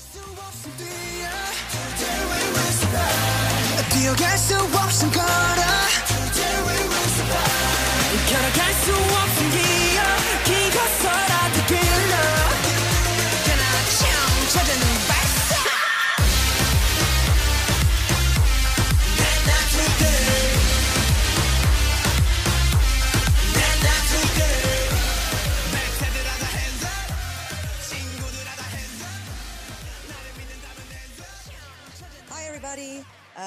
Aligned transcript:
수 4.38 4.56
없음 4.56 5.10
걸어 5.10 5.26
걸어갈 8.30 8.72
수 8.74 8.94
없음 8.94 9.50
기 9.50 9.69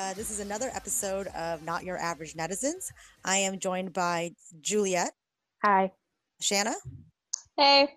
Uh, 0.04 0.12
this 0.12 0.30
is 0.30 0.38
another 0.38 0.70
episode 0.74 1.28
of 1.28 1.62
Not 1.64 1.82
Your 1.82 1.96
Average 1.96 2.34
Netizens. 2.34 2.90
I 3.24 3.38
am 3.38 3.58
joined 3.58 3.94
by 3.94 4.32
Juliet, 4.60 5.12
Hi. 5.62 5.92
Shanna, 6.42 6.74
Hey. 7.56 7.88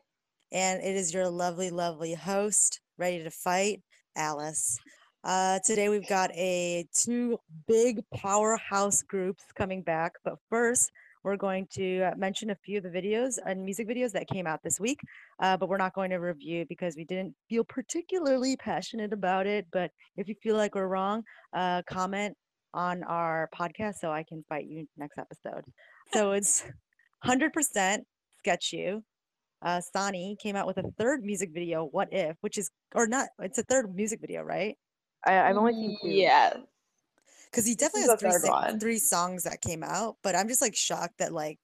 and 0.54 0.82
it 0.82 0.96
is 0.96 1.14
your 1.14 1.28
lovely, 1.28 1.70
lovely 1.70 2.14
host, 2.14 2.80
ready 2.98 3.22
to 3.26 3.30
fight, 3.30 3.84
Alice. 4.16 4.78
Uh, 5.26 5.60
today 5.66 5.90
we've 5.90 6.08
got 6.08 6.32
a 6.32 6.88
two 6.98 7.40
big 7.68 8.00
powerhouse 8.16 9.04
groups 9.04 9.44
coming 9.58 9.82
back, 9.82 10.14
but 10.24 10.36
first 10.50 10.90
we're 11.28 11.36
going 11.36 11.68
to 11.70 12.04
uh, 12.04 12.12
mention 12.16 12.52
a 12.52 12.56
few 12.56 12.78
of 12.78 12.86
the 12.86 12.90
videos 12.90 13.34
and 13.46 13.64
music 13.66 13.86
videos 13.86 14.14
that 14.14 14.30
came 14.30 14.48
out 14.48 14.62
this 14.64 14.80
week, 14.80 14.98
uh, 15.42 15.58
but 15.58 15.68
we're 15.68 15.76
not 15.76 15.94
going 15.94 16.10
to 16.10 16.18
review 16.18 16.66
because 16.70 16.96
we 16.96 17.04
didn't 17.04 17.36
feel 17.50 17.66
particularly 17.66 18.56
passionate 18.56 19.12
about 19.12 19.46
it. 19.46 19.68
But 19.74 19.92
if 20.16 20.30
you 20.30 20.36
feel 20.42 20.56
like 20.56 20.74
we're 20.74 20.88
wrong, 20.88 21.24
uh, 21.54 21.82
comment 21.90 22.34
on 22.74 23.04
our 23.04 23.50
podcast 23.54 23.96
so 23.96 24.10
I 24.10 24.24
can 24.24 24.46
fight 24.48 24.68
you 24.68 24.88
next 24.96 25.18
episode. 25.18 25.66
So 26.14 26.32
it's 26.32 26.64
100% 27.26 28.00
Sketch 28.40 28.72
You. 28.72 29.04
Uh, 29.62 29.82
Sani 29.82 30.38
came 30.42 30.56
out 30.56 30.66
with 30.66 30.78
a 30.78 30.84
third 30.98 31.24
music 31.24 31.50
video, 31.54 31.90
What 31.92 32.08
If, 32.14 32.38
which 32.40 32.58
is, 32.58 32.72
or 32.96 33.06
not, 33.06 33.28
it's 33.40 33.58
a 33.58 33.64
third 33.64 33.94
music 33.94 34.22
video, 34.22 34.44
right? 34.44 34.78
I, 35.26 35.42
I've 35.42 35.58
only 35.58 35.74
seen 35.74 35.98
two. 36.02 36.10
Yeah. 36.10 36.54
Because 37.52 37.66
he 37.66 37.76
definitely 37.76 38.02
has 38.10 38.20
three, 38.20 38.30
three 38.80 39.00
songs 39.00 39.44
that 39.44 39.62
came 39.62 39.84
out, 39.84 40.16
but 40.24 40.36
I'm 40.36 40.48
just 40.48 40.62
like 40.62 40.76
shocked 40.76 41.18
that 41.20 41.32
like 41.34 41.60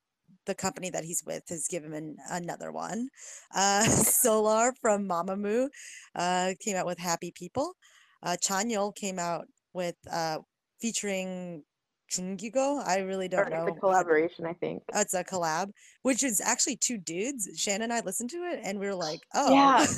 the 0.46 0.56
company 0.56 0.90
that 0.90 1.04
he's 1.06 1.24
with 1.26 1.44
has 1.50 1.68
given 1.70 1.94
him 1.94 2.16
another 2.30 2.72
one. 2.72 3.08
Uh, 3.56 3.84
Solar 3.86 4.74
from 4.82 5.08
Mamamoo 5.08 5.70
uh, 6.16 6.54
came 6.60 6.76
out 6.76 6.86
with 6.86 7.00
Happy 7.00 7.32
People. 7.36 7.74
Uh, 8.22 8.36
Chanyeol 8.42 8.96
came 8.96 9.20
out 9.20 9.46
with 9.74 9.96
uh, 10.12 10.40
featuring 10.82 11.64
Junggigo. 12.12 12.82
I 12.86 13.00
really 13.00 13.28
don't 13.28 13.50
know. 13.50 13.68
it's 13.68 13.78
a 13.78 13.80
collaboration, 13.80 14.46
I 14.46 14.54
think. 14.54 14.84
uh, 14.96 15.00
It's 15.00 15.14
a 15.14 15.24
collab, 15.24 15.72
which 16.04 16.24
is 16.24 16.42
actually 16.42 16.76
two 16.78 16.98
dudes. 16.98 17.50
Shannon 17.56 17.84
and 17.84 17.94
I 17.94 18.02
listened 18.02 18.30
to 18.32 18.38
it, 18.38 18.60
and 18.64 18.80
we 18.80 18.86
were 18.88 18.96
like, 18.96 19.22
"Oh, 19.34 19.54
Yeah. 19.54 19.86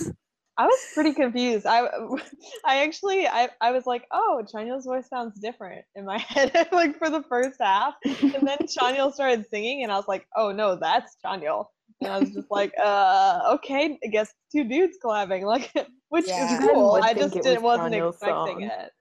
I 0.57 0.65
was 0.65 0.79
pretty 0.93 1.13
confused. 1.13 1.65
I 1.65 1.81
I 2.65 2.83
actually 2.83 3.27
I, 3.27 3.49
I 3.61 3.71
was 3.71 3.85
like, 3.85 4.05
oh, 4.11 4.43
Chanyeol's 4.53 4.85
voice 4.85 5.07
sounds 5.09 5.37
different 5.39 5.83
in 5.95 6.05
my 6.05 6.17
head, 6.29 6.67
like 6.71 6.97
for 6.97 7.09
the 7.09 7.23
first 7.23 7.57
half. 7.59 7.95
And 8.05 8.47
then 8.47 8.57
Chanyeol 8.63 9.13
started 9.13 9.45
singing 9.49 9.83
and 9.83 9.91
I 9.91 9.95
was 9.97 10.07
like, 10.07 10.25
oh 10.35 10.51
no, 10.51 10.75
that's 10.77 11.17
Chanyeol. 11.25 11.65
And 12.01 12.11
I 12.11 12.19
was 12.19 12.31
just 12.31 12.49
like, 12.51 12.73
uh, 12.83 13.41
okay, 13.55 13.97
I 14.03 14.07
guess 14.07 14.33
two 14.51 14.63
dudes 14.63 14.97
collabing, 15.03 15.43
like 15.43 15.71
which 16.09 16.27
Yeah. 16.27 16.57
is 16.57 16.59
cool. 16.69 16.93
would 16.93 17.03
I 17.03 17.13
just 17.13 17.33
didn't 17.33 17.63
was 17.63 17.79
wasn't 17.79 17.93
Chanyeol's 17.95 18.15
expecting 18.15 18.59
song. 18.61 18.63
it. 18.63 18.91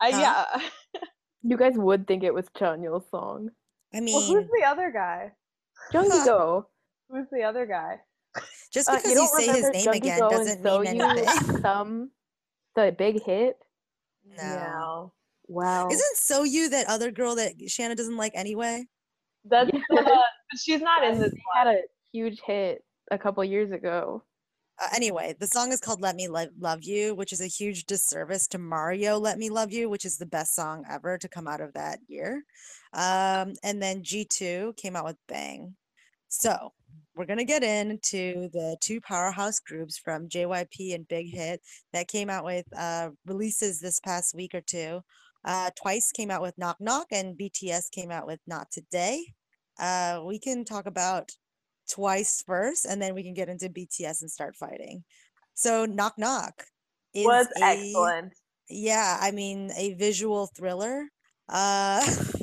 I 0.00 0.10
Huh? 0.12 0.18
yeah. 0.20 1.00
You 1.42 1.56
guys 1.56 1.74
would 1.76 2.06
think 2.06 2.24
it 2.24 2.34
was 2.34 2.46
Chanyeol's 2.50 3.08
song. 3.10 3.50
I 3.94 4.00
mean, 4.00 4.14
Well, 4.14 4.24
who's 4.24 4.46
the 4.60 4.66
other 4.66 4.90
guy? 4.90 5.32
Jungkook. 5.92 6.64
Who's 7.08 7.26
the 7.32 7.42
other 7.44 7.64
guy? 7.64 8.00
Just 8.72 8.88
Uh, 8.88 8.96
because 8.96 9.12
you, 9.12 9.28
say 9.36 9.46
his 9.46 9.70
name 9.70 9.88
again 9.94 10.20
doesn't 10.20 10.62
So 10.62 10.80
mean 10.80 10.96
You 10.96 11.02
anything." 11.04 11.60
Some 11.62 12.10
the 12.76 12.94
big 12.96 13.22
hit. 13.22 13.56
No. 14.36 15.12
Wow. 15.46 15.88
Isn't 15.88 16.16
Soyou 16.18 16.70
that 16.70 16.86
other 16.88 17.10
girl 17.10 17.34
that 17.36 17.54
Shannon 17.68 17.96
doesn't 17.96 18.16
like 18.16 18.32
anyway? 18.34 18.86
That's 19.44 19.70
Yeah. 19.72 20.00
uh, 20.00 20.20
she's 20.56 20.80
not 20.82 21.02
in 21.04 21.18
this 21.18 21.32
They 21.32 21.40
had 21.54 21.66
a 21.68 21.80
huge 22.12 22.40
hit 22.46 22.84
a 23.10 23.18
couple 23.18 23.42
years 23.44 23.72
ago. 23.72 24.22
Uh, 24.80 24.88
anyway, 24.94 25.34
the 25.40 25.46
song 25.46 25.72
is 25.72 25.80
called 25.80 26.00
Let 26.00 26.14
Me 26.14 26.28
Lo- 26.28 26.46
Love 26.60 26.84
You, 26.84 27.14
which 27.14 27.32
is 27.32 27.40
a 27.40 27.46
huge 27.46 27.86
disservice 27.86 28.46
to 28.48 28.58
Mario 28.58 29.18
Let 29.18 29.38
Me 29.38 29.50
Love 29.50 29.72
You, 29.72 29.88
which 29.88 30.04
is 30.04 30.18
the 30.18 30.26
best 30.26 30.54
song 30.54 30.84
ever 30.88 31.18
to 31.18 31.28
come 31.28 31.48
out 31.48 31.60
of 31.60 31.72
that 31.72 31.98
year. 32.06 32.44
Um, 32.92 33.54
and 33.64 33.82
then 33.82 34.02
G2 34.02 34.76
came 34.76 34.94
out 34.94 35.04
with 35.04 35.16
Bang. 35.26 35.74
So 36.28 36.72
we're 37.18 37.26
going 37.26 37.38
to 37.38 37.44
get 37.44 37.64
into 37.64 38.48
the 38.52 38.76
two 38.80 39.00
powerhouse 39.00 39.58
groups 39.58 39.98
from 39.98 40.28
JYP 40.28 40.94
and 40.94 41.08
Big 41.08 41.34
Hit 41.34 41.60
that 41.92 42.06
came 42.06 42.30
out 42.30 42.44
with 42.44 42.64
uh, 42.78 43.08
releases 43.26 43.80
this 43.80 43.98
past 43.98 44.36
week 44.36 44.54
or 44.54 44.60
two. 44.60 45.00
Uh, 45.44 45.70
Twice 45.76 46.12
came 46.12 46.30
out 46.30 46.42
with 46.42 46.56
Knock 46.56 46.76
Knock, 46.78 47.08
and 47.10 47.36
BTS 47.36 47.90
came 47.90 48.12
out 48.12 48.28
with 48.28 48.38
Not 48.46 48.70
Today. 48.70 49.24
Uh, 49.80 50.20
we 50.24 50.38
can 50.38 50.64
talk 50.64 50.86
about 50.86 51.30
twice 51.90 52.44
first, 52.46 52.84
and 52.84 53.02
then 53.02 53.16
we 53.16 53.24
can 53.24 53.34
get 53.34 53.48
into 53.48 53.68
BTS 53.68 54.20
and 54.20 54.30
start 54.30 54.54
fighting. 54.54 55.02
So 55.54 55.86
Knock 55.86 56.14
Knock 56.18 56.62
is 57.14 57.24
was 57.24 57.48
a, 57.60 57.64
excellent. 57.64 58.32
Yeah, 58.68 59.18
I 59.20 59.32
mean 59.32 59.72
a 59.76 59.94
visual 59.94 60.50
thriller. 60.56 61.08
Uh 61.48 62.04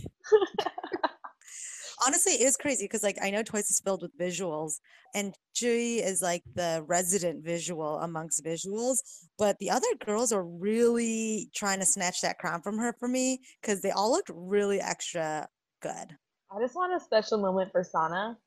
honestly 2.06 2.34
it 2.34 2.42
is 2.42 2.58
crazy 2.58 2.86
because 2.86 3.04
like 3.04 3.18
I 3.22 3.30
know 3.30 3.44
Twice 3.44 3.70
is 3.70 3.80
filled 3.80 4.02
with 4.02 4.18
visuals 4.18 4.80
and 5.14 5.34
Tzuyu 5.56 6.04
is 6.04 6.22
like 6.22 6.44
the 6.54 6.84
resident 6.88 7.44
visual 7.44 8.00
amongst 8.00 8.44
visuals, 8.44 8.98
but 9.38 9.58
the 9.60 9.72
other 9.72 9.88
girls 10.06 10.32
are 10.32 10.44
really 10.44 11.50
trying 11.56 11.80
to 11.80 11.86
snatch 11.86 12.22
that 12.22 12.38
crown 12.40 12.62
from 12.62 12.78
her 12.78 12.96
for 13.00 13.08
me 13.08 13.40
because 13.62 13.82
they 13.82 13.92
all 13.92 14.12
looked 14.12 14.32
really 14.34 14.82
extra 14.82 15.48
good. 15.82 16.18
I 16.52 16.62
just 16.62 16.76
want 16.76 17.00
a 17.00 17.04
special 17.04 17.38
moment 17.38 17.72
for 17.72 17.84
Sana 17.84 18.38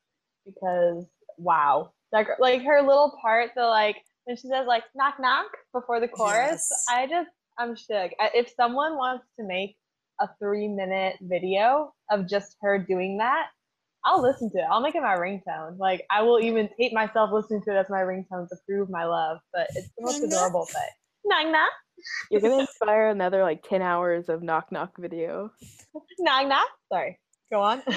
because 0.45 1.07
wow, 1.37 1.93
that 2.13 2.27
like 2.39 2.63
her 2.63 2.83
little 2.83 3.17
part, 3.21 3.51
the 3.57 3.63
like 3.63 3.97
when 4.25 4.37
she 4.37 4.49
says 4.49 4.67
like 4.67 4.85
knock 4.95 5.15
knock 5.21 5.47
before 5.73 6.01
the 6.01 6.09
chorus. 6.09 6.69
Yes. 6.71 6.85
I 6.91 7.07
just 7.07 7.31
I'm 7.59 7.75
shook. 7.75 8.13
If 8.35 8.53
someone 8.57 8.97
wants 8.97 9.25
to 9.39 9.47
make 9.47 9.77
a 10.21 10.29
three 10.39 10.69
minute 10.69 11.17
video 11.21 11.93
of 12.11 12.29
just 12.29 12.56
her 12.61 12.79
doing 12.79 13.19
that, 13.19 13.47
I'll 14.05 14.23
listen 14.23 14.51
to 14.53 14.59
it. 14.59 14.65
I'll 14.71 14.81
make 14.81 14.95
it 14.95 15.03
my 15.03 15.17
ringtone. 15.17 15.79
Like 15.79 16.05
I 16.11 16.23
will 16.23 16.41
even 16.41 16.69
tape 16.79 16.93
myself 16.93 17.31
listening 17.33 17.62
to 17.67 17.75
it 17.77 17.79
as 17.79 17.91
my 17.91 17.99
ringtone 18.01 18.49
to 18.49 18.56
prove 18.67 18.89
my 18.91 19.05
love. 19.05 19.39
But 19.53 19.69
it's 19.75 19.89
the 19.99 20.05
most 20.05 20.21
Knock, 20.21 20.31
knock. 20.31 20.39
adorable 20.39 20.67
thing. 20.67 20.83
Knock 21.25 21.53
knock 21.53 21.71
You're 22.31 22.41
gonna 22.41 22.61
inspire 22.61 23.09
another 23.09 23.43
like 23.43 23.62
ten 23.69 23.83
hours 23.83 24.29
of 24.29 24.43
knock 24.43 24.71
knock 24.73 24.93
video. 24.99 25.51
knock 26.21 26.47
knock. 26.49 26.69
Sorry, 26.93 27.19
go 27.53 27.61
on. 27.61 27.83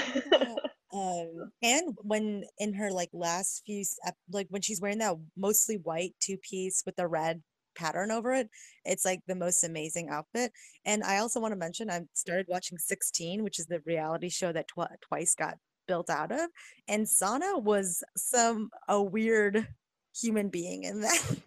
um 0.93 1.51
and 1.63 1.95
when 2.01 2.43
in 2.57 2.73
her 2.73 2.91
like 2.91 3.09
last 3.13 3.61
few 3.65 3.79
s- 3.79 3.97
like 4.29 4.47
when 4.49 4.61
she's 4.61 4.81
wearing 4.81 4.97
that 4.97 5.15
mostly 5.37 5.77
white 5.77 6.13
two 6.19 6.35
piece 6.37 6.83
with 6.85 6.95
the 6.97 7.07
red 7.07 7.41
pattern 7.75 8.11
over 8.11 8.33
it 8.33 8.49
it's 8.85 9.05
like 9.05 9.21
the 9.27 9.35
most 9.35 9.63
amazing 9.63 10.09
outfit 10.09 10.51
and 10.85 11.03
i 11.03 11.17
also 11.17 11.39
want 11.39 11.51
to 11.51 11.57
mention 11.57 11.89
i 11.89 12.01
started 12.13 12.45
watching 12.49 12.77
16 12.77 13.43
which 13.43 13.59
is 13.59 13.65
the 13.67 13.81
reality 13.85 14.29
show 14.29 14.51
that 14.51 14.67
Twi- 14.67 14.95
twice 15.01 15.35
got 15.35 15.57
built 15.87 16.09
out 16.09 16.31
of 16.31 16.49
and 16.87 17.07
sana 17.07 17.57
was 17.57 18.03
some 18.15 18.69
a 18.87 19.01
weird 19.01 19.67
human 20.15 20.49
being 20.49 20.83
in 20.83 21.01
that. 21.01 21.21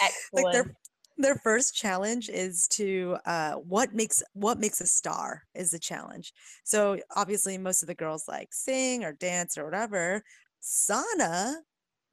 Like 0.00 0.12
Excellent. 0.44 0.52
their 0.52 0.76
their 1.18 1.34
first 1.42 1.74
challenge 1.74 2.28
is 2.28 2.68
to 2.68 3.16
uh 3.26 3.54
what 3.54 3.92
makes 3.92 4.22
what 4.34 4.60
makes 4.60 4.80
a 4.80 4.86
star 4.86 5.42
is 5.52 5.72
the 5.72 5.80
challenge. 5.80 6.32
So 6.62 7.00
obviously 7.16 7.58
most 7.58 7.82
of 7.82 7.88
the 7.88 7.96
girls 7.96 8.28
like 8.28 8.50
sing 8.52 9.02
or 9.02 9.12
dance 9.14 9.58
or 9.58 9.64
whatever. 9.64 10.22
Sana 10.60 11.56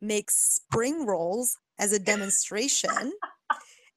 makes 0.01 0.55
spring 0.55 1.05
rolls 1.05 1.55
as 1.77 1.93
a 1.93 1.99
demonstration 2.13 3.13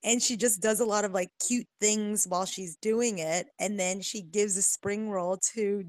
and 0.03 0.21
she 0.21 0.35
just 0.35 0.61
does 0.61 0.79
a 0.79 0.85
lot 0.85 1.05
of 1.05 1.11
like 1.11 1.29
cute 1.45 1.67
things 1.79 2.25
while 2.27 2.45
she's 2.45 2.75
doing 2.77 3.19
it 3.19 3.47
and 3.59 3.79
then 3.79 4.01
she 4.01 4.21
gives 4.21 4.57
a 4.57 4.61
spring 4.61 5.09
roll 5.09 5.37
to 5.37 5.83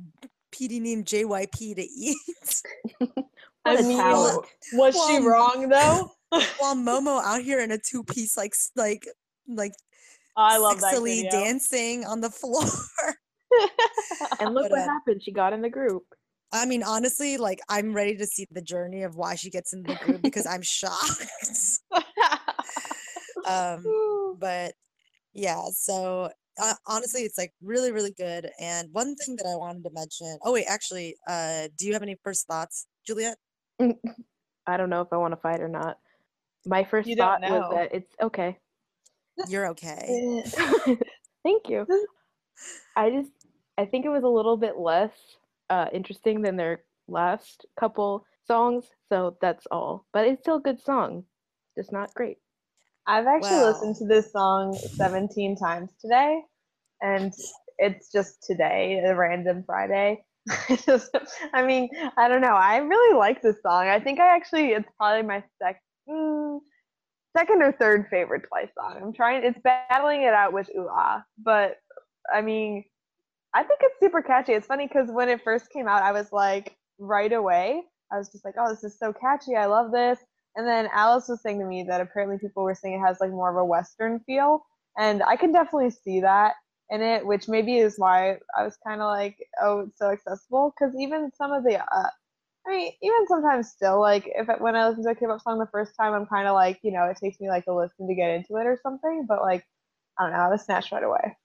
PD 0.54 0.80
named 0.80 1.06
JYP 1.06 1.76
to 1.76 1.82
eat 1.82 2.62
I 3.64 3.80
mean, 3.80 3.96
was 4.72 4.94
she 5.08 5.18
wrong 5.24 5.68
though? 5.68 6.10
while 6.58 6.74
Momo 6.74 7.22
out 7.22 7.42
here 7.42 7.60
in 7.60 7.72
a 7.72 7.78
two 7.78 8.02
piece 8.02 8.36
like 8.36 8.54
like 8.76 9.06
like 9.46 9.72
I 10.36 10.56
love 10.56 10.80
that 10.80 10.94
sexily 10.94 11.30
dancing 11.30 12.04
on 12.04 12.20
the 12.20 12.30
floor. 12.30 12.64
And 14.40 14.54
look 14.54 14.64
But, 14.64 14.70
what 14.70 14.80
uh, 14.80 14.84
happened. 14.84 15.22
She 15.22 15.30
got 15.30 15.52
in 15.52 15.60
the 15.60 15.68
group. 15.68 16.04
I 16.54 16.66
mean, 16.66 16.82
honestly, 16.82 17.36
like 17.36 17.60
I'm 17.68 17.92
ready 17.94 18.16
to 18.16 18.26
see 18.26 18.46
the 18.50 18.62
journey 18.62 19.02
of 19.02 19.16
why 19.16 19.34
she 19.34 19.50
gets 19.50 19.72
in 19.72 19.82
the 19.82 19.94
group 19.96 20.22
because 20.22 20.46
I'm 20.46 20.62
shocked. 20.62 21.26
Um, 23.46 24.36
but 24.38 24.74
yeah, 25.32 25.62
so 25.72 26.30
uh, 26.60 26.74
honestly, 26.86 27.22
it's 27.22 27.38
like 27.38 27.52
really, 27.62 27.92
really 27.92 28.12
good. 28.12 28.50
And 28.60 28.88
one 28.92 29.16
thing 29.16 29.36
that 29.36 29.46
I 29.46 29.56
wanted 29.56 29.84
to 29.84 29.90
mention. 29.92 30.38
Oh 30.42 30.52
wait, 30.52 30.66
actually, 30.68 31.16
uh, 31.28 31.68
do 31.78 31.86
you 31.86 31.92
have 31.92 32.02
any 32.02 32.16
first 32.22 32.46
thoughts, 32.46 32.86
Juliet? 33.06 33.36
I 34.66 34.76
don't 34.76 34.90
know 34.90 35.00
if 35.00 35.08
I 35.12 35.16
want 35.16 35.32
to 35.32 35.40
fight 35.40 35.60
or 35.60 35.68
not. 35.68 35.98
My 36.66 36.84
first 36.84 37.08
You 37.08 37.16
thought 37.16 37.40
was 37.40 37.64
that 37.72 37.94
it's 37.94 38.14
okay. 38.22 38.58
You're 39.48 39.68
okay. 39.68 40.42
Thank 41.42 41.68
you. 41.68 41.86
I 42.94 43.10
just 43.10 43.32
I 43.78 43.86
think 43.86 44.04
it 44.04 44.10
was 44.10 44.22
a 44.22 44.28
little 44.28 44.56
bit 44.56 44.78
less 44.78 45.12
uh, 45.70 45.86
interesting 45.92 46.42
than 46.42 46.56
their 46.56 46.84
last 47.08 47.66
couple 47.78 48.24
songs, 48.46 48.84
so 49.08 49.36
that's 49.40 49.66
all. 49.70 50.06
But 50.12 50.26
it's 50.26 50.42
still 50.42 50.56
a 50.56 50.60
good 50.60 50.80
song, 50.80 51.24
just 51.76 51.90
not 51.90 52.14
great. 52.14 52.38
I've 53.06 53.26
actually 53.26 53.60
listened 53.60 53.96
to 53.96 54.06
this 54.06 54.32
song 54.32 54.76
17 54.96 55.56
times 55.56 55.90
today, 56.00 56.40
and 57.00 57.32
it's 57.78 58.12
just 58.12 58.44
today, 58.44 59.02
a 59.04 59.14
random 59.14 59.64
Friday. 59.66 60.24
I 61.52 61.64
mean, 61.64 61.88
I 62.16 62.28
don't 62.28 62.40
know. 62.40 62.54
I 62.54 62.78
really 62.78 63.16
like 63.18 63.42
this 63.42 63.56
song. 63.62 63.88
I 63.88 64.00
think 64.00 64.20
I 64.20 64.34
actually, 64.34 64.68
it's 64.68 64.88
probably 64.96 65.26
my 65.26 65.42
sec- 65.60 65.82
mm, 66.08 66.58
second 67.36 67.62
or 67.62 67.72
third 67.72 68.06
favorite 68.10 68.44
Twice 68.48 68.68
song. 68.76 69.00
I'm 69.02 69.12
trying, 69.12 69.44
it's 69.44 69.58
battling 69.62 70.22
it 70.22 70.34
out 70.34 70.52
with 70.52 70.68
Ooh 70.76 70.88
Ah, 70.90 71.24
but 71.38 71.76
I 72.32 72.40
mean, 72.40 72.84
I 73.54 73.62
think 73.64 73.80
it's 73.82 74.00
super 74.00 74.22
catchy. 74.22 74.52
It's 74.52 74.66
funny 74.66 74.86
because 74.86 75.10
when 75.10 75.28
it 75.28 75.42
first 75.42 75.70
came 75.70 75.88
out, 75.88 76.02
I 76.02 76.12
was 76.12 76.32
like, 76.32 76.76
right 76.98 77.32
away, 77.32 77.82
I 78.12 78.18
was 78.18 78.30
just 78.30 78.44
like, 78.44 78.54
oh, 78.58 78.70
this 78.70 78.84
is 78.84 78.98
so 78.98 79.12
catchy. 79.12 79.56
I 79.56 79.66
love 79.66 79.92
this. 79.92 80.18
And 80.56 80.66
then 80.66 80.88
Alice 80.92 81.28
was 81.28 81.40
saying 81.42 81.60
to 81.60 81.64
me 81.64 81.84
that 81.84 82.00
apparently 82.00 82.38
people 82.38 82.62
were 82.62 82.74
saying 82.74 82.94
it 82.94 83.06
has 83.06 83.18
like 83.20 83.30
more 83.30 83.50
of 83.50 83.56
a 83.56 83.64
Western 83.64 84.20
feel. 84.20 84.64
And 84.98 85.22
I 85.22 85.36
can 85.36 85.52
definitely 85.52 85.90
see 85.90 86.20
that 86.20 86.54
in 86.90 87.00
it, 87.00 87.26
which 87.26 87.48
maybe 87.48 87.78
is 87.78 87.94
why 87.96 88.36
I 88.56 88.64
was 88.64 88.76
kind 88.86 89.00
of 89.00 89.06
like, 89.06 89.36
oh, 89.62 89.80
it's 89.80 89.98
so 89.98 90.10
accessible. 90.10 90.74
Because 90.78 90.94
even 90.98 91.30
some 91.34 91.52
of 91.52 91.64
the, 91.64 91.78
uh, 91.80 92.10
I 92.66 92.70
mean, 92.70 92.92
even 93.02 93.26
sometimes 93.26 93.70
still, 93.70 94.00
like 94.00 94.24
if 94.26 94.48
it, 94.48 94.60
when 94.60 94.76
I 94.76 94.88
listen 94.88 95.04
to 95.04 95.10
a 95.10 95.14
K-pop 95.14 95.40
song 95.40 95.58
the 95.58 95.66
first 95.72 95.92
time, 95.98 96.12
I'm 96.12 96.26
kind 96.26 96.46
of 96.46 96.54
like, 96.54 96.78
you 96.82 96.92
know, 96.92 97.04
it 97.04 97.16
takes 97.16 97.40
me 97.40 97.48
like 97.48 97.64
a 97.66 97.72
listen 97.72 98.06
to 98.06 98.14
get 98.14 98.30
into 98.30 98.56
it 98.56 98.66
or 98.66 98.78
something. 98.82 99.24
But 99.26 99.40
like, 99.40 99.64
I 100.18 100.24
don't 100.24 100.32
know, 100.32 100.38
I 100.38 100.48
was 100.48 100.62
snatched 100.62 100.92
right 100.92 101.02
away. 101.02 101.36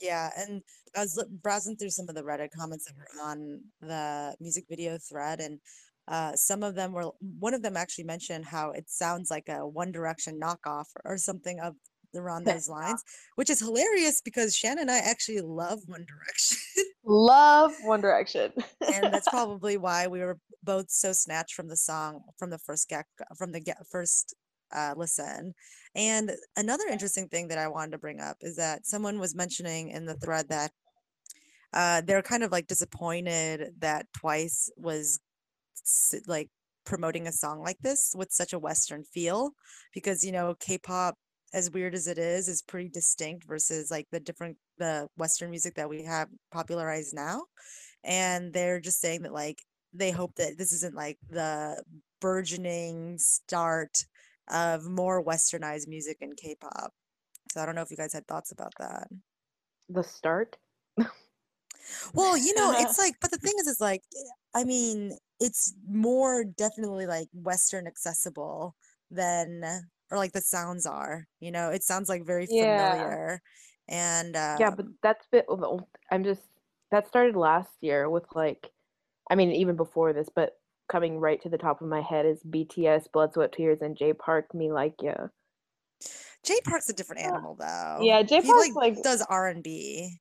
Yeah, 0.00 0.30
and 0.36 0.62
I 0.96 1.00
was 1.00 1.22
browsing 1.42 1.76
through 1.76 1.90
some 1.90 2.08
of 2.08 2.14
the 2.14 2.22
Reddit 2.22 2.50
comments 2.50 2.86
that 2.86 2.94
were 2.96 3.22
on 3.22 3.60
the 3.80 4.34
music 4.40 4.64
video 4.68 4.98
thread, 4.98 5.40
and 5.40 5.60
uh, 6.08 6.34
some 6.34 6.62
of 6.62 6.74
them 6.74 6.92
were. 6.92 7.10
One 7.38 7.54
of 7.54 7.62
them 7.62 7.76
actually 7.76 8.04
mentioned 8.04 8.44
how 8.44 8.72
it 8.72 8.90
sounds 8.90 9.30
like 9.30 9.48
a 9.48 9.66
One 9.66 9.92
Direction 9.92 10.40
knockoff 10.40 10.86
or 11.04 11.16
something 11.16 11.60
of 11.60 11.74
around 12.14 12.44
those 12.44 12.68
lines, 12.68 13.02
which 13.36 13.50
is 13.50 13.60
hilarious 13.60 14.20
because 14.20 14.56
Shannon 14.56 14.82
and 14.82 14.90
I 14.90 14.98
actually 14.98 15.40
love 15.40 15.80
One 15.86 16.04
Direction, 16.06 16.58
Love 17.04 17.72
One 17.82 18.00
Direction. 18.00 18.52
and 18.80 19.12
that's 19.12 19.28
probably 19.30 19.76
why 19.76 20.06
we 20.06 20.20
were 20.20 20.38
both 20.62 20.90
so 20.90 21.12
snatched 21.12 21.54
from 21.54 21.68
the 21.68 21.76
song 21.76 22.22
from 22.38 22.50
the 22.50 22.58
first 22.58 22.88
get 22.88 23.06
from 23.36 23.52
the 23.52 23.60
get 23.60 23.78
first 23.90 24.34
uh, 24.74 24.94
listen. 24.96 25.54
And 25.94 26.32
another 26.56 26.84
interesting 26.90 27.28
thing 27.28 27.48
that 27.48 27.58
I 27.58 27.68
wanted 27.68 27.92
to 27.92 27.98
bring 27.98 28.20
up 28.20 28.38
is 28.40 28.56
that 28.56 28.86
someone 28.86 29.18
was 29.18 29.34
mentioning 29.34 29.90
in 29.90 30.06
the 30.06 30.14
thread 30.14 30.48
that 30.48 30.72
uh, 31.74 32.00
they're 32.02 32.22
kind 32.22 32.42
of 32.42 32.52
like 32.52 32.66
disappointed 32.66 33.74
that 33.78 34.06
Twice 34.14 34.70
was 34.76 35.20
like 36.26 36.48
promoting 36.84 37.26
a 37.26 37.32
song 37.32 37.60
like 37.60 37.78
this 37.80 38.12
with 38.16 38.32
such 38.32 38.52
a 38.52 38.58
Western 38.58 39.04
feel 39.04 39.50
because 39.94 40.24
you 40.24 40.32
know 40.32 40.54
K-pop, 40.60 41.16
as 41.54 41.70
weird 41.70 41.94
as 41.94 42.06
it 42.06 42.18
is, 42.18 42.48
is 42.48 42.62
pretty 42.62 42.88
distinct 42.88 43.44
versus 43.46 43.90
like 43.90 44.06
the 44.10 44.20
different 44.20 44.56
the 44.78 45.08
Western 45.16 45.50
music 45.50 45.74
that 45.74 45.88
we 45.88 46.02
have 46.04 46.28
popularized 46.50 47.14
now, 47.14 47.42
and 48.04 48.52
they're 48.52 48.80
just 48.80 49.00
saying 49.00 49.22
that 49.22 49.32
like 49.32 49.58
they 49.92 50.10
hope 50.10 50.34
that 50.36 50.56
this 50.58 50.72
isn't 50.72 50.94
like 50.94 51.18
the 51.28 51.82
burgeoning 52.20 53.18
start 53.18 54.04
of 54.50 54.84
more 54.88 55.24
westernized 55.24 55.88
music 55.88 56.18
in 56.20 56.34
K-pop. 56.34 56.92
So 57.52 57.60
I 57.60 57.66
don't 57.66 57.74
know 57.74 57.82
if 57.82 57.90
you 57.90 57.96
guys 57.96 58.12
had 58.12 58.26
thoughts 58.26 58.52
about 58.52 58.72
that. 58.78 59.08
The 59.88 60.02
start. 60.02 60.56
Well, 62.14 62.36
you 62.36 62.54
know, 62.54 62.72
it's 62.76 62.98
like, 63.04 63.14
but 63.20 63.30
the 63.30 63.38
thing 63.38 63.54
is, 63.58 63.66
is 63.66 63.80
like, 63.80 64.02
I 64.54 64.64
mean, 64.64 65.16
it's 65.42 65.74
more 65.88 66.44
definitely 66.44 67.06
like 67.06 67.28
Western 67.34 67.86
accessible 67.86 68.74
than, 69.10 69.62
or 70.10 70.16
like 70.18 70.32
the 70.32 70.40
sounds 70.40 70.86
are, 70.86 71.26
you 71.40 71.50
know, 71.50 71.70
it 71.70 71.82
sounds 71.82 72.08
like 72.08 72.24
very 72.24 72.46
Yeah. 72.48 72.92
familiar. 72.92 73.42
And 73.88 74.34
yeah, 74.34 74.70
but 74.70 74.86
um, 74.86 74.94
that's 75.02 75.26
bit. 75.32 75.44
of 75.48 75.84
I'm 76.10 76.22
just 76.24 76.42
that 76.92 77.08
started 77.08 77.34
last 77.36 77.70
year 77.80 78.08
with 78.08 78.24
like, 78.34 78.70
I 79.30 79.34
mean, 79.34 79.50
even 79.50 79.76
before 79.76 80.12
this, 80.12 80.28
but 80.34 80.56
coming 80.88 81.18
right 81.18 81.40
to 81.42 81.48
the 81.48 81.58
top 81.58 81.80
of 81.82 81.88
my 81.88 82.00
head 82.02 82.24
is 82.26 82.38
BTS, 82.48 83.10
Blood, 83.12 83.32
Sweat, 83.32 83.52
Tears, 83.52 83.82
and 83.82 83.96
Jay 83.96 84.12
Park. 84.12 84.54
Me 84.54 84.70
like 84.70 84.94
ya. 85.02 85.14
Jay 86.44 86.58
Park's 86.64 86.88
a 86.88 86.92
different 86.92 87.22
animal 87.22 87.54
though. 87.58 87.98
yeah, 88.02 88.22
J 88.22 88.40
he 88.40 88.46
Park's, 88.48 88.68
like, 88.74 88.94
like- 88.94 89.02
does 89.02 89.22
R 89.28 89.48
and 89.48 89.62
B. 89.62 90.18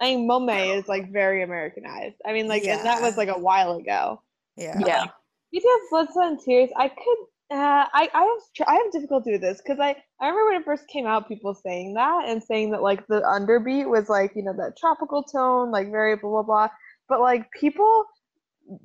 I 0.00 0.14
mean, 0.14 0.26
Monet 0.28 0.78
is 0.78 0.86
like 0.88 1.10
very 1.12 1.42
Americanized. 1.42 2.16
I 2.24 2.32
mean, 2.32 2.46
like, 2.46 2.64
and 2.64 2.84
that 2.86 3.02
was 3.02 3.16
like 3.16 3.28
a 3.28 3.38
while 3.38 3.76
ago. 3.76 4.22
Yeah. 4.58 4.78
Yeah. 4.84 5.06
BTS 5.54 5.90
Blood, 5.90 6.08
Sweat, 6.12 6.28
and 6.28 6.40
Tears. 6.40 6.70
I 6.76 6.88
could. 6.88 7.18
Uh, 7.50 7.86
I 7.94 8.10
I 8.12 8.22
have 8.24 8.68
I 8.68 8.74
have 8.74 8.92
difficulty 8.92 9.32
with 9.32 9.40
this 9.40 9.62
because 9.62 9.80
I 9.80 9.96
I 10.20 10.28
remember 10.28 10.50
when 10.50 10.60
it 10.60 10.64
first 10.66 10.86
came 10.88 11.06
out, 11.06 11.28
people 11.28 11.54
saying 11.54 11.94
that 11.94 12.28
and 12.28 12.42
saying 12.42 12.72
that 12.72 12.82
like 12.82 13.06
the 13.06 13.22
underbeat 13.22 13.88
was 13.88 14.10
like 14.10 14.32
you 14.36 14.42
know 14.42 14.52
that 14.58 14.76
tropical 14.76 15.22
tone, 15.22 15.70
like 15.70 15.90
very 15.90 16.16
blah 16.16 16.30
blah 16.30 16.42
blah. 16.42 16.68
But 17.08 17.20
like 17.20 17.50
people, 17.58 18.04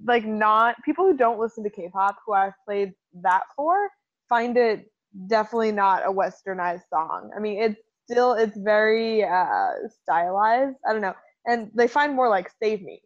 like 0.07 0.25
not 0.25 0.77
people 0.85 1.05
who 1.05 1.17
don't 1.17 1.39
listen 1.39 1.63
to 1.65 1.69
K-pop, 1.69 2.17
who 2.25 2.33
I've 2.33 2.53
played 2.65 2.93
that 3.21 3.43
for, 3.57 3.89
find 4.29 4.55
it 4.55 4.85
definitely 5.27 5.73
not 5.73 6.05
a 6.05 6.11
westernized 6.11 6.83
song. 6.89 7.31
I 7.35 7.41
mean, 7.41 7.61
it's 7.61 7.81
still 8.09 8.33
it's 8.33 8.57
very 8.57 9.25
uh 9.25 9.71
stylized. 10.03 10.77
I 10.87 10.93
don't 10.93 11.01
know, 11.01 11.15
and 11.45 11.69
they 11.75 11.89
find 11.89 12.15
more 12.15 12.29
like 12.29 12.49
"Save 12.61 12.81
Me," 12.81 13.01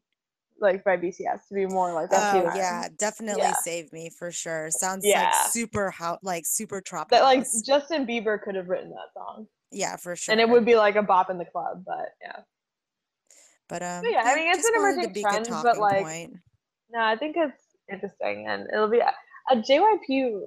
like 0.59 0.83
by 0.83 0.97
BTS 0.97 1.47
to 1.49 1.53
be 1.53 1.65
more 1.65 1.93
like 1.93 2.09
that. 2.09 2.35
Oh 2.35 2.51
yeah, 2.55 2.87
definitely 2.97 3.41
Yeah. 3.43 3.53
save 3.53 3.91
me 3.93 4.09
for 4.09 4.31
sure. 4.31 4.69
Sounds 4.71 5.05
Yeah. 5.05 5.23
like 5.23 5.51
super 5.51 5.91
how 5.91 6.17
like 6.23 6.45
super 6.45 6.81
tropical. 6.81 7.17
that 7.17 7.23
like 7.23 7.45
Justin 7.65 8.05
Bieber 8.05 8.41
could 8.41 8.55
have 8.55 8.67
written 8.69 8.89
that 8.89 9.13
song, 9.13 9.47
yeah, 9.71 9.95
for 9.95 10.15
sure. 10.15 10.31
and 10.31 10.41
it 10.41 10.49
would 10.49 10.65
be 10.65 10.75
like 10.75 10.95
a 10.95 11.03
bop 11.03 11.29
in 11.29 11.37
the 11.37 11.45
club. 11.45 11.83
But 11.85 12.09
yeah, 12.21 12.41
But 13.69 13.81
um, 13.83 14.03
yeah, 14.09 14.23
I 14.25 14.35
mean, 14.35 14.47
it's 14.49 14.65
an 14.65 14.73
emerging 14.75 15.13
be 15.13 15.21
a 15.21 15.23
good 15.23 15.45
trend, 15.45 15.63
but, 15.63 15.77
like, 15.77 16.03
point. 16.03 16.33
no, 16.89 16.99
I 17.01 17.15
think 17.15 17.35
it's 17.37 17.63
interesting, 17.91 18.47
and 18.47 18.67
it'll 18.73 18.89
be 18.89 18.99
a, 18.99 19.13
a 19.51 19.55
JYP. 19.57 20.41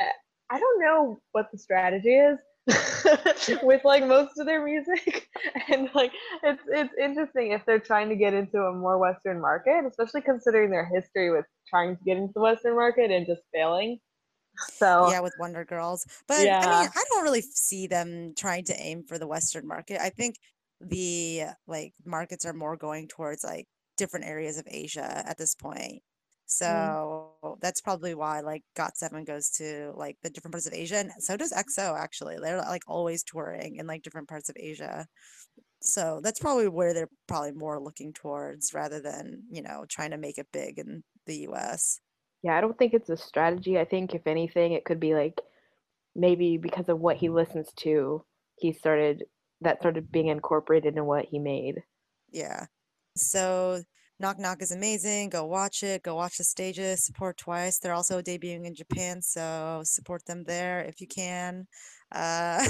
uh, 0.00 0.04
I 0.50 0.58
don't 0.58 0.80
know 0.80 1.20
what 1.32 1.50
the 1.50 1.58
strategy 1.58 2.14
is 2.14 2.38
with 3.62 3.84
like 3.84 4.06
most 4.06 4.38
of 4.38 4.46
their 4.46 4.64
music, 4.64 5.28
and 5.68 5.88
like 5.94 6.12
it's 6.42 6.62
it's 6.68 6.94
interesting 7.00 7.52
if 7.52 7.64
they're 7.66 7.80
trying 7.80 8.08
to 8.08 8.16
get 8.16 8.34
into 8.34 8.58
a 8.58 8.72
more 8.72 8.98
Western 8.98 9.40
market, 9.40 9.84
especially 9.88 10.20
considering 10.20 10.70
their 10.70 10.84
history 10.84 11.30
with 11.30 11.44
trying 11.68 11.96
to 11.96 12.04
get 12.04 12.16
into 12.16 12.32
the 12.34 12.40
Western 12.40 12.76
market 12.76 13.10
and 13.10 13.26
just 13.26 13.42
failing. 13.52 13.98
So 14.74 15.10
yeah 15.10 15.20
with 15.20 15.34
wonder 15.40 15.64
girls. 15.64 16.06
But 16.28 16.40
i 16.40 16.44
mean 16.44 16.90
i 16.94 17.04
don't 17.10 17.24
really 17.24 17.40
see 17.40 17.86
them 17.86 18.34
trying 18.36 18.64
to 18.64 18.76
aim 18.78 19.02
for 19.04 19.18
the 19.18 19.26
western 19.26 19.66
market. 19.66 20.00
I 20.00 20.10
think 20.10 20.36
the 20.80 21.44
like 21.66 21.94
markets 22.04 22.44
are 22.44 22.52
more 22.52 22.76
going 22.76 23.08
towards 23.08 23.44
like 23.44 23.66
different 23.96 24.26
areas 24.26 24.58
of 24.58 24.66
asia 24.68 25.22
at 25.26 25.38
this 25.38 25.54
point 25.54 26.02
Mm-hmm. 26.60 26.94
so 27.42 27.58
that's 27.60 27.80
probably 27.80 28.14
why 28.14 28.40
like 28.40 28.62
got 28.76 28.96
seven 28.96 29.24
goes 29.24 29.50
to 29.50 29.92
like 29.96 30.16
the 30.22 30.30
different 30.30 30.52
parts 30.52 30.66
of 30.66 30.74
asia 30.74 30.96
and 30.96 31.10
so 31.18 31.36
does 31.36 31.52
exo 31.52 31.98
actually 31.98 32.36
they're 32.40 32.58
like 32.58 32.84
always 32.86 33.22
touring 33.22 33.76
in 33.76 33.86
like 33.86 34.02
different 34.02 34.28
parts 34.28 34.48
of 34.48 34.56
asia 34.58 35.06
so 35.80 36.20
that's 36.22 36.38
probably 36.40 36.68
where 36.68 36.94
they're 36.94 37.10
probably 37.26 37.52
more 37.52 37.80
looking 37.80 38.12
towards 38.12 38.72
rather 38.72 39.00
than 39.00 39.42
you 39.50 39.62
know 39.62 39.84
trying 39.88 40.10
to 40.10 40.16
make 40.18 40.38
it 40.38 40.46
big 40.52 40.78
in 40.78 41.02
the 41.26 41.46
us 41.48 42.00
Yeah, 42.42 42.56
I 42.56 42.60
don't 42.60 42.76
think 42.76 42.94
it's 42.94 43.08
a 43.08 43.16
strategy. 43.16 43.78
I 43.78 43.84
think 43.84 44.14
if 44.14 44.26
anything, 44.26 44.72
it 44.72 44.84
could 44.84 44.98
be 45.00 45.14
like 45.14 45.40
maybe 46.14 46.58
because 46.58 46.88
of 46.88 46.98
what 47.00 47.16
he 47.16 47.28
listens 47.28 47.72
to, 47.76 48.24
he 48.58 48.72
started 48.72 49.24
that 49.60 49.78
started 49.78 50.10
being 50.10 50.28
incorporated 50.28 50.96
in 50.96 51.04
what 51.06 51.26
he 51.26 51.38
made. 51.38 51.82
Yeah. 52.32 52.66
So 53.16 53.82
Knock 54.22 54.38
Knock 54.38 54.62
is 54.62 54.70
amazing. 54.70 55.30
Go 55.30 55.46
watch 55.46 55.82
it. 55.82 56.04
Go 56.04 56.14
watch 56.14 56.38
the 56.38 56.44
stages. 56.44 57.04
Support 57.04 57.38
Twice. 57.38 57.80
They're 57.80 57.92
also 57.92 58.22
debuting 58.22 58.64
in 58.64 58.72
Japan, 58.72 59.20
so 59.20 59.82
support 59.84 60.24
them 60.26 60.44
there 60.44 60.82
if 60.82 61.00
you 61.00 61.08
can. 61.08 61.66
Uh, 62.12 62.64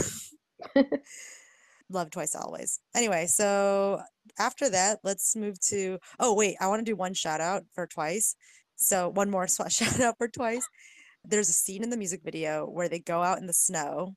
love 1.91 2.11
Twice 2.11 2.35
always. 2.35 2.81
Anyway, 2.97 3.27
so 3.27 4.01
after 4.39 4.71
that, 4.71 5.01
let's 5.05 5.37
move 5.37 5.61
to. 5.69 5.99
Oh 6.19 6.35
wait, 6.35 6.57
I 6.59 6.69
want 6.69 6.81
to 6.81 6.91
do 6.91 6.97
one 6.97 7.13
shout 7.13 7.43
out 7.43 7.65
for 7.75 7.87
Twice. 7.87 8.35
So 8.77 9.11
one 9.11 9.31
more 9.31 9.47
shout 9.69 10.01
out 10.01 10.17
for 10.17 10.29
Twice. 10.29 10.67
There's 11.23 11.51
a 11.51 11.53
scene 11.53 11.83
in 11.83 11.91
the 11.91 11.99
music 11.99 12.23
video 12.25 12.65
where 12.65 12.89
they 12.89 12.99
go 12.99 13.23
out 13.23 13.39
in 13.39 13.47
the 13.47 13.53
snow 13.53 14.17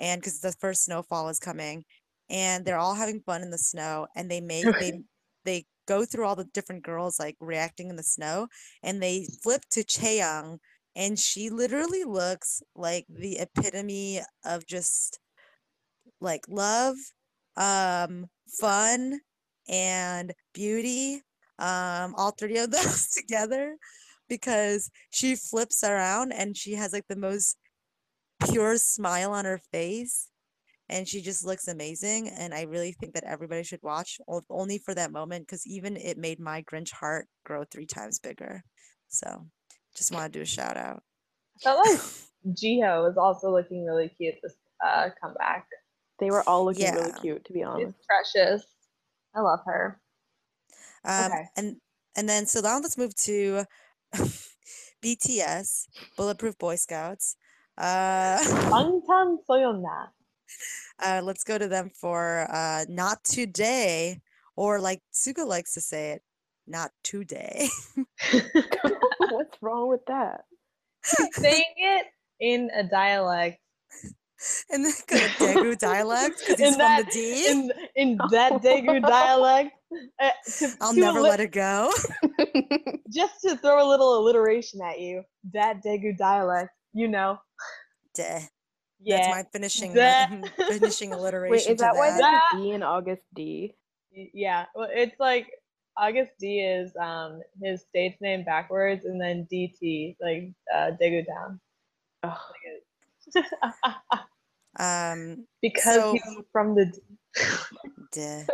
and 0.00 0.20
because 0.20 0.40
the 0.40 0.50
first 0.50 0.84
snowfall 0.84 1.28
is 1.28 1.38
coming, 1.38 1.84
and 2.28 2.64
they're 2.64 2.78
all 2.78 2.96
having 2.96 3.20
fun 3.20 3.42
in 3.42 3.50
the 3.50 3.58
snow, 3.58 4.08
and 4.16 4.28
they 4.28 4.40
make 4.40 4.64
they 4.80 5.00
they 5.44 5.64
go 5.92 6.04
through 6.06 6.24
all 6.24 6.36
the 6.36 6.44
different 6.54 6.82
girls 6.82 7.18
like 7.18 7.36
reacting 7.40 7.90
in 7.90 7.96
the 7.96 8.02
snow, 8.02 8.48
and 8.82 9.02
they 9.02 9.26
flip 9.42 9.62
to 9.70 9.84
Chaeyoung, 9.84 10.58
and 10.96 11.18
she 11.18 11.50
literally 11.50 12.04
looks 12.04 12.62
like 12.74 13.04
the 13.08 13.38
epitome 13.38 14.20
of 14.44 14.66
just 14.66 15.20
like 16.20 16.44
love, 16.48 16.96
um, 17.56 18.26
fun, 18.60 19.20
and 19.68 20.32
beauty. 20.54 21.22
Um, 21.58 22.14
all 22.16 22.32
three 22.32 22.58
of 22.58 22.70
those 22.76 23.08
together 23.08 23.76
because 24.28 24.90
she 25.10 25.36
flips 25.36 25.84
around 25.84 26.32
and 26.32 26.56
she 26.56 26.72
has 26.72 26.92
like 26.92 27.06
the 27.08 27.16
most 27.16 27.56
pure 28.50 28.78
smile 28.78 29.32
on 29.32 29.44
her 29.44 29.60
face 29.70 30.28
and 30.88 31.06
she 31.08 31.22
just 31.22 31.44
looks 31.44 31.68
amazing 31.68 32.28
and 32.28 32.52
i 32.54 32.62
really 32.62 32.92
think 32.92 33.14
that 33.14 33.24
everybody 33.24 33.62
should 33.62 33.82
watch 33.82 34.20
only 34.50 34.78
for 34.78 34.94
that 34.94 35.12
moment 35.12 35.46
because 35.46 35.66
even 35.66 35.96
it 35.96 36.18
made 36.18 36.38
my 36.40 36.62
grinch 36.62 36.92
heart 36.92 37.26
grow 37.44 37.64
three 37.64 37.86
times 37.86 38.18
bigger 38.18 38.62
so 39.08 39.46
just 39.96 40.12
want 40.12 40.32
to 40.32 40.38
do 40.38 40.42
a 40.42 40.46
shout 40.46 40.76
out 40.76 41.02
i 41.56 41.62
felt 41.62 41.86
like 41.86 42.00
Jihyo 42.60 43.04
was 43.04 43.16
also 43.16 43.52
looking 43.52 43.84
really 43.86 44.08
cute 44.08 44.34
this 44.42 44.54
uh, 44.84 45.10
comeback. 45.22 45.66
They 46.18 46.30
were 46.30 46.42
all 46.48 46.64
looking 46.64 46.92
really 46.92 47.12
cute, 47.20 47.44
to 47.44 47.52
be 47.52 47.62
honest. 47.62 47.94
She's 47.96 48.06
precious. 48.06 48.64
I 49.34 49.40
love 49.40 49.60
her. 49.66 50.00
um 51.04 51.30
Okay. 51.32 51.44
and 51.56 51.76
and 52.16 52.28
then 52.28 52.46
so 52.46 52.60
now 52.60 52.78
let's 52.78 52.98
move 52.98 53.14
to 53.14 53.64
bts 55.02 55.86
bulletproof 56.16 56.58
boy 56.58 56.76
scouts 56.76 57.36
uh 57.78 58.38
Bangtan 58.70 59.38
Sonyeondan. 59.48 60.08
Uh 61.02 61.20
let's 61.22 61.44
go 61.44 61.58
to 61.58 61.68
them 61.68 61.90
for 61.94 62.46
uh 62.50 62.84
not 62.88 63.22
today 63.24 64.20
or 64.56 64.80
like 64.80 65.00
suga 65.12 65.46
likes 65.46 65.72
to 65.74 65.80
say 65.80 66.12
it 66.12 66.22
not 66.66 66.90
today 67.02 67.68
What's 69.30 69.56
wrong 69.62 69.88
with 69.88 70.04
that? 70.06 70.44
Saying 71.32 71.74
it 71.76 72.06
in 72.40 72.70
a 72.74 72.82
dialect. 72.84 73.58
and 74.70 74.84
then 74.84 74.92
go 75.08 75.16
to 75.18 75.28
Daegu 75.34 75.78
dialect 75.78 76.38
because 76.38 76.58
he's 76.58 76.68
In 76.68 76.74
from 76.74 76.78
that, 76.80 77.06
the 77.06 77.12
D. 77.12 77.46
in, 77.48 77.72
in 77.96 78.18
that 78.30 78.62
Daegu 78.62 79.00
dialect. 79.06 79.70
uh, 80.20 80.30
to- 80.58 80.76
I'll 80.80 80.92
to 80.94 81.00
never 81.00 81.18
alli- 81.18 81.28
let 81.30 81.40
it 81.40 81.52
go. 81.52 81.90
Just 83.10 83.40
to 83.42 83.56
throw 83.56 83.86
a 83.86 83.88
little 83.88 84.18
alliteration 84.18 84.80
at 84.82 85.00
you, 85.00 85.22
that 85.52 85.82
Daegu 85.84 86.16
dialect, 86.16 86.70
you 86.92 87.08
know. 87.08 87.38
Duh. 89.04 89.16
That's 89.16 89.28
Yeah. 89.28 89.34
my 89.34 89.42
finishing 89.52 89.94
That- 89.94 90.30
finishing 90.56 91.12
alliteration 91.16 91.50
Wait, 91.50 91.60
is 91.74 91.78
to 91.78 91.84
that 91.84 91.94
why 91.96 92.10
that. 92.10 92.18
there's 92.52 92.62
That- 92.64 92.74
in 92.74 92.82
August 92.82 93.22
D? 93.34 93.74
Y- 94.16 94.30
Yeah, 94.32 94.66
well, 94.74 94.88
it's 94.92 95.18
like 95.18 95.50
August 95.96 96.32
D 96.38 96.60
is 96.60 96.94
um 96.96 97.42
his 97.62 97.82
stage 97.82 98.14
name 98.20 98.44
backwards, 98.44 99.04
and 99.04 99.20
then 99.20 99.46
DT 99.52 100.16
like 100.20 100.52
uh, 100.74 100.92
Daegu 101.00 101.26
Town 101.26 101.60
Ugh. 102.22 102.38
Um, 104.78 105.46
because 105.60 105.94
So- 105.96 106.12
he's 106.12 106.22
from 106.50 106.74
the. 106.74 106.86
D- 106.86 107.00
duh. 108.12 108.44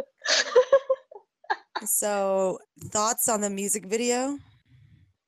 So 1.86 2.58
thoughts 2.90 3.28
on 3.28 3.40
the 3.40 3.50
music 3.50 3.86
video? 3.86 4.36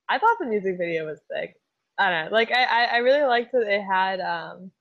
I 0.09 0.19
thought 0.19 0.35
the 0.39 0.45
music 0.47 0.77
video 0.77 1.05
was 1.05 1.19
sick. 1.31 1.55
I 1.97 2.09
don't 2.09 2.25
know, 2.25 2.31
like 2.35 2.51
I 2.51 2.63
I, 2.63 2.83
I 2.83 2.97
really 2.97 3.23
liked 3.25 3.53
that 3.53 3.67
it 3.71 3.81
had 3.83 4.19
um, 4.19 4.71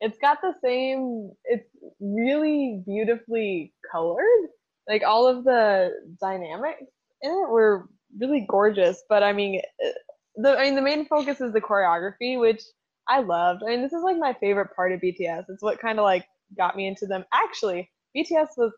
it's 0.00 0.18
got 0.18 0.38
the 0.42 0.54
same. 0.62 1.32
It's 1.44 1.68
really 2.00 2.82
beautifully 2.86 3.72
colored. 3.90 4.48
Like 4.88 5.02
all 5.02 5.26
of 5.26 5.44
the 5.44 5.90
dynamics 6.20 6.82
in 7.22 7.30
it 7.30 7.50
were 7.50 7.88
really 8.18 8.46
gorgeous. 8.48 9.02
But 9.08 9.22
I 9.22 9.32
mean, 9.32 9.60
uh, 9.84 9.88
the 10.36 10.58
I 10.58 10.64
mean 10.64 10.74
the 10.74 10.82
main 10.82 11.06
focus 11.06 11.40
is 11.40 11.52
the 11.52 11.60
choreography, 11.60 12.38
which 12.38 12.62
I 13.08 13.20
loved. 13.20 13.62
I 13.64 13.70
mean, 13.70 13.82
this 13.82 13.92
is 13.92 14.02
like 14.02 14.18
my 14.18 14.34
favorite 14.34 14.74
part 14.74 14.92
of 14.92 15.00
BTS. 15.00 15.44
It's 15.48 15.62
what 15.62 15.80
kind 15.80 15.98
of 15.98 16.04
like 16.04 16.26
got 16.56 16.76
me 16.76 16.86
into 16.86 17.06
them. 17.06 17.24
Actually, 17.32 17.90
BTS 18.16 18.48
was. 18.56 18.72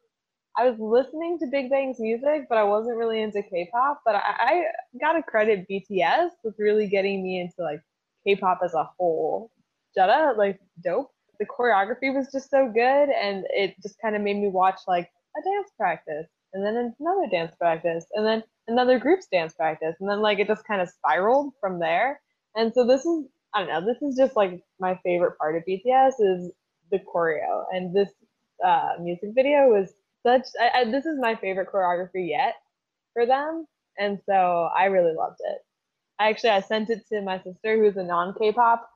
I 0.59 0.71
was 0.71 0.79
listening 0.79 1.39
to 1.41 1.47
Big 1.53 1.69
Bang's 1.69 2.01
music, 2.01 2.47
but 2.49 2.57
I 2.57 2.65
wasn't 2.65 2.97
really 2.97 3.21
into 3.21 3.43
K-pop. 3.43 4.01
But 4.07 4.15
I, 4.15 4.23
I 4.39 4.63
gotta 4.99 5.23
credit 5.23 5.67
BTS 5.71 6.31
with 6.45 6.55
really 6.59 6.89
getting 6.89 7.23
me 7.23 7.41
into 7.41 7.57
like 7.59 7.83
K-pop 8.27 8.61
as 8.65 8.73
a 8.73 8.89
whole. 8.99 9.51
Jetta, 9.97 10.35
like 10.37 10.61
dope. 10.83 11.11
The 11.39 11.47
choreography 11.47 12.15
was 12.15 12.31
just 12.33 12.51
so 12.51 12.71
good, 12.73 13.09
and 13.11 13.45
it 13.51 13.75
just 13.83 14.01
kind 14.01 14.17
of 14.17 14.23
made 14.23 14.37
me 14.37 14.49
watch 14.49 14.81
like 14.87 15.11
a 15.37 15.43
dance 15.43 15.71
practice, 15.77 16.27
and 16.53 16.65
then 16.65 16.95
another 16.99 17.29
dance 17.31 17.55
practice, 17.57 18.07
and 18.15 18.27
then 18.27 18.43
another 18.69 18.99
group's 18.99 19.27
dance 19.27 19.55
practice, 19.55 19.97
and 20.01 20.09
then 20.09 20.21
like 20.21 20.39
it 20.39 20.49
just 20.49 20.67
kind 20.67 20.81
of 20.81 20.89
spiraled 20.89 21.53
from 21.61 21.79
there. 21.79 22.21
And 22.55 22.73
so 22.73 22.87
this 22.87 23.05
is, 23.05 23.27
I 23.55 23.61
don't 23.61 23.69
know, 23.69 23.93
this 23.93 24.01
is 24.03 24.17
just 24.17 24.35
like 24.37 24.63
my 24.81 24.99
favorite 25.05 25.37
part 25.39 25.57
of 25.57 25.63
BTS 25.69 26.15
is 26.21 26.51
the 26.91 27.01
choreo, 27.01 27.65
and 27.73 27.95
this 27.95 28.11
uh, 28.65 28.93
music 29.01 29.31
video 29.35 29.69
was 29.69 29.93
such. 30.25 30.47
I, 30.61 30.81
I, 30.81 30.85
this 30.91 31.05
is 31.05 31.19
my 31.21 31.35
favorite 31.35 31.69
choreography 31.71 32.29
yet 32.31 32.55
for 33.13 33.27
them, 33.27 33.67
and 33.99 34.19
so 34.27 34.71
I 34.77 34.87
really 34.87 35.15
loved 35.15 35.41
it. 35.41 35.59
I 36.19 36.31
actually 36.31 36.51
I 36.51 36.61
sent 36.61 36.89
it 36.89 37.07
to 37.09 37.21
my 37.21 37.39
sister 37.43 37.77
who's 37.77 37.97
a 37.99 38.03
non 38.03 38.35
K-pop 38.39 38.89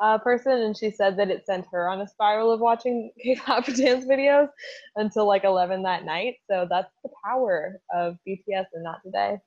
uh, 0.00 0.18
person, 0.18 0.52
and 0.52 0.76
she 0.76 0.90
said 0.90 1.16
that 1.18 1.30
it 1.30 1.46
sent 1.46 1.66
her 1.72 1.88
on 1.88 2.00
a 2.00 2.08
spiral 2.08 2.50
of 2.50 2.60
watching 2.60 3.10
K-pop 3.22 3.66
dance 3.66 4.04
videos 4.04 4.48
until 4.96 5.26
like 5.26 5.44
11 5.44 5.82
that 5.82 6.04
night. 6.04 6.36
So 6.50 6.66
that's 6.68 6.92
the 7.02 7.10
power 7.24 7.80
of 7.92 8.16
BTS 8.26 8.66
and 8.72 8.82
not 8.82 8.98
today. 9.04 9.38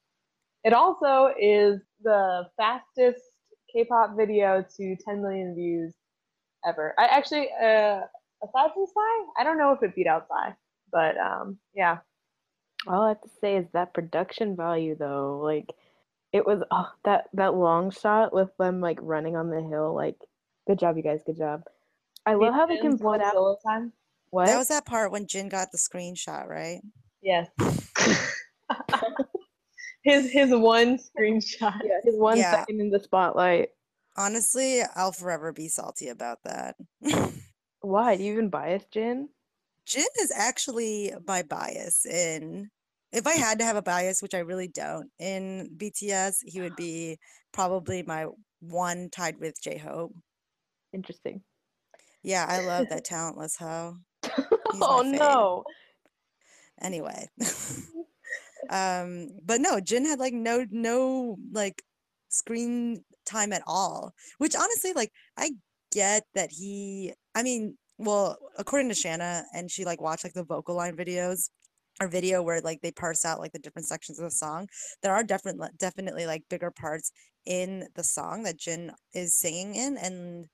It 0.63 0.73
also 0.73 1.33
is 1.39 1.81
the 2.01 2.47
fastest 2.57 3.21
K-pop 3.71 4.15
video 4.17 4.65
to 4.77 4.95
10 5.05 5.21
million 5.21 5.55
views 5.55 5.93
ever. 6.67 6.93
I 6.97 7.05
actually, 7.05 7.49
uh, 7.61 8.01
aside 8.43 8.71
from 8.73 8.85
Psy, 8.85 9.39
I 9.39 9.43
don't 9.43 9.57
know 9.57 9.71
if 9.71 9.83
it 9.83 9.95
beat 9.95 10.07
out 10.07 10.27
Psy, 10.27 10.51
but 10.91 11.17
um, 11.17 11.57
yeah. 11.73 11.97
All 12.87 13.03
I 13.03 13.09
have 13.09 13.21
to 13.21 13.29
say 13.41 13.57
is 13.57 13.65
that 13.73 13.93
production 13.93 14.55
value, 14.55 14.95
though, 14.97 15.39
like 15.43 15.73
it 16.33 16.45
was 16.45 16.61
oh, 16.71 16.89
that 17.05 17.25
that 17.33 17.55
long 17.55 17.91
shot 17.91 18.33
with 18.33 18.49
them 18.57 18.81
like 18.81 18.99
running 19.01 19.35
on 19.35 19.49
the 19.49 19.61
hill. 19.61 19.93
Like, 19.93 20.17
good 20.67 20.77
job, 20.79 20.97
you 20.97 21.03
guys. 21.03 21.21
Good 21.25 21.37
job. 21.37 21.63
I 22.25 22.33
love 22.33 22.53
how 22.53 22.65
they 22.65 22.75
can 22.77 22.91
Jin's 22.91 23.01
one 23.01 23.19
put 23.19 23.25
out 23.27 23.57
time. 23.65 23.93
what? 24.29 24.45
That 24.47 24.57
was 24.57 24.67
that 24.67 24.85
part 24.85 25.11
when 25.11 25.25
Jin 25.25 25.49
got 25.49 25.71
the 25.71 25.77
screenshot, 25.77 26.47
right? 26.47 26.81
Yes. 27.21 27.47
his 30.03 30.31
his 30.31 30.51
one 30.51 30.97
screenshot. 30.97 31.79
yeah, 31.83 31.99
his 32.03 32.15
one 32.17 32.37
Yeah. 32.37 32.51
second 32.51 32.81
in 32.81 32.89
the 32.89 32.99
spotlight. 32.99 33.69
Honestly, 34.17 34.81
I'll 34.95 35.11
forever 35.11 35.53
be 35.53 35.67
salty 35.67 36.09
about 36.09 36.39
that. 36.43 36.75
Why? 37.81 38.17
Do 38.17 38.23
you 38.23 38.33
even 38.33 38.49
bias 38.49 38.83
Jin? 38.91 39.29
Jin 39.85 40.05
is 40.19 40.31
actually 40.35 41.13
my 41.25 41.43
bias 41.43 42.05
in 42.05 42.69
if 43.13 43.25
I 43.25 43.33
had 43.35 43.59
to 43.59 43.65
have 43.65 43.77
a 43.77 43.81
bias, 43.81 44.21
which 44.21 44.33
I 44.33 44.39
really 44.39 44.67
don't, 44.67 45.09
in 45.17 45.69
BTS, 45.77 46.39
he 46.45 46.59
would 46.59 46.75
be 46.75 47.17
probably 47.53 48.03
my 48.03 48.25
one 48.59 49.09
tied 49.09 49.39
with 49.39 49.61
J 49.61 49.77
Hope. 49.77 50.13
Interesting. 50.97 51.41
Yeah, 52.23 52.45
I 52.49 52.65
love 52.65 52.89
that 52.89 53.05
talentless 53.05 53.55
hoe. 53.55 53.97
oh 54.81 55.03
no. 55.05 55.63
Anyway. 56.81 57.29
um, 58.71 59.29
but 59.45 59.61
no, 59.61 59.79
Jin 59.79 60.05
had 60.05 60.17
like 60.17 60.33
no 60.33 60.65
no 60.71 61.37
like 61.53 61.83
screen 62.29 63.03
time 63.27 63.53
at 63.53 63.61
all. 63.67 64.13
Which 64.39 64.55
honestly, 64.55 64.91
like 64.93 65.11
I 65.37 65.51
get 65.91 66.23
that 66.33 66.49
he 66.51 67.13
I 67.35 67.43
mean, 67.43 67.77
well, 67.99 68.37
according 68.57 68.89
to 68.89 68.95
Shanna, 68.95 69.43
and 69.53 69.69
she 69.69 69.85
like 69.85 70.01
watched 70.01 70.23
like 70.23 70.33
the 70.33 70.43
vocal 70.43 70.75
line 70.75 70.97
videos 70.97 71.49
or 72.01 72.07
video 72.07 72.41
where 72.41 72.59
like 72.61 72.81
they 72.81 72.91
parse 72.91 73.23
out 73.23 73.39
like 73.39 73.51
the 73.51 73.59
different 73.59 73.87
sections 73.87 74.17
of 74.17 74.25
the 74.25 74.31
song. 74.31 74.67
There 75.03 75.13
are 75.13 75.23
definitely 75.23 75.69
definitely 75.77 76.25
like 76.25 76.41
bigger 76.49 76.71
parts 76.71 77.11
in 77.45 77.87
the 77.93 78.03
song 78.03 78.43
that 78.43 78.57
Jin 78.57 78.91
is 79.13 79.35
singing 79.35 79.75
in 79.75 79.95
and 79.97 80.47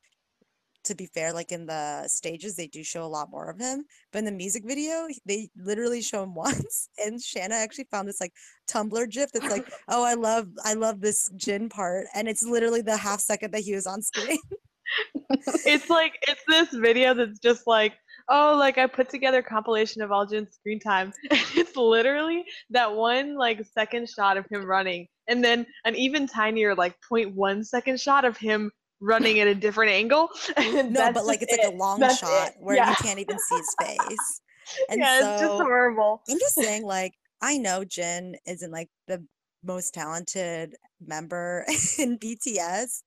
to 0.86 0.96
be 0.96 1.06
fair, 1.06 1.34
like 1.34 1.52
in 1.52 1.66
the 1.66 2.08
stages, 2.08 2.56
they 2.56 2.68
do 2.68 2.84
show 2.84 3.04
a 3.04 3.08
lot 3.08 3.32
more 3.32 3.50
of 3.50 3.60
him. 3.60 3.86
But 4.12 4.20
in 4.20 4.26
the 4.26 4.32
music 4.32 4.64
video, 4.66 5.08
they 5.26 5.50
literally 5.58 6.02
show 6.02 6.24
him 6.24 6.36
once. 6.36 6.90
And 7.04 7.22
Shanna 7.22 7.56
actually 7.56 7.88
found 7.92 8.08
this 8.08 8.22
like 8.22 8.34
Tumblr 8.70 9.10
gif 9.10 9.32
that's 9.32 9.50
like, 9.50 9.70
"Oh, 9.88 10.04
I 10.04 10.14
love, 10.14 10.48
I 10.64 10.74
love 10.74 11.02
this 11.02 11.30
Jin 11.36 11.70
part," 11.70 12.08
and 12.14 12.28
it's 12.28 12.44
literally 12.44 12.82
the 12.82 12.98
half 12.98 13.20
second 13.20 13.52
that 13.52 13.62
he 13.62 13.74
was 13.74 13.88
on 13.88 14.02
screen. 14.02 14.38
it's 15.66 15.90
like 15.90 16.14
it's 16.28 16.44
this 16.48 16.70
video 16.74 17.14
that's 17.14 17.40
just 17.40 17.66
like 17.66 17.94
oh 18.30 18.56
like 18.58 18.78
i 18.78 18.86
put 18.86 19.10
together 19.10 19.40
a 19.40 19.44
compilation 19.44 20.02
of 20.02 20.12
all 20.12 20.26
jin's 20.26 20.54
screen 20.54 20.80
time 20.80 21.12
it's 21.56 21.76
literally 21.76 22.44
that 22.70 22.94
one 22.94 23.36
like 23.36 23.66
second 23.74 24.08
shot 24.08 24.38
of 24.38 24.46
him 24.52 24.66
running 24.66 25.08
and 25.28 25.44
then 25.44 25.66
an 25.86 25.96
even 25.96 26.28
tinier 26.28 26.76
like 26.76 26.96
0.1 27.10 27.66
second 27.66 28.00
shot 28.00 28.26
of 28.26 28.38
him 28.38 28.70
running 29.04 29.40
at 29.40 29.48
a 29.48 29.56
different 29.56 29.92
angle. 29.92 30.30
No, 30.58 31.12
but 31.12 31.26
like 31.26 31.42
it's 31.42 31.52
like 31.52 31.74
a 31.74 31.76
long 31.76 32.00
That's 32.00 32.20
shot 32.20 32.50
it. 32.50 32.56
where 32.60 32.76
yeah. 32.76 32.90
you 32.90 32.96
can't 32.96 33.20
even 33.20 33.38
see 33.38 33.58
his 33.58 33.76
face. 33.80 34.42
And 34.90 35.02
yeah, 35.02 35.18
it's 35.18 35.42
just 35.42 35.62
horrible. 35.62 36.22
I'm 36.30 36.40
just 36.40 36.56
saying, 36.62 36.86
like, 36.86 37.16
I 37.42 37.58
know 37.58 37.84
Jin 37.84 38.38
isn't 38.48 38.72
like 38.72 38.90
the 39.08 39.22
most 39.62 39.94
talented 39.94 40.76
member 41.06 41.66
in 42.00 42.18
BTS, 42.18 43.04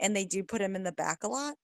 and 0.00 0.16
they 0.16 0.24
do 0.24 0.42
put 0.42 0.60
him 0.60 0.74
in 0.74 0.82
the 0.82 0.90
back 0.90 1.22
a 1.22 1.28
lot. 1.28 1.54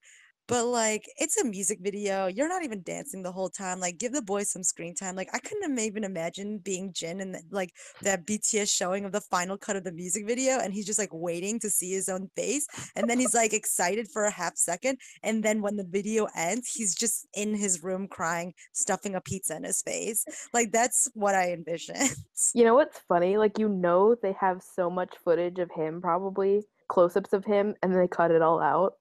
But 0.52 0.66
like, 0.66 1.08
it's 1.16 1.38
a 1.38 1.46
music 1.46 1.78
video. 1.80 2.26
You're 2.26 2.46
not 2.46 2.62
even 2.62 2.82
dancing 2.82 3.22
the 3.22 3.32
whole 3.32 3.48
time. 3.48 3.80
Like, 3.80 3.96
give 3.96 4.12
the 4.12 4.20
boys 4.20 4.50
some 4.50 4.62
screen 4.62 4.94
time. 4.94 5.16
Like, 5.16 5.30
I 5.32 5.38
couldn't 5.38 5.78
even 5.78 6.04
imagine 6.04 6.58
being 6.58 6.92
Jin 6.92 7.22
and 7.22 7.38
like 7.50 7.72
that 8.02 8.26
BTS 8.26 8.70
showing 8.70 9.06
of 9.06 9.12
the 9.12 9.22
final 9.22 9.56
cut 9.56 9.76
of 9.76 9.84
the 9.84 9.92
music 9.92 10.26
video, 10.26 10.58
and 10.58 10.74
he's 10.74 10.84
just 10.84 10.98
like 10.98 11.08
waiting 11.10 11.58
to 11.60 11.70
see 11.70 11.92
his 11.92 12.10
own 12.10 12.28
face, 12.36 12.66
and 12.96 13.08
then 13.08 13.18
he's 13.18 13.32
like 13.32 13.54
excited 13.54 14.08
for 14.12 14.24
a 14.24 14.30
half 14.30 14.58
second, 14.58 14.98
and 15.22 15.42
then 15.42 15.62
when 15.62 15.76
the 15.76 15.86
video 15.88 16.28
ends, 16.36 16.70
he's 16.70 16.94
just 16.94 17.26
in 17.34 17.54
his 17.54 17.82
room 17.82 18.06
crying, 18.06 18.52
stuffing 18.74 19.14
a 19.14 19.22
pizza 19.22 19.56
in 19.56 19.64
his 19.64 19.80
face. 19.80 20.22
Like 20.52 20.70
that's 20.70 21.08
what 21.14 21.34
I 21.34 21.52
envisioned 21.52 22.10
You 22.54 22.64
know 22.64 22.74
what's 22.74 22.98
funny? 23.08 23.38
Like 23.38 23.58
you 23.58 23.70
know 23.70 24.16
they 24.22 24.34
have 24.38 24.62
so 24.62 24.90
much 24.90 25.14
footage 25.24 25.58
of 25.58 25.70
him, 25.74 26.02
probably 26.02 26.60
close-ups 26.88 27.32
of 27.32 27.46
him, 27.46 27.74
and 27.82 27.96
they 27.96 28.06
cut 28.06 28.30
it 28.30 28.42
all 28.42 28.60
out. 28.60 28.94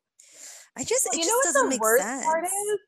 I 0.77 0.83
just 0.83 1.05
Well, 1.05 1.13
it 1.13 1.17
you 1.17 1.23
just 1.23 1.29
know 1.31 1.37
what 1.37 1.43
doesn't 1.45 1.63
the 1.63 1.69
make 1.69 1.81
worst 1.81 2.03
sense. 2.03 2.25
part 2.25 2.43
is? 2.45 2.79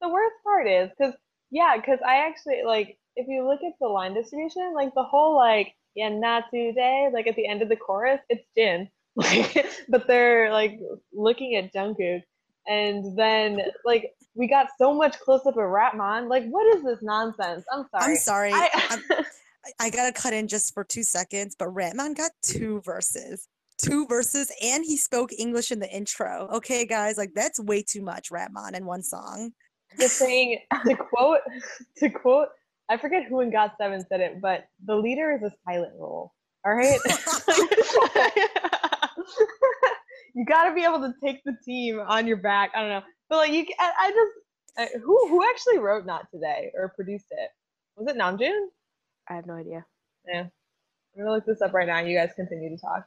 The 0.00 0.08
worst 0.08 0.34
part 0.44 0.66
is 0.68 0.90
because 0.96 1.14
yeah, 1.50 1.76
because 1.76 1.98
I 2.06 2.26
actually 2.26 2.62
like 2.64 2.98
if 3.16 3.26
you 3.28 3.46
look 3.46 3.60
at 3.64 3.72
the 3.80 3.88
line 3.88 4.14
distribution, 4.14 4.72
like 4.74 4.94
the 4.94 5.02
whole 5.02 5.36
like 5.36 5.74
yeah 5.94 6.08
not 6.08 6.44
today, 6.52 7.08
like 7.12 7.26
at 7.26 7.36
the 7.36 7.46
end 7.48 7.62
of 7.62 7.68
the 7.68 7.76
chorus, 7.76 8.20
it's 8.28 8.44
Jin, 8.56 8.88
like, 9.16 9.66
but 9.88 10.06
they're 10.06 10.52
like 10.52 10.78
looking 11.12 11.56
at 11.56 11.72
Jungkook, 11.72 12.22
and 12.66 13.16
then 13.18 13.60
like 13.84 14.12
we 14.34 14.46
got 14.46 14.68
so 14.78 14.94
much 14.94 15.18
close 15.18 15.40
up 15.46 15.56
of 15.56 15.62
Rapmon. 15.62 16.28
Like, 16.28 16.44
what 16.48 16.66
is 16.76 16.84
this 16.84 16.98
nonsense? 17.02 17.64
I'm 17.72 17.86
sorry. 17.90 18.12
I'm 18.12 18.16
sorry. 18.16 18.52
I- 18.54 19.24
I 19.80 19.90
gotta 19.90 20.12
cut 20.12 20.32
in 20.32 20.48
just 20.48 20.72
for 20.72 20.82
two 20.82 21.02
seconds, 21.02 21.54
but 21.58 21.68
Rapmon 21.68 22.16
got 22.16 22.30
two 22.42 22.80
verses. 22.86 23.48
Two 23.78 24.06
verses, 24.06 24.50
and 24.62 24.84
he 24.84 24.96
spoke 24.96 25.30
English 25.38 25.70
in 25.70 25.78
the 25.78 25.88
intro. 25.88 26.48
Okay, 26.52 26.84
guys, 26.84 27.16
like 27.16 27.32
that's 27.34 27.60
way 27.60 27.82
too 27.82 28.02
much, 28.02 28.30
Rapmon, 28.30 28.74
in 28.74 28.84
one 28.86 29.02
song. 29.02 29.52
just 29.98 30.16
saying 30.18 30.58
to 30.86 30.94
quote 30.94 31.40
to 31.96 32.10
quote 32.10 32.48
i 32.88 32.96
forget 32.96 33.24
who 33.24 33.40
in 33.40 33.50
Got 33.50 33.72
seven 33.80 34.04
said 34.08 34.20
it 34.20 34.40
but 34.40 34.66
the 34.84 34.94
leader 34.96 35.32
is 35.32 35.42
a 35.42 35.52
silent 35.66 35.92
role 35.98 36.32
all 36.64 36.74
right 36.74 36.98
you 40.34 40.44
got 40.44 40.68
to 40.68 40.74
be 40.74 40.84
able 40.84 41.00
to 41.00 41.14
take 41.24 41.42
the 41.44 41.56
team 41.64 42.00
on 42.00 42.26
your 42.26 42.36
back 42.36 42.70
i 42.74 42.80
don't 42.80 42.90
know 42.90 43.02
but 43.28 43.36
like 43.36 43.52
you 43.52 43.64
i, 43.78 43.92
I 43.98 44.10
just 44.10 44.32
I, 44.76 44.88
who 44.98 45.28
who 45.28 45.42
actually 45.48 45.78
wrote 45.78 46.06
not 46.06 46.30
today 46.30 46.70
or 46.74 46.92
produced 46.94 47.26
it 47.30 47.50
was 47.96 48.08
it 48.08 48.16
namjoon 48.18 48.66
I 49.30 49.34
have 49.34 49.46
no 49.46 49.54
idea. 49.54 49.84
yeah 50.26 50.40
i'm 50.42 50.50
gonna 51.18 51.32
look 51.32 51.46
this 51.46 51.62
up 51.62 51.72
right 51.72 51.86
now 51.86 52.00
you 52.00 52.16
guys 52.16 52.30
continue 52.36 52.70
to 52.70 52.76
talk 52.76 53.06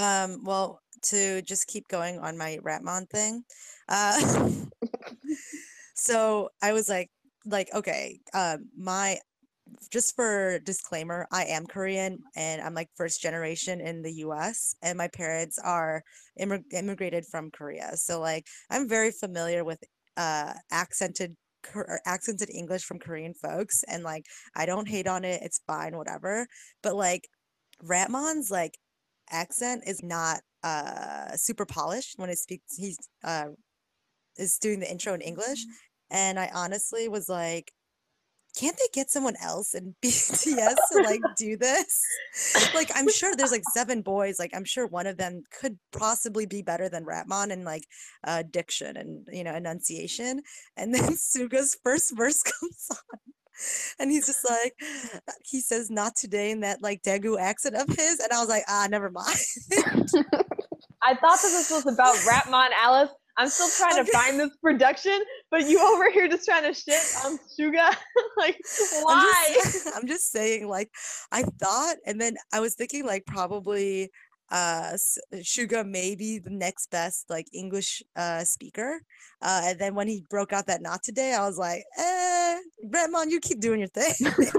Um, 0.00 0.42
well, 0.44 0.80
to 1.02 1.42
just 1.42 1.66
keep 1.66 1.86
going 1.88 2.18
on 2.18 2.38
my 2.38 2.58
Rapmon 2.62 3.08
thing. 3.10 3.44
Uh, 3.88 4.50
so 5.94 6.48
I 6.62 6.72
was 6.72 6.88
like, 6.88 7.10
like, 7.44 7.68
okay, 7.74 8.20
um, 8.34 8.68
my 8.76 9.18
just 9.90 10.16
for 10.16 10.58
disclaimer, 10.60 11.26
I 11.32 11.44
am 11.44 11.66
Korean 11.66 12.18
and 12.34 12.60
I'm 12.60 12.74
like 12.74 12.88
first 12.96 13.20
generation 13.20 13.80
in 13.80 14.02
the 14.02 14.12
US 14.24 14.74
and 14.82 14.98
my 14.98 15.08
parents 15.08 15.58
are 15.58 16.02
immig- 16.40 16.72
immigrated 16.72 17.24
from 17.26 17.50
Korea. 17.50 17.96
So 17.96 18.20
like 18.20 18.46
I'm 18.70 18.88
very 18.88 19.12
familiar 19.12 19.64
with 19.64 19.78
uh 20.16 20.54
accented 20.72 21.36
accented 22.06 22.50
English 22.52 22.84
from 22.84 22.98
Korean 22.98 23.34
folks 23.34 23.84
and 23.84 24.02
like 24.02 24.24
I 24.56 24.66
don't 24.66 24.88
hate 24.88 25.06
on 25.06 25.24
it. 25.24 25.40
It's 25.42 25.60
fine, 25.66 25.96
whatever. 25.96 26.46
But 26.82 26.96
like 26.96 27.28
Rapmon's 27.84 28.50
like 28.50 28.76
accent 29.30 29.84
is 29.86 30.02
not 30.02 30.40
uh 30.62 31.36
super 31.36 31.64
polished 31.64 32.18
when 32.18 32.28
it 32.28 32.38
speaks 32.38 32.76
he's 32.76 32.98
uh 33.24 33.46
is 34.36 34.58
doing 34.58 34.80
the 34.80 34.90
intro 34.90 35.14
in 35.14 35.20
English 35.20 35.64
and 36.10 36.38
I 36.38 36.50
honestly 36.54 37.08
was 37.08 37.28
like 37.28 37.72
can't 38.56 38.76
they 38.76 38.88
get 38.92 39.10
someone 39.10 39.36
else 39.42 39.74
in 39.74 39.94
BTS 40.02 40.74
to 40.92 41.02
like 41.04 41.20
do 41.36 41.56
this? 41.56 42.00
Like 42.74 42.90
I'm 42.94 43.08
sure 43.08 43.34
there's 43.34 43.52
like 43.52 43.62
seven 43.74 44.02
boys, 44.02 44.38
like 44.38 44.50
I'm 44.54 44.64
sure 44.64 44.86
one 44.86 45.06
of 45.06 45.16
them 45.16 45.42
could 45.60 45.78
possibly 45.92 46.46
be 46.46 46.62
better 46.62 46.88
than 46.88 47.04
Rapmon 47.04 47.50
in 47.50 47.64
like 47.64 47.84
uh 48.26 48.42
diction 48.50 48.96
and 48.96 49.26
you 49.32 49.44
know 49.44 49.54
enunciation. 49.54 50.42
And 50.76 50.94
then 50.94 51.16
Suga's 51.32 51.76
first 51.82 52.12
verse 52.16 52.42
comes 52.42 52.86
on. 52.90 53.20
And 53.98 54.10
he's 54.10 54.26
just 54.26 54.48
like 54.48 54.74
he 55.44 55.60
says 55.60 55.90
not 55.90 56.16
today 56.16 56.50
in 56.50 56.60
that 56.60 56.82
like 56.82 57.02
Daegu 57.02 57.38
accent 57.38 57.76
of 57.76 57.88
his 57.88 58.20
and 58.20 58.32
I 58.32 58.40
was 58.40 58.48
like 58.48 58.64
ah 58.68 58.88
never 58.90 59.10
mind. 59.10 59.36
i 61.02 61.14
thought 61.14 61.38
that 61.42 61.50
this 61.50 61.70
was 61.70 61.86
about 61.86 62.14
rapmon 62.16 62.68
alice 62.78 63.10
i'm 63.36 63.48
still 63.48 63.68
trying 63.76 64.04
to 64.04 64.10
find 64.12 64.38
this 64.38 64.54
production 64.62 65.18
but 65.50 65.66
you 65.66 65.80
over 65.80 66.10
here 66.10 66.28
just 66.28 66.44
trying 66.44 66.62
to 66.62 66.74
shit 66.74 67.00
on 67.24 67.38
suga 67.58 67.94
like 68.36 68.58
I'm 68.92 69.04
why 69.04 69.50
just, 69.54 69.88
I'm 69.96 70.06
just 70.06 70.30
saying, 70.30 70.68
like, 70.68 70.90
I 71.32 71.42
thought, 71.42 71.96
and 72.06 72.20
then 72.20 72.36
I 72.52 72.60
was 72.60 72.74
thinking, 72.74 73.06
like, 73.06 73.24
probably 73.26 74.10
uh 74.50 74.96
Suga 75.34 75.88
may 75.88 76.16
be 76.16 76.40
the 76.40 76.50
next 76.50 76.90
best 76.90 77.30
like 77.30 77.46
English 77.52 78.02
uh 78.16 78.42
speaker. 78.42 79.00
Uh 79.40 79.60
and 79.66 79.78
then 79.78 79.94
when 79.94 80.08
he 80.08 80.24
broke 80.28 80.52
out 80.52 80.66
that 80.66 80.82
not 80.82 81.04
today, 81.04 81.34
I 81.34 81.46
was 81.46 81.56
like, 81.56 81.84
eh, 81.96 82.02
Rapmon, 82.86 83.30
you 83.30 83.40
keep 83.40 83.60
doing 83.60 83.80
your 83.80 83.88
thing. 83.88 84.14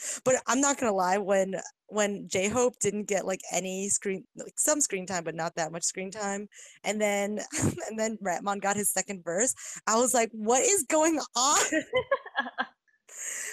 but 0.24 0.36
I'm 0.46 0.60
not 0.60 0.78
gonna 0.78 0.92
lie, 0.92 1.18
when 1.18 1.54
when 1.88 2.28
J 2.28 2.48
Hope 2.48 2.78
didn't 2.80 3.08
get 3.08 3.26
like 3.26 3.40
any 3.52 3.88
screen 3.88 4.24
like 4.36 4.54
some 4.56 4.80
screen 4.80 5.06
time, 5.06 5.24
but 5.24 5.34
not 5.34 5.54
that 5.56 5.72
much 5.72 5.84
screen 5.84 6.10
time, 6.10 6.48
and 6.84 7.00
then 7.00 7.40
and 7.88 7.98
then 7.98 8.18
Rapmon 8.24 8.60
got 8.60 8.76
his 8.76 8.92
second 8.92 9.24
verse, 9.24 9.54
I 9.86 9.96
was 9.96 10.14
like, 10.14 10.30
what 10.32 10.62
is 10.62 10.84
going 10.88 11.18
on? 11.18 11.82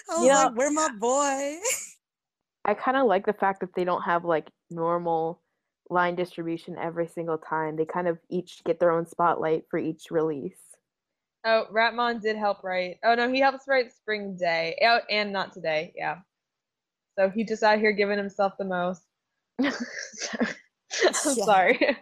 I 0.10 0.17
was 0.17 0.27
know- 0.27 0.34
like, 0.34 0.55
where 0.55 0.71
my 0.71 0.89
boy? 0.99 1.58
I 2.67 2.73
kind 2.73 2.97
of 2.97 3.05
like 3.05 3.25
the 3.25 3.34
fact 3.34 3.60
that 3.60 3.75
they 3.75 3.84
don't 3.84 4.01
have 4.01 4.25
like 4.25 4.49
normal 4.71 5.41
line 5.91 6.15
distribution 6.15 6.77
every 6.79 7.08
single 7.08 7.38
time. 7.38 7.75
They 7.75 7.86
kind 7.86 8.08
of 8.08 8.17
each 8.29 8.63
get 8.65 8.79
their 8.79 8.91
own 8.91 9.05
spotlight 9.05 9.65
for 9.69 9.77
each 9.77 10.05
release. 10.10 10.58
Oh, 11.45 11.65
Rapmon 11.71 12.21
did 12.21 12.36
help 12.38 12.63
write. 12.63 12.97
Oh 13.03 13.13
no, 13.15 13.31
he 13.31 13.39
helps 13.39 13.67
write 13.67 13.93
Spring 13.93 14.36
Day. 14.36 14.77
Oh, 14.84 14.99
and 15.12 15.31
not 15.31 15.53
today. 15.53 15.93
Yeah. 15.95 16.17
So 17.17 17.29
he 17.29 17.43
just 17.45 17.62
out 17.63 17.79
here 17.79 17.91
giving 17.91 18.17
himself 18.17 18.53
the 18.58 18.65
most. 18.65 19.03
I'm 19.62 19.71
Yeah. 21.03 21.45
sorry. 21.45 21.97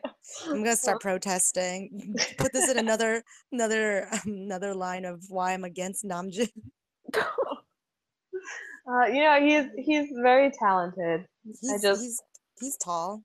I'm 0.47 0.63
gonna 0.63 0.75
start 0.75 1.01
protesting. 1.01 2.15
Put 2.37 2.53
this 2.53 2.69
in 2.69 2.77
another 2.79 3.21
another 3.51 4.07
another 4.25 4.73
line 4.73 5.03
of 5.05 5.23
why 5.29 5.53
I'm 5.53 5.63
against 5.65 6.05
Namjoon. 6.05 6.49
Uh, 8.85 9.05
you 9.05 9.23
know, 9.23 9.39
he's 9.39 9.63
he's 9.85 10.09
very 10.21 10.51
talented. 10.51 11.25
He's, 11.61 11.81
just- 11.81 12.01
he's 12.01 12.21
he's 12.59 12.75
tall. 12.83 13.23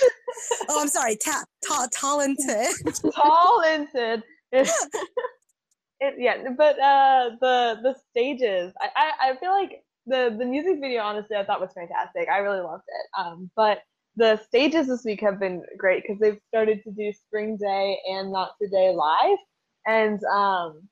Oh, 0.68 0.80
I'm 0.80 0.88
sorry, 0.88 1.16
ta- 1.16 1.44
ta- 1.66 1.88
talented. 1.92 2.68
talented. 3.14 4.22
it, 4.52 6.14
yeah, 6.18 6.42
but 6.56 6.78
uh, 6.78 7.30
the 7.40 7.78
the 7.82 7.94
stages, 8.10 8.72
I, 8.80 8.88
I 8.96 9.30
I 9.30 9.36
feel 9.36 9.50
like 9.50 9.82
the 10.06 10.34
the 10.38 10.44
music 10.44 10.78
video, 10.80 11.02
honestly, 11.02 11.36
I 11.36 11.44
thought 11.44 11.60
was 11.60 11.72
fantastic. 11.72 12.28
I 12.28 12.38
really 12.38 12.60
loved 12.60 12.84
it. 12.86 13.20
Um, 13.20 13.50
but 13.56 13.82
the 14.16 14.40
stages 14.44 14.88
this 14.88 15.04
week 15.04 15.20
have 15.20 15.38
been 15.38 15.62
great 15.78 16.02
because 16.02 16.20
they've 16.20 16.40
started 16.48 16.82
to 16.84 16.90
do 16.90 17.12
Spring 17.12 17.56
Day 17.56 17.98
and 18.06 18.32
Not 18.32 18.52
Today 18.60 18.92
live, 18.94 19.38
and 19.86 20.22
um, 20.24 20.88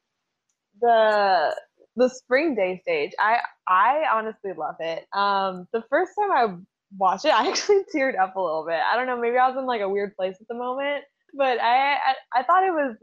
the 0.80 1.54
the 1.96 2.08
Spring 2.08 2.54
Day 2.54 2.80
stage, 2.82 3.12
I 3.18 3.38
I 3.68 4.04
honestly 4.12 4.52
love 4.56 4.76
it. 4.80 5.06
Um, 5.12 5.68
the 5.72 5.82
first 5.90 6.12
time 6.18 6.66
I 6.94 6.96
watched 6.98 7.24
it, 7.24 7.34
I 7.34 7.48
actually 7.48 7.82
teared 7.94 8.18
up 8.18 8.36
a 8.36 8.40
little 8.40 8.64
bit. 8.66 8.80
I 8.80 8.96
don't 8.96 9.06
know, 9.06 9.20
maybe 9.20 9.36
I 9.36 9.48
was 9.48 9.56
in 9.58 9.66
like 9.66 9.80
a 9.80 9.88
weird 9.88 10.14
place 10.16 10.36
at 10.40 10.48
the 10.48 10.54
moment, 10.54 11.04
but 11.36 11.60
I 11.60 11.94
I, 11.94 12.14
I 12.34 12.42
thought 12.42 12.64
it 12.64 12.72
was 12.72 12.96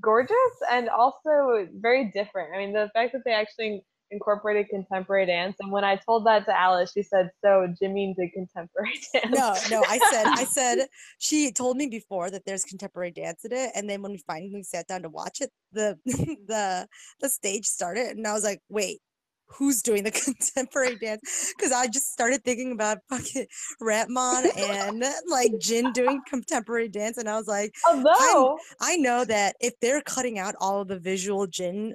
gorgeous 0.00 0.34
and 0.70 0.88
also 0.88 1.66
very 1.74 2.10
different. 2.14 2.54
I 2.54 2.58
mean, 2.58 2.72
the 2.72 2.90
fact 2.94 3.12
that 3.12 3.22
they 3.24 3.32
actually 3.32 3.84
incorporated 4.10 4.68
contemporary 4.70 5.26
dance, 5.26 5.56
and 5.60 5.70
when 5.70 5.84
I 5.84 5.96
told 5.96 6.26
that 6.26 6.46
to 6.46 6.58
Alice, 6.58 6.92
she 6.92 7.02
said, 7.02 7.30
"So 7.42 7.72
Jimin 7.80 8.14
did 8.16 8.32
contemporary 8.32 8.98
dance." 9.12 9.30
No, 9.30 9.54
no, 9.70 9.84
I 9.86 9.98
said 10.10 10.26
I 10.26 10.44
said 10.50 10.86
she 11.18 11.52
told 11.52 11.76
me 11.76 11.88
before 11.88 12.30
that 12.30 12.44
there's 12.46 12.64
contemporary 12.64 13.10
dance 13.10 13.44
in 13.44 13.52
it, 13.52 13.70
and 13.74 13.88
then 13.88 14.02
when 14.02 14.12
we 14.12 14.22
finally 14.26 14.62
sat 14.62 14.86
down 14.86 15.02
to 15.02 15.08
watch 15.08 15.40
it, 15.40 15.50
the 15.72 15.98
the 16.04 16.88
the 17.20 17.28
stage 17.28 17.66
started, 17.66 18.16
and 18.16 18.26
I 18.26 18.32
was 18.32 18.44
like, 18.44 18.60
wait, 18.68 19.00
who's 19.48 19.82
doing 19.82 20.04
the 20.04 20.10
contemporary 20.24 20.96
dance 20.96 21.52
because 21.56 21.72
I 21.72 21.86
just 21.86 22.12
started 22.12 22.44
thinking 22.44 22.72
about 22.72 22.98
fucking 23.08 23.46
Rapmon 23.82 24.56
and 24.56 25.04
like 25.28 25.52
Jin 25.58 25.92
doing 25.92 26.20
contemporary 26.28 26.88
dance, 26.88 27.18
and 27.18 27.28
I 27.28 27.36
was 27.36 27.48
like, 27.48 27.74
Although 27.88 28.58
I 28.80 28.96
know 28.96 29.24
that 29.24 29.56
if 29.60 29.74
they're 29.80 30.02
cutting 30.02 30.38
out 30.38 30.54
all 30.60 30.80
of 30.80 30.88
the 30.88 30.98
visual 30.98 31.46
Jin 31.46 31.94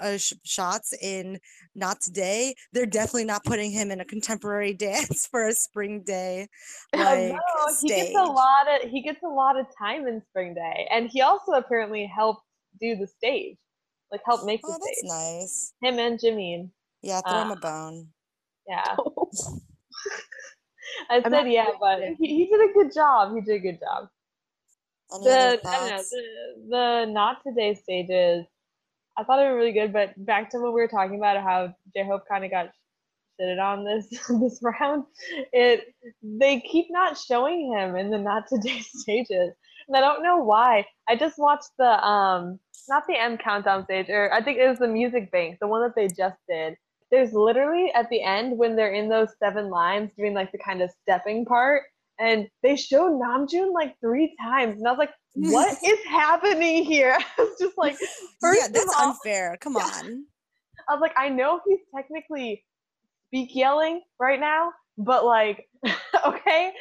uh, 0.00 0.16
sh- 0.16 0.32
shots 0.44 0.94
in 1.02 1.38
Not 1.74 2.00
Today, 2.00 2.54
they're 2.72 2.86
definitely 2.86 3.24
not 3.24 3.44
putting 3.44 3.70
him 3.70 3.90
in 3.90 4.00
a 4.00 4.04
contemporary 4.04 4.74
dance 4.86 5.26
for 5.26 5.46
a 5.46 5.52
spring 5.52 6.02
day 6.04 6.46
like 6.94 7.02
although 7.04 7.76
he 7.82 7.88
gets 7.88 8.16
a 8.16 8.22
lot 8.22 8.66
of 8.68 8.90
he 8.90 9.02
gets 9.02 9.22
a 9.22 9.28
lot 9.28 9.58
of 9.58 9.66
time 9.78 10.06
in 10.06 10.22
Spring 10.30 10.54
Day, 10.54 10.88
and 10.90 11.08
he 11.10 11.20
also 11.20 11.52
apparently 11.52 12.06
helped 12.06 12.42
do 12.80 12.96
the 12.96 13.06
stage, 13.06 13.56
like 14.10 14.20
help 14.24 14.44
make 14.44 14.62
the 14.62 14.68
Oh, 14.68 14.72
that's 14.72 14.98
stage. 14.98 15.08
nice. 15.08 15.72
Him 15.82 15.98
and 15.98 16.18
Jimin. 16.18 16.70
Yeah, 17.06 17.22
throw 17.22 17.42
him 17.42 17.50
Uh, 17.50 17.52
a 17.52 17.56
bone. 17.56 18.08
Yeah, 18.68 18.96
I 21.10 21.22
I'm 21.24 21.30
said 21.30 21.30
not 21.32 21.50
yeah, 21.50 21.70
but 21.80 22.00
he, 22.18 22.26
he 22.38 22.46
did 22.46 22.70
a 22.70 22.72
good 22.74 22.92
job. 22.94 23.34
He 23.34 23.40
did 23.42 23.56
a 23.56 23.60
good 23.60 23.80
job. 23.80 24.08
Any 25.14 25.24
the 25.24 25.30
other 25.32 25.52
I 25.72 25.78
don't 25.78 25.88
know, 25.88 26.02
thoughts? 26.02 26.10
the, 26.10 26.24
the 26.70 27.12
not 27.12 27.38
today 27.46 27.74
stages 27.74 28.46
I 29.18 29.24
thought 29.24 29.38
they 29.38 29.46
were 29.48 29.56
really 29.56 29.72
good, 29.72 29.94
but 29.94 30.14
back 30.26 30.50
to 30.50 30.58
what 30.58 30.74
we 30.74 30.82
were 30.82 30.88
talking 30.88 31.18
about 31.18 31.42
how 31.42 31.74
J 31.96 32.06
Hope 32.06 32.24
kind 32.28 32.44
of 32.44 32.50
got 32.52 32.70
shitted 33.40 33.62
on 33.62 33.84
this 33.84 34.08
this 34.42 34.60
round. 34.62 35.04
It 35.52 35.94
they 36.22 36.60
keep 36.60 36.88
not 36.90 37.18
showing 37.18 37.72
him 37.72 37.96
in 37.96 38.10
the 38.10 38.18
not 38.18 38.48
today 38.48 38.80
stages. 38.82 39.52
And 39.88 39.96
I 39.96 40.00
don't 40.00 40.24
know 40.24 40.38
why. 40.38 40.86
I 41.08 41.16
just 41.16 41.38
watched 41.38 41.70
the 41.78 42.04
um 42.06 42.60
not 42.88 43.04
the 43.08 43.18
M 43.20 43.38
countdown 43.38 43.84
stage 43.84 44.08
or 44.10 44.32
I 44.32 44.42
think 44.42 44.58
it 44.58 44.68
was 44.68 44.80
the 44.80 44.88
music 44.88 45.32
bank, 45.32 45.58
the 45.60 45.68
one 45.68 45.82
that 45.82 45.94
they 45.96 46.08
just 46.08 46.38
did. 46.48 46.76
There's 47.10 47.32
literally 47.32 47.92
at 47.94 48.08
the 48.10 48.22
end 48.22 48.58
when 48.58 48.76
they're 48.76 48.92
in 48.92 49.08
those 49.08 49.28
seven 49.38 49.70
lines 49.70 50.10
doing 50.18 50.34
like 50.34 50.50
the 50.52 50.58
kind 50.58 50.82
of 50.82 50.90
stepping 51.02 51.44
part 51.44 51.82
and 52.18 52.48
they 52.62 52.76
show 52.76 53.10
Namjoon 53.10 53.72
like 53.72 53.94
three 54.00 54.34
times, 54.40 54.78
and 54.78 54.86
I 54.86 54.90
was 54.90 54.98
like, 54.98 55.12
"What 55.34 55.76
is 55.84 56.04
happening 56.04 56.84
here?" 56.84 57.16
I 57.38 57.42
was 57.42 57.56
just 57.58 57.76
like, 57.76 57.96
first 58.40 58.60
yeah, 58.60 58.68
that's 58.72 58.94
all, 58.98 59.10
unfair. 59.10 59.56
Come 59.60 59.76
on. 59.76 60.24
I 60.88 60.92
was 60.92 61.00
like, 61.00 61.14
I 61.16 61.28
know 61.28 61.60
he's 61.66 61.80
technically 61.94 62.64
speak 63.28 63.50
yelling 63.54 64.02
right 64.20 64.38
now, 64.38 64.72
but 64.98 65.24
like, 65.24 65.68
okay, 66.26 66.72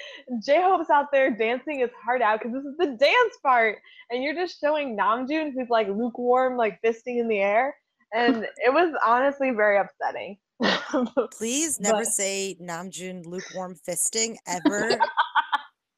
J 0.43 0.61
Hope's 0.61 0.89
out 0.89 1.07
there 1.11 1.35
dancing 1.35 1.79
his 1.79 1.89
heart 2.03 2.21
out 2.21 2.39
because 2.39 2.53
this 2.53 2.65
is 2.65 2.77
the 2.77 2.97
dance 2.97 3.37
part, 3.41 3.79
and 4.09 4.23
you're 4.23 4.35
just 4.35 4.59
showing 4.59 4.97
Namjoon 4.97 5.53
who's 5.53 5.69
like 5.69 5.87
lukewarm, 5.87 6.55
like 6.55 6.79
fisting 6.83 7.19
in 7.19 7.27
the 7.27 7.39
air, 7.39 7.75
and 8.15 8.47
it 8.65 8.73
was 8.73 8.93
honestly 9.05 9.51
very 9.51 9.77
upsetting. 9.77 10.37
Please 11.37 11.79
never 11.79 11.99
But- 11.99 12.07
say 12.07 12.57
Namjoon 12.61 13.25
lukewarm 13.25 13.75
fisting 13.87 14.37
ever 14.47 14.97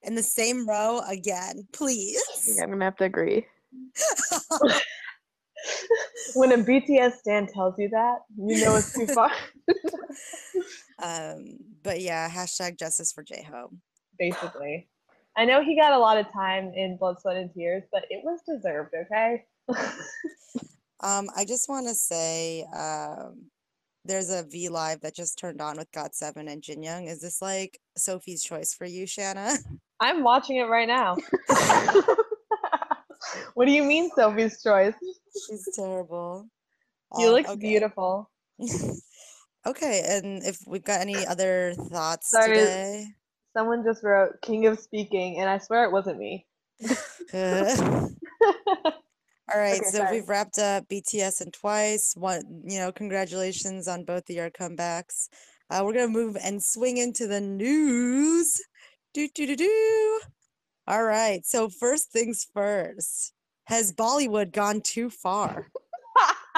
in 0.02 0.16
the 0.16 0.24
same 0.24 0.68
row 0.68 1.02
again. 1.08 1.68
Please. 1.74 2.24
Yeah, 2.56 2.64
I'm 2.64 2.72
gonna 2.72 2.86
have 2.86 2.96
to 2.98 3.06
agree. 3.06 3.46
when 6.36 6.52
a 6.54 6.58
BTS 6.58 7.18
stan 7.20 7.48
tells 7.48 7.76
you 7.78 7.90
that, 7.90 8.20
you 8.38 8.64
know 8.66 8.76
it's 8.76 8.94
too 8.94 9.06
far. 9.08 9.32
um, 11.04 11.58
but 11.84 12.02
yeah, 12.02 12.30
hashtag 12.30 12.80
justice 12.80 13.12
for 13.12 13.24
J 13.24 13.44
Hope. 13.44 13.74
Basically, 14.18 14.88
I 15.36 15.46
know 15.46 15.64
he 15.64 15.76
got 15.80 15.94
a 15.94 16.00
lot 16.00 16.18
of 16.18 16.32
time 16.34 16.72
in 16.76 16.98
Blood, 16.98 17.20
Sweat, 17.22 17.38
and 17.38 17.54
Tears, 17.54 17.84
but 17.92 18.06
it 18.10 18.24
was 18.24 18.40
deserved. 18.48 18.96
Okay. 19.06 19.46
Um, 21.02 21.28
I 21.36 21.46
just 21.46 21.70
want 21.70 21.88
to 21.88 21.96
say, 21.96 22.66
um, 22.76 23.46
there's 24.06 24.30
a 24.30 24.44
V 24.44 24.70
Live 24.70 25.02
that 25.02 25.16
just 25.16 25.38
turned 25.38 25.62
on 25.62 25.78
with 25.78 25.92
GOT7 25.92 26.50
and 26.52 26.62
Jin 26.62 26.82
Young. 26.82 27.06
Is 27.06 27.22
this 27.22 27.42
like 27.42 27.80
Sophie's 27.98 28.44
choice 28.44 28.74
for 28.74 28.86
you, 28.86 29.06
Shanna? 29.06 29.56
I'm 30.00 30.24
watching 30.24 30.58
it 30.58 30.68
right 30.70 30.88
now. 30.88 31.18
what 33.56 33.66
do 33.66 33.72
you 33.72 33.84
mean, 33.84 34.10
Sophie's 34.16 34.62
choice? 34.62 34.94
She's 35.48 35.68
terrible. 35.76 36.48
He 37.18 37.26
Um, 37.26 37.32
looks 37.32 37.50
okay. 37.50 37.60
beautiful. 37.60 38.30
okay, 39.66 40.04
and 40.08 40.44
if 40.44 40.60
we've 40.68 40.84
got 40.84 41.02
any 41.02 41.26
other 41.26 41.74
thoughts 41.92 42.30
Sorry. 42.30 42.50
today. 42.50 43.08
Someone 43.56 43.84
just 43.84 44.04
wrote 44.04 44.34
"King 44.42 44.68
of 44.68 44.80
Speaking," 44.80 45.40
and 45.40 45.50
I 45.50 45.58
swear 45.58 45.84
it 45.86 45.92
wasn't 45.92 46.20
me. 46.20 46.46
All 49.54 49.60
right, 49.60 49.80
Okay, 49.80 49.90
so 49.92 49.98
sorry. 50.00 50.18
we've 50.20 50.28
wrapped 50.30 50.58
up 50.60 50.88
BTS 50.90 51.42
and 51.42 51.54
Twice. 51.54 52.14
One, 52.18 52.64
you 52.66 52.80
know, 52.80 52.92
congratulations 52.92 53.88
on 53.88 54.04
both 54.04 54.30
of 54.30 54.36
your 54.36 54.50
comebacks. 54.50 55.30
Uh, 55.70 55.82
we're 55.86 55.94
gonna 55.94 56.08
move 56.10 56.38
and 56.44 56.62
swing 56.62 56.98
into 56.98 57.28
the 57.28 57.40
news. 57.42 58.60
Do 59.14 59.28
do 59.34 59.48
do 59.48 59.56
do. 59.56 60.22
All 60.88 61.04
right, 61.04 61.46
so 61.46 61.70
first 61.70 62.12
things 62.12 62.46
first. 62.54 63.34
Has 63.66 63.94
Bollywood 63.94 64.52
gone 64.52 64.82
too 64.82 65.10
far? 65.10 65.68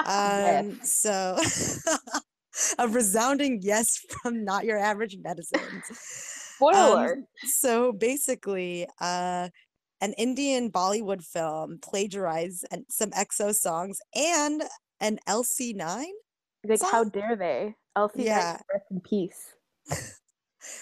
Um, 0.06 0.80
so 0.82 1.36
a 2.78 2.88
resounding 2.88 3.58
yes 3.60 3.98
from 4.22 4.46
not 4.46 4.64
your 4.64 4.78
average 4.78 5.18
netizens. 5.18 5.82
Spoiler. 5.92 7.12
Um, 7.12 7.26
so 7.44 7.92
basically, 7.92 8.86
uh, 8.98 9.50
an 10.00 10.12
Indian 10.14 10.70
Bollywood 10.70 11.22
film 11.24 11.78
plagiarized 11.82 12.66
and 12.70 12.84
some 12.88 13.10
EXO 13.10 13.54
songs 13.54 13.98
and 14.14 14.62
an 15.00 15.18
LC9. 15.28 16.04
Like, 16.64 16.82
how 16.82 17.04
dare 17.04 17.36
they? 17.36 17.74
Elsie, 17.96 18.24
Yeah. 18.24 18.58
rest 18.72 18.86
in 18.90 19.00
peace. 19.00 19.54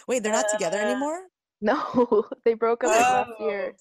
Wait, 0.09 0.23
they're 0.23 0.33
not 0.33 0.49
together 0.49 0.79
Uh, 0.79 0.85
anymore? 0.85 1.21
No, 1.61 2.25
they 2.45 2.55
broke 2.55 2.85
up 2.85 2.91
last 2.91 3.31
year. 3.41 3.75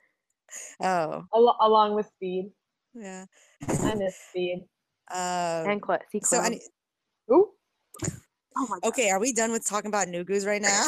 Oh, 0.81 1.25
Al- 1.35 1.57
along 1.61 1.93
with 1.93 2.07
Speed. 2.07 2.51
yeah. 2.95 3.25
I 3.67 3.93
miss 3.93 4.15
Speed. 4.29 4.65
Um, 5.11 5.69
And 5.69 5.81
Cla- 5.81 5.99
so, 6.23 6.37
Clown. 6.37 6.45
any, 6.45 6.61
Ooh. 7.31 7.51
oh 8.57 8.67
my 8.67 8.79
god. 8.79 8.87
okay, 8.89 9.11
are 9.11 9.19
we 9.19 9.31
done 9.31 9.51
with 9.51 9.63
talking 9.67 9.89
about 9.89 10.07
Nugus 10.07 10.45
right 10.47 10.61
now? 10.61 10.85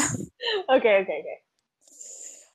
Okay, 0.70 0.98
okay, 0.98 1.20
okay. 1.22 1.38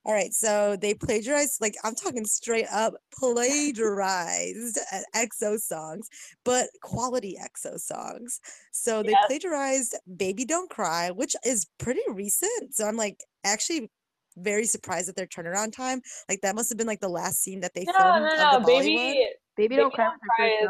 All 0.06 0.12
right, 0.12 0.32
so 0.34 0.76
they 0.76 0.92
plagiarized, 0.94 1.60
like 1.62 1.74
I'm 1.82 1.94
talking 1.94 2.26
straight 2.26 2.66
up 2.70 2.94
plagiarized 3.18 4.78
uh, 4.92 5.00
EXO 5.16 5.58
songs, 5.58 6.08
but 6.44 6.68
quality 6.82 7.36
EXO 7.42 7.78
songs. 7.80 8.38
So 8.72 9.02
they 9.02 9.12
Yes. 9.12 9.26
plagiarized 9.26 9.96
Baby 10.16 10.44
Don't 10.44 10.68
Cry, 10.70 11.10
which 11.10 11.34
is 11.44 11.66
pretty 11.78 12.02
recent. 12.08 12.74
So 12.74 12.86
I'm 12.86 12.96
like 12.96 13.18
actually 13.44 13.90
very 14.36 14.66
surprised 14.66 15.08
at 15.08 15.16
their 15.16 15.26
turnaround 15.26 15.72
time. 15.72 16.02
Like 16.28 16.40
that 16.42 16.54
must 16.54 16.68
have 16.68 16.76
been 16.76 16.86
like 16.86 17.00
the 17.00 17.08
last 17.08 17.40
scene 17.42 17.60
that 17.60 17.72
they 17.74 17.84
No, 17.86 17.92
filmed 17.92 18.32
no, 18.36 18.56
of 18.56 18.62
no, 18.62 18.66
baby. 18.66 18.96
Baby 18.96 19.26
Baby 19.56 19.76
Don't 19.76 19.94
Cry 19.94 20.04
was 20.04 20.12
her 20.20 20.28
Cry 20.36 20.48
is 20.48 20.68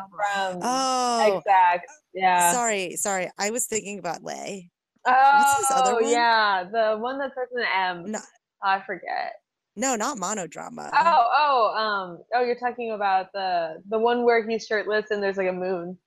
from 0.53 0.61
Oh, 0.62 1.37
Exact. 1.38 1.87
Yeah. 2.12 2.53
sorry, 2.53 2.97
sorry. 2.97 3.31
I 3.38 3.51
was 3.51 3.66
thinking 3.66 3.99
about 3.99 4.23
Lay. 4.23 4.70
Oh, 5.07 5.12
his 5.59 5.70
other 5.77 5.94
one? 5.94 6.12
yeah, 6.12 6.64
the 6.70 6.99
one 6.99 7.18
that 7.18 7.33
starts 7.33 7.51
with 7.53 7.64
an 7.64 7.68
M. 8.07 8.12
No, 8.12 8.20
I 8.64 8.81
forget. 8.85 9.35
no, 9.77 9.94
not 9.94 10.18
monodrama. 10.18 10.90
Oh, 10.92 11.29
oh, 11.37 11.74
um, 11.77 12.18
oh, 12.35 12.44
you're 12.44 12.59
talking 12.59 12.92
about 12.92 13.33
the 13.33 13.83
the 13.88 13.98
one 13.98 14.24
where 14.24 14.48
he's 14.48 14.66
shirtless 14.66 15.11
and 15.11 15.22
there's 15.22 15.37
like 15.37 15.48
a 15.48 15.53
moon. 15.53 15.98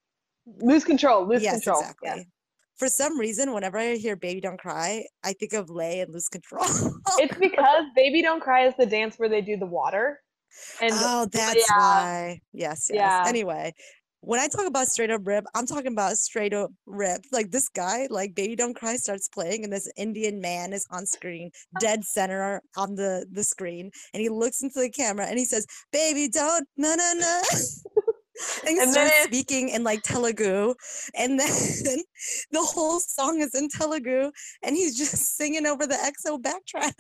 Lose 0.59 0.83
control. 0.83 1.27
Lose 1.27 1.43
yes, 1.43 1.55
control. 1.55 1.81
exactly. 1.81 2.09
Yeah. 2.09 2.23
For 2.77 2.87
some 2.87 3.19
reason, 3.19 3.53
whenever 3.53 3.77
I 3.77 3.95
hear 3.95 4.15
"Baby 4.15 4.41
Don't 4.41 4.59
Cry," 4.59 5.05
I 5.23 5.33
think 5.33 5.53
of 5.53 5.69
Lay 5.69 5.99
and 6.01 6.13
Lose 6.13 6.29
Control. 6.29 6.65
It's 7.19 7.37
because 7.37 7.85
Baby 7.95 8.21
Don't 8.21 8.41
Cry 8.41 8.67
is 8.67 8.73
the 8.77 8.85
dance 8.85 9.17
where 9.17 9.29
they 9.29 9.41
do 9.41 9.57
the 9.57 9.65
water. 9.65 10.19
And 10.81 10.91
oh, 10.93 11.27
that's 11.31 11.55
yeah. 11.69 11.77
why. 11.77 12.41
Yes, 12.53 12.87
yes. 12.89 12.95
Yeah. 12.95 13.23
Anyway, 13.27 13.73
when 14.21 14.39
I 14.39 14.47
talk 14.47 14.65
about 14.65 14.87
straight 14.87 15.11
up 15.11 15.21
rip, 15.25 15.45
I'm 15.55 15.65
talking 15.65 15.91
about 15.93 16.17
straight 16.17 16.53
up 16.53 16.71
rip. 16.85 17.21
Like 17.31 17.51
this 17.51 17.69
guy, 17.69 18.07
like 18.09 18.35
Baby 18.35 18.55
Don't 18.55 18.73
Cry 18.75 18.95
starts 18.97 19.27
playing, 19.27 19.63
and 19.63 19.71
this 19.71 19.89
Indian 19.97 20.41
man 20.41 20.73
is 20.73 20.85
on 20.91 21.05
screen, 21.05 21.51
dead 21.79 22.03
center 22.03 22.61
on 22.75 22.95
the 22.95 23.25
the 23.31 23.43
screen, 23.43 23.91
and 24.13 24.21
he 24.21 24.29
looks 24.29 24.61
into 24.63 24.79
the 24.79 24.89
camera 24.89 25.25
and 25.27 25.37
he 25.37 25.45
says, 25.45 25.65
"Baby, 25.91 26.27
don't 26.29 26.67
no 26.77 26.95
no 26.95 27.13
no." 27.15 27.41
And 28.67 28.75
he 28.75 28.79
And 28.79 28.91
starts 28.91 29.11
it- 29.15 29.27
speaking 29.27 29.69
in 29.69 29.83
like 29.83 30.03
Telugu, 30.03 30.75
and 31.15 31.39
then 31.39 31.47
the 32.51 32.61
whole 32.61 32.99
song 32.99 33.41
is 33.41 33.55
in 33.55 33.67
Telugu, 33.67 34.31
and 34.61 34.75
he's 34.75 34.95
just 34.95 35.15
singing 35.37 35.65
over 35.65 35.87
the 35.87 35.95
EXO 35.95 36.39
backtrack. 36.41 36.93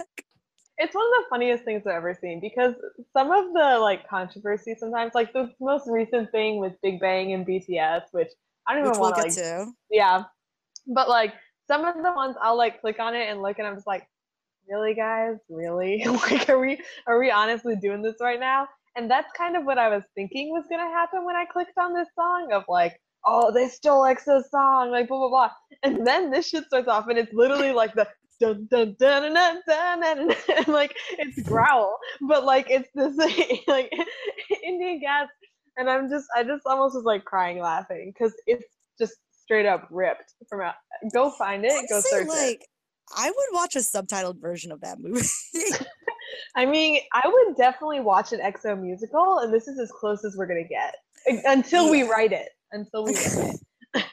It's 0.77 0.93
one 0.93 1.05
of 1.05 1.23
the 1.23 1.25
funniest 1.29 1.63
things 1.63 1.83
I've 1.87 1.95
ever 1.95 2.17
seen 2.19 2.39
because 2.39 2.75
some 3.13 3.31
of 3.31 3.53
the 3.53 3.79
like 3.79 4.07
controversy 4.07 4.75
sometimes, 4.77 5.13
like 5.15 5.33
the 5.33 5.51
most 5.59 5.87
recent 5.87 6.31
thing 6.31 6.59
with 6.59 6.73
Big 6.83 6.99
Bang 6.99 7.33
and 7.33 7.45
BTS, 7.45 8.03
which 8.11 8.29
I 8.67 8.73
don't 8.73 8.83
even 8.83 8.91
we'll 8.91 9.01
want 9.01 9.15
to 9.15 9.21
get 9.21 9.27
like 9.27 9.37
to. 9.37 9.71
Yeah. 9.89 10.23
But 10.87 11.09
like 11.09 11.33
some 11.67 11.83
of 11.83 11.95
the 11.95 12.13
ones 12.13 12.35
I'll 12.41 12.57
like 12.57 12.81
click 12.81 12.99
on 12.99 13.15
it 13.15 13.27
and 13.29 13.41
look 13.41 13.57
and 13.57 13.67
I'm 13.67 13.75
just 13.75 13.87
like, 13.87 14.07
really 14.69 14.93
guys? 14.93 15.37
Really? 15.49 16.03
like 16.05 16.47
are 16.49 16.59
we 16.59 16.79
are 17.07 17.19
we 17.19 17.31
honestly 17.31 17.75
doing 17.75 18.03
this 18.03 18.15
right 18.21 18.39
now? 18.39 18.67
And 18.95 19.09
that's 19.09 19.31
kind 19.37 19.55
of 19.55 19.63
what 19.65 19.77
I 19.77 19.89
was 19.89 20.03
thinking 20.15 20.49
was 20.51 20.65
gonna 20.69 20.89
happen 20.89 21.25
when 21.25 21.35
I 21.35 21.45
clicked 21.45 21.77
on 21.79 21.93
this 21.93 22.07
song 22.15 22.51
of 22.51 22.63
like, 22.67 22.99
oh, 23.25 23.51
they 23.51 23.67
stole 23.67 24.03
EXO's 24.03 24.49
song, 24.51 24.91
like 24.91 25.07
blah 25.07 25.17
blah 25.17 25.29
blah. 25.29 25.51
And 25.83 26.05
then 26.05 26.29
this 26.29 26.49
shit 26.49 26.65
starts 26.65 26.87
off, 26.87 27.07
and 27.07 27.17
it's 27.17 27.33
literally 27.33 27.71
like 27.71 27.93
the 27.93 28.07
dun 28.39 28.67
dun 28.69 28.95
dun 28.99 29.33
dun 29.33 29.33
dun 29.33 29.61
dun, 29.67 30.01
dun, 30.01 30.27
dun, 30.27 30.35
and 30.57 30.67
like 30.67 30.95
it's 31.17 31.41
growl, 31.47 31.97
but 32.21 32.43
like 32.45 32.67
it's 32.69 32.89
this 32.95 33.15
like 33.67 33.91
Indian 34.63 34.99
gas, 34.99 35.27
and 35.77 35.89
I'm 35.89 36.09
just 36.09 36.25
I 36.35 36.43
just 36.43 36.63
almost 36.65 36.95
was 36.95 37.03
like 37.03 37.25
crying 37.25 37.59
laughing 37.59 38.13
because 38.13 38.33
it's 38.45 38.65
just 38.99 39.13
straight 39.43 39.65
up 39.65 39.87
ripped 39.91 40.33
from 40.49 40.61
out. 40.61 40.75
Go 41.13 41.31
find 41.31 41.65
it. 41.65 41.71
Go 41.89 41.95
Honestly, 41.95 42.11
search 42.11 42.27
it. 42.27 42.29
like 42.29 42.67
I 43.15 43.29
would 43.29 43.47
watch 43.53 43.75
a 43.75 43.79
subtitled 43.79 44.41
version 44.41 44.71
of 44.71 44.81
that 44.81 44.99
movie. 44.99 45.27
I 46.55 46.65
mean, 46.65 46.99
I 47.13 47.21
would 47.25 47.55
definitely 47.55 48.01
watch 48.01 48.33
an 48.33 48.39
EXO 48.39 48.79
musical, 48.79 49.39
and 49.39 49.53
this 49.53 49.67
is 49.67 49.79
as 49.79 49.91
close 49.91 50.25
as 50.25 50.35
we're 50.37 50.47
gonna 50.47 50.67
get 50.67 50.95
until 51.45 51.89
we 51.89 52.03
write 52.03 52.33
it. 52.33 52.49
Until 52.71 53.05
we 53.05 53.13
write 53.13 53.55
it. 53.95 54.05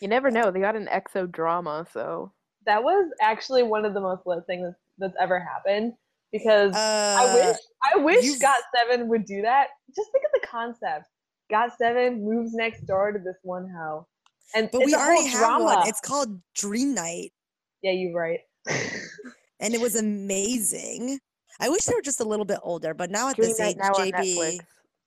You 0.00 0.08
never 0.08 0.32
know. 0.32 0.50
They 0.50 0.58
got 0.58 0.74
an 0.74 0.88
exo 0.92 1.30
drama, 1.30 1.86
so 1.92 2.32
That 2.66 2.82
was 2.82 3.10
actually 3.20 3.62
one 3.62 3.84
of 3.84 3.94
the 3.94 4.00
most 4.00 4.26
lit 4.26 4.44
things 4.46 4.74
that's, 4.98 5.14
ever 5.20 5.40
happened 5.40 5.94
because 6.32 6.74
I 6.74 7.24
uh, 7.24 7.34
wish 7.34 7.56
I 7.82 7.98
wish 7.98 8.24
you've- 8.24 8.38
Got 8.38 8.60
Seven 8.76 9.08
would 9.08 9.24
do 9.24 9.42
that. 9.42 9.68
Just 9.94 10.10
think 10.12 10.24
of 10.24 10.40
the 10.40 10.46
concept. 10.46 11.06
Got 11.50 11.76
Seven 11.76 12.24
moves 12.24 12.54
next 12.54 12.86
door 12.86 13.12
to 13.12 13.18
this 13.18 13.36
one 13.42 13.68
hoe, 13.76 14.06
and 14.54 14.68
but 14.72 14.84
we 14.84 14.94
already 14.94 15.26
have 15.26 15.40
drama. 15.40 15.64
one. 15.64 15.88
It's 15.88 16.00
called 16.00 16.40
Dream 16.54 16.94
Knight, 16.94 17.32
yeah, 17.82 17.92
you're 17.92 18.14
right. 18.14 18.40
and 19.60 19.74
it 19.74 19.80
was 19.80 19.96
amazing. 19.96 21.18
I 21.60 21.68
wish 21.68 21.82
they 21.82 21.94
were 21.94 22.02
just 22.02 22.20
a 22.20 22.24
little 22.24 22.44
bit 22.44 22.58
older, 22.62 22.94
but 22.94 23.10
now 23.10 23.28
at 23.28 23.36
Dream 23.36 23.50
this 23.50 23.60
age, 23.60 23.76
JB, 23.76 24.60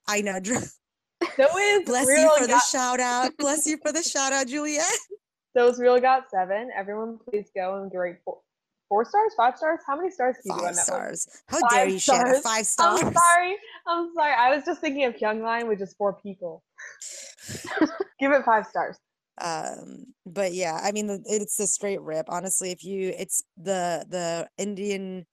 I 0.06 0.20
know. 0.20 0.38
So 0.44 1.58
is 1.58 1.84
Bless 1.86 2.06
you 2.06 2.30
for 2.38 2.46
the 2.46 2.60
shout 2.60 3.00
out. 3.00 3.32
Bless 3.38 3.66
you 3.66 3.78
for 3.82 3.90
the 3.90 4.02
shout 4.02 4.32
out, 4.32 4.46
Juliet. 4.46 4.84
so 5.56 5.68
is 5.68 5.78
real 5.78 5.98
got 5.98 6.30
seven. 6.30 6.70
Everyone, 6.76 7.18
please 7.18 7.50
go 7.54 7.82
and 7.82 7.90
rate 7.94 8.16
four, 8.24 8.38
four 8.88 9.04
stars, 9.06 9.32
five 9.36 9.56
stars. 9.56 9.80
How 9.86 9.96
many 9.96 10.10
stars 10.10 10.36
can 10.42 10.54
you 10.54 10.60
do 10.60 10.66
on 10.66 10.74
Five 10.74 10.84
stars. 10.84 11.26
How 11.48 11.60
dare 11.68 11.88
you, 11.88 11.98
stars. 11.98 12.40
Five 12.40 12.66
stars. 12.66 13.02
I'm 13.02 13.14
sorry. 13.14 13.56
I'm 13.86 14.12
sorry. 14.14 14.34
I 14.38 14.54
was 14.54 14.64
just 14.66 14.82
thinking 14.82 15.04
of 15.04 15.14
Kyungline 15.16 15.66
with 15.66 15.78
just 15.78 15.96
four 15.96 16.12
people. 16.12 16.62
Give 18.20 18.32
it 18.32 18.44
five 18.44 18.66
stars. 18.66 18.98
um 19.42 20.06
but 20.24 20.54
yeah 20.54 20.80
i 20.82 20.90
mean 20.92 21.22
it's 21.26 21.60
a 21.60 21.66
straight 21.66 22.00
rip 22.00 22.24
honestly 22.30 22.70
if 22.70 22.82
you 22.82 23.12
it's 23.18 23.42
the 23.58 24.02
the 24.08 24.48
indian 24.56 25.26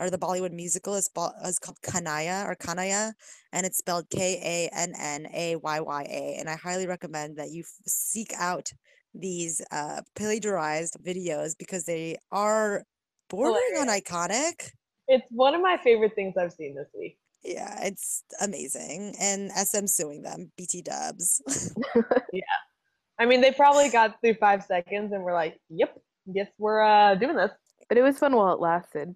or 0.00 0.10
the 0.10 0.18
bollywood 0.18 0.50
musical 0.52 0.96
is, 0.96 1.08
is 1.44 1.60
called 1.60 1.80
kanaya 1.80 2.44
or 2.48 2.56
kanaya 2.56 3.14
and 3.52 3.64
it's 3.64 3.78
spelled 3.78 4.10
k-a-n-n-a-y-y-a 4.10 4.80
and 6.40 6.50
i 6.50 6.56
highly 6.56 6.88
recommend 6.88 7.36
that 7.36 7.50
you 7.52 7.60
f- 7.60 7.80
seek 7.86 8.32
out 8.36 8.72
these 9.18 9.60
uh 9.72 10.00
plagiarized 10.14 10.96
videos 11.04 11.54
because 11.58 11.84
they 11.84 12.16
are 12.32 12.84
bordering 13.28 13.76
on 13.78 13.88
iconic 13.88 14.70
It's 15.08 15.26
one 15.30 15.54
of 15.54 15.60
my 15.60 15.76
favorite 15.82 16.14
things 16.14 16.36
I've 16.36 16.52
seen 16.52 16.74
this 16.74 16.88
week. 16.98 17.18
yeah 17.42 17.84
it's 17.84 18.24
amazing 18.40 19.14
and 19.20 19.50
sm 19.52 19.86
suing 19.86 20.22
them 20.22 20.50
bt 20.56 20.82
dubs 20.82 21.42
yeah. 22.32 22.42
I 23.20 23.26
mean, 23.26 23.40
they 23.40 23.50
probably 23.50 23.88
got 23.90 24.20
through 24.20 24.34
five 24.34 24.62
seconds 24.62 25.10
and 25.12 25.24
were 25.24 25.32
like, 25.32 25.58
"Yep, 25.70 25.98
guess 26.32 26.46
we're 26.56 26.82
uh, 26.82 27.16
doing 27.16 27.34
this." 27.34 27.50
But 27.88 27.98
it 27.98 28.02
was 28.02 28.16
fun 28.16 28.36
while 28.36 28.52
it 28.54 28.60
lasted. 28.60 29.12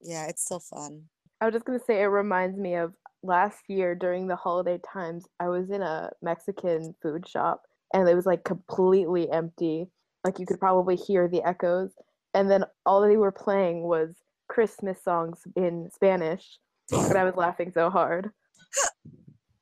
yeah 0.00 0.26
it's 0.28 0.42
still 0.44 0.60
fun 0.60 1.02
I 1.42 1.44
was 1.46 1.52
just 1.52 1.66
gonna 1.66 1.78
say 1.86 2.00
it 2.00 2.06
reminds 2.06 2.56
me 2.58 2.74
of 2.76 2.94
last 3.22 3.64
year 3.68 3.94
during 3.94 4.28
the 4.28 4.36
holiday 4.36 4.78
times. 4.92 5.26
I 5.40 5.48
was 5.48 5.68
in 5.70 5.82
a 5.82 6.10
Mexican 6.22 6.94
food 7.02 7.28
shop 7.28 7.62
and 7.94 8.08
it 8.08 8.14
was 8.14 8.26
like 8.26 8.44
completely 8.44 9.30
empty. 9.30 9.86
Like 10.24 10.38
you 10.38 10.46
could 10.46 10.60
probably 10.60 10.96
hear 10.96 11.28
the 11.28 11.42
echoes. 11.42 11.92
And 12.34 12.50
then 12.50 12.64
all 12.84 13.00
they 13.00 13.16
were 13.16 13.32
playing 13.32 13.82
was 13.82 14.16
Christmas 14.48 15.02
songs 15.02 15.40
in 15.56 15.88
Spanish. 15.94 16.58
But 16.90 17.16
I 17.16 17.24
was 17.24 17.36
laughing 17.36 17.70
so 17.72 17.88
hard. 17.88 18.30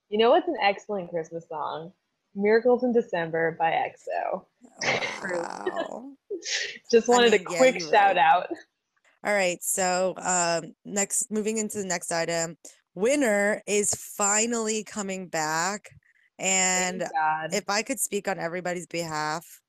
You 0.08 0.18
know 0.18 0.30
what's 0.30 0.48
an 0.48 0.56
excellent 0.60 1.10
Christmas 1.10 1.46
song? 1.48 1.92
"Miracles 2.34 2.82
in 2.82 2.92
December" 2.92 3.56
by 3.58 3.70
EXO. 3.70 4.44
wow 5.22 6.10
Just 6.90 7.08
I 7.08 7.12
wanted 7.12 7.32
mean, 7.32 7.40
a 7.42 7.44
quick 7.44 7.78
you're 7.78 7.90
shout 7.90 8.16
right. 8.16 8.18
out. 8.18 8.48
All 9.24 9.32
right, 9.32 9.62
so 9.62 10.14
um, 10.16 10.74
next, 10.84 11.30
moving 11.30 11.58
into 11.58 11.78
the 11.78 11.84
next 11.84 12.10
item, 12.10 12.56
Winner 12.96 13.62
is 13.68 13.94
finally 13.94 14.82
coming 14.82 15.28
back, 15.28 15.90
and 16.42 17.04
if 17.52 17.68
I 17.68 17.82
could 17.82 18.00
speak 18.00 18.28
on 18.28 18.38
everybody's 18.38 18.86
behalf, 18.86 19.60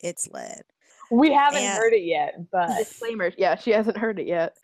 it's 0.00 0.28
lit. 0.28 0.64
we 1.10 1.32
haven't 1.32 1.62
and- 1.62 1.76
heard 1.78 1.92
it 1.92 2.04
yet, 2.04 2.34
but 2.50 2.68
Disclaimer. 2.78 3.32
Yeah, 3.36 3.56
she 3.56 3.70
hasn't 3.70 3.96
heard 3.96 4.18
it 4.18 4.26
yet. 4.26 4.54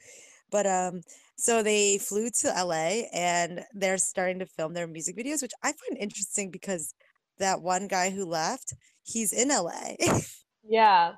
But 0.50 0.66
um, 0.66 1.02
so 1.36 1.62
they 1.62 1.98
flew 1.98 2.30
to 2.40 2.48
LA 2.48 3.04
and 3.12 3.64
they're 3.74 3.98
starting 3.98 4.38
to 4.38 4.46
film 4.46 4.72
their 4.72 4.86
music 4.86 5.16
videos, 5.16 5.42
which 5.42 5.52
I 5.62 5.72
find 5.72 5.98
interesting 6.00 6.50
because 6.50 6.94
that 7.38 7.60
one 7.60 7.86
guy 7.86 8.10
who 8.10 8.24
left, 8.24 8.72
he's 9.04 9.32
in 9.32 9.48
LA. 9.48 9.94
yeah, 10.68 11.12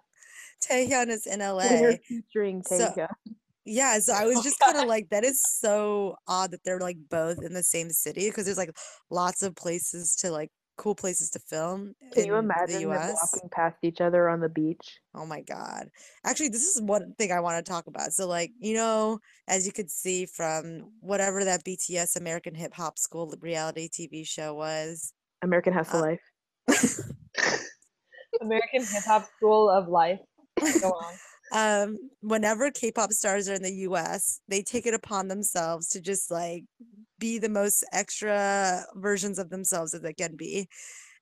Taehyun 0.68 1.08
is 1.08 1.26
in 1.26 1.40
LA. 1.40 1.68
Winner 1.70 1.98
featuring 2.06 2.62
So- 2.62 2.92
Taika. 2.96 3.08
Yeah, 3.70 4.00
so 4.00 4.12
I 4.12 4.26
was 4.26 4.42
just 4.42 4.59
kind 4.59 4.76
of 4.78 4.87
like, 4.87 5.11
that 5.11 5.22
is 5.22 5.40
so 5.40 6.16
odd 6.26 6.50
that 6.50 6.64
they're 6.64 6.80
like 6.80 6.96
both 7.09 7.40
in 7.40 7.54
the 7.54 7.62
same 7.62 7.90
city 7.90 8.28
because 8.28 8.44
there's 8.44 8.59
like 8.59 8.76
lots 9.11 9.44
of 9.44 9.54
places 9.54 10.16
to 10.16 10.33
like 10.33 10.50
cool 10.76 10.96
places 10.96 11.30
to 11.30 11.38
film 11.38 11.94
Can 12.12 12.26
you 12.26 12.35
in 12.35 12.48
the 12.48 12.54
imagine 12.54 12.88
them 12.88 13.14
walking 13.14 13.48
past 13.52 13.76
each 13.83 14.00
other 14.00 14.28
on 14.28 14.40
the 14.40 14.48
beach? 14.48 14.98
Oh 15.14 15.24
my 15.24 15.42
God. 15.42 15.88
Actually, 16.24 16.48
this 16.48 16.64
is 16.64 16.83
one 16.83 17.14
thing 17.16 17.30
I 17.30 17.38
want 17.38 17.64
to 17.64 17.70
talk 17.70 17.87
about. 17.87 18.12
So, 18.12 18.26
like, 18.26 18.50
you 18.59 18.74
know, 18.74 19.20
as 19.46 19.66
you 19.66 19.72
could 19.72 19.90
see 19.90 20.26
from 20.26 20.90
whatever 20.98 21.44
that 21.44 21.64
BTS 21.64 22.16
American 22.16 22.56
Hip 22.56 22.74
Hop 22.74 22.98
School 22.98 23.33
reality 23.40 23.88
TV 23.88 24.26
show 24.26 24.52
was, 24.54 25.12
American 25.42 25.72
Hustle 25.74 26.00
Uh, 26.00 26.02
Life. 26.02 26.20
American 28.40 28.80
Hip 28.80 29.04
Hop 29.04 29.28
School 29.37 29.70
of 29.70 29.87
Life. 29.87 30.20
Go 30.80 30.88
on. 30.88 31.14
Um, 31.52 31.98
whenever 32.20 32.70
K-pop 32.70 33.12
stars 33.12 33.48
are 33.48 33.54
in 33.54 33.62
the 33.62 33.74
US, 33.88 34.40
they 34.48 34.62
take 34.62 34.86
it 34.86 34.94
upon 34.94 35.28
themselves 35.28 35.88
to 35.90 36.00
just 36.00 36.30
like 36.30 36.64
be 37.18 37.38
the 37.38 37.48
most 37.48 37.84
extra 37.92 38.84
versions 38.94 39.38
of 39.38 39.50
themselves 39.50 39.92
that 39.92 40.02
they 40.02 40.14
can 40.14 40.36
be. 40.36 40.68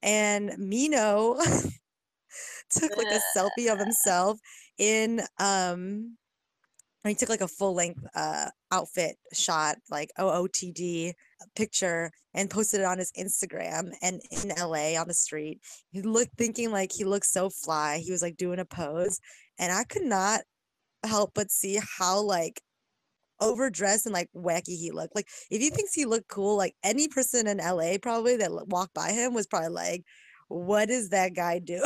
And 0.03 0.55
Mino 0.59 1.37
took 2.71 2.97
like 2.97 3.09
a 3.09 3.21
selfie 3.37 3.73
of 3.73 3.79
himself 3.79 4.39
in 4.79 5.23
um 5.41 6.17
he 7.05 7.15
took 7.15 7.31
like 7.31 7.41
a 7.41 7.49
full 7.49 7.75
length 7.75 8.05
uh 8.15 8.51
outfit 8.71 9.17
shot 9.33 9.77
like 9.91 10.11
OOTD 10.19 11.15
picture 11.57 12.11
and 12.35 12.51
posted 12.51 12.81
it 12.81 12.87
on 12.87 12.99
his 12.99 13.13
Instagram 13.19 13.93
and 14.03 14.21
in 14.31 14.51
LA 14.51 15.01
on 15.01 15.09
the 15.09 15.15
street. 15.15 15.61
He 15.91 16.03
looked 16.03 16.37
thinking 16.37 16.71
like 16.71 16.93
he 16.93 17.05
looked 17.05 17.27
so 17.27 17.49
fly. 17.49 17.99
He 17.99 18.13
was 18.13 18.23
like 18.23 18.37
doing 18.37 18.59
a 18.59 18.65
pose 18.65 19.21
and 19.59 19.73
I 19.73 19.85
could 19.85 20.03
not 20.03 20.43
help 21.05 21.33
but 21.35 21.51
see 21.51 21.79
how 21.99 22.21
like 22.21 22.61
overdressed 23.41 24.07
and 24.07 24.13
like 24.13 24.29
wacky 24.35 24.77
he 24.79 24.91
looked. 24.91 25.15
Like 25.15 25.29
if 25.51 25.61
he 25.61 25.71
thinks 25.71 25.95
he 25.95 26.05
looked 26.05 26.29
cool, 26.29 26.57
like 26.57 26.75
any 26.83 27.09
person 27.09 27.47
in 27.47 27.59
LA 27.59 27.99
probably 28.01 28.37
that 28.37 28.51
walked 28.69 28.95
by 28.95 29.13
him 29.13 29.35
was 29.35 29.47
probably 29.47 29.71
like, 29.71 30.05
"What 30.49 30.91
is 30.91 31.11
that 31.11 31.35
guy 31.35 31.59
doing?" 31.65 31.83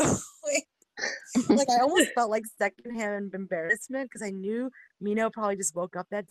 like 1.48 1.68
I 1.70 1.80
almost 1.80 2.10
felt 2.14 2.30
like 2.30 2.44
secondhand 2.58 3.34
embarrassment 3.34 4.10
because 4.10 4.26
I 4.26 4.30
knew 4.30 4.70
Mino 5.00 5.30
probably 5.30 5.56
just 5.56 5.74
woke 5.74 5.96
up 5.96 6.06
that 6.10 6.26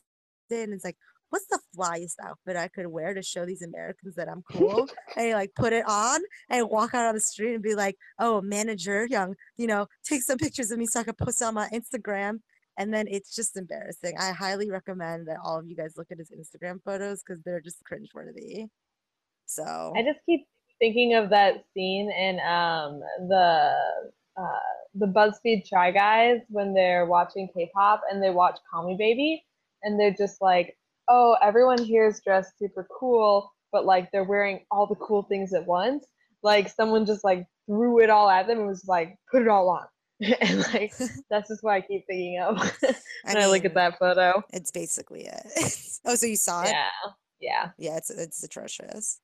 day 0.49 0.63
and 0.63 0.73
it's 0.73 0.85
like, 0.85 0.97
"What's 1.31 1.47
the 1.47 1.59
flyest 1.75 2.15
outfit 2.23 2.55
I 2.55 2.67
could 2.67 2.87
wear 2.87 3.13
to 3.13 3.23
show 3.23 3.45
these 3.45 3.63
Americans 3.63 4.15
that 4.15 4.29
I'm 4.29 4.43
cool?" 4.43 4.87
and 5.17 5.25
he 5.25 5.33
like 5.33 5.53
put 5.55 5.73
it 5.73 5.83
on 5.87 6.21
and 6.49 6.69
walk 6.69 6.93
out 6.93 7.07
on 7.07 7.15
the 7.15 7.21
street 7.21 7.55
and 7.55 7.63
be 7.63 7.73
like, 7.73 7.97
"Oh, 8.19 8.41
manager, 8.41 9.07
young, 9.09 9.35
you 9.57 9.67
know, 9.67 9.87
take 10.03 10.21
some 10.21 10.37
pictures 10.37 10.71
of 10.71 10.77
me 10.77 10.85
so 10.85 10.99
I 10.99 11.03
can 11.03 11.15
post 11.15 11.41
it 11.41 11.45
on 11.45 11.55
my 11.55 11.67
Instagram." 11.69 12.39
And 12.77 12.93
then 12.93 13.07
it's 13.09 13.35
just 13.35 13.57
embarrassing. 13.57 14.15
I 14.19 14.31
highly 14.31 14.69
recommend 14.69 15.27
that 15.27 15.37
all 15.43 15.59
of 15.59 15.67
you 15.67 15.75
guys 15.75 15.95
look 15.97 16.07
at 16.11 16.17
his 16.17 16.31
Instagram 16.31 16.81
photos 16.83 17.21
because 17.21 17.41
they're 17.43 17.61
just 17.61 17.81
cringeworthy. 17.83 18.67
So 19.45 19.93
I 19.95 20.03
just 20.03 20.19
keep 20.25 20.45
thinking 20.79 21.15
of 21.15 21.29
that 21.31 21.63
scene 21.73 22.11
in 22.11 22.39
um 22.39 23.01
the 23.27 23.73
uh 24.37 24.71
the 24.95 25.07
BuzzFeed 25.07 25.67
Try 25.67 25.91
Guys 25.91 26.39
when 26.49 26.73
they're 26.73 27.05
watching 27.05 27.47
K-pop 27.53 28.01
and 28.09 28.21
they 28.21 28.29
watch 28.29 28.59
Call 28.69 28.87
Me 28.87 28.95
Baby 28.97 29.45
and 29.83 29.99
they're 29.99 30.13
just 30.13 30.41
like, 30.41 30.77
oh, 31.11 31.35
everyone 31.41 31.83
here 31.83 32.07
is 32.07 32.21
dressed 32.21 32.57
super 32.57 32.87
cool, 32.89 33.51
but 33.71 33.85
like 33.85 34.09
they're 34.11 34.23
wearing 34.23 34.65
all 34.71 34.87
the 34.87 34.95
cool 34.95 35.23
things 35.23 35.53
at 35.53 35.67
once. 35.67 36.05
Like 36.41 36.69
someone 36.69 37.05
just 37.05 37.23
like 37.23 37.45
threw 37.67 37.99
it 37.99 38.09
all 38.09 38.29
at 38.29 38.47
them 38.47 38.59
and 38.59 38.67
was 38.67 38.85
like, 38.87 39.15
put 39.29 39.41
it 39.41 39.49
all 39.49 39.69
on. 39.69 39.85
and 40.41 40.59
like 40.73 40.93
that's 41.29 41.49
just 41.49 41.63
what 41.63 41.73
I 41.73 41.81
keep 41.81 42.05
thinking 42.07 42.39
of 42.39 42.57
when 43.23 43.37
I, 43.37 43.47
look 43.47 43.65
at 43.65 43.73
that 43.73 43.99
photo. 43.99 44.41
It's 44.53 44.71
basically 44.71 45.25
it. 45.25 45.87
oh, 46.05 46.15
so 46.15 46.25
you 46.25 46.37
saw 46.37 46.63
it? 46.63 46.69
Yeah. 46.69 47.11
Yeah. 47.41 47.69
Yeah, 47.77 47.97
it's 47.97 48.09
it's 48.09 48.43
atrocious. 48.43 49.19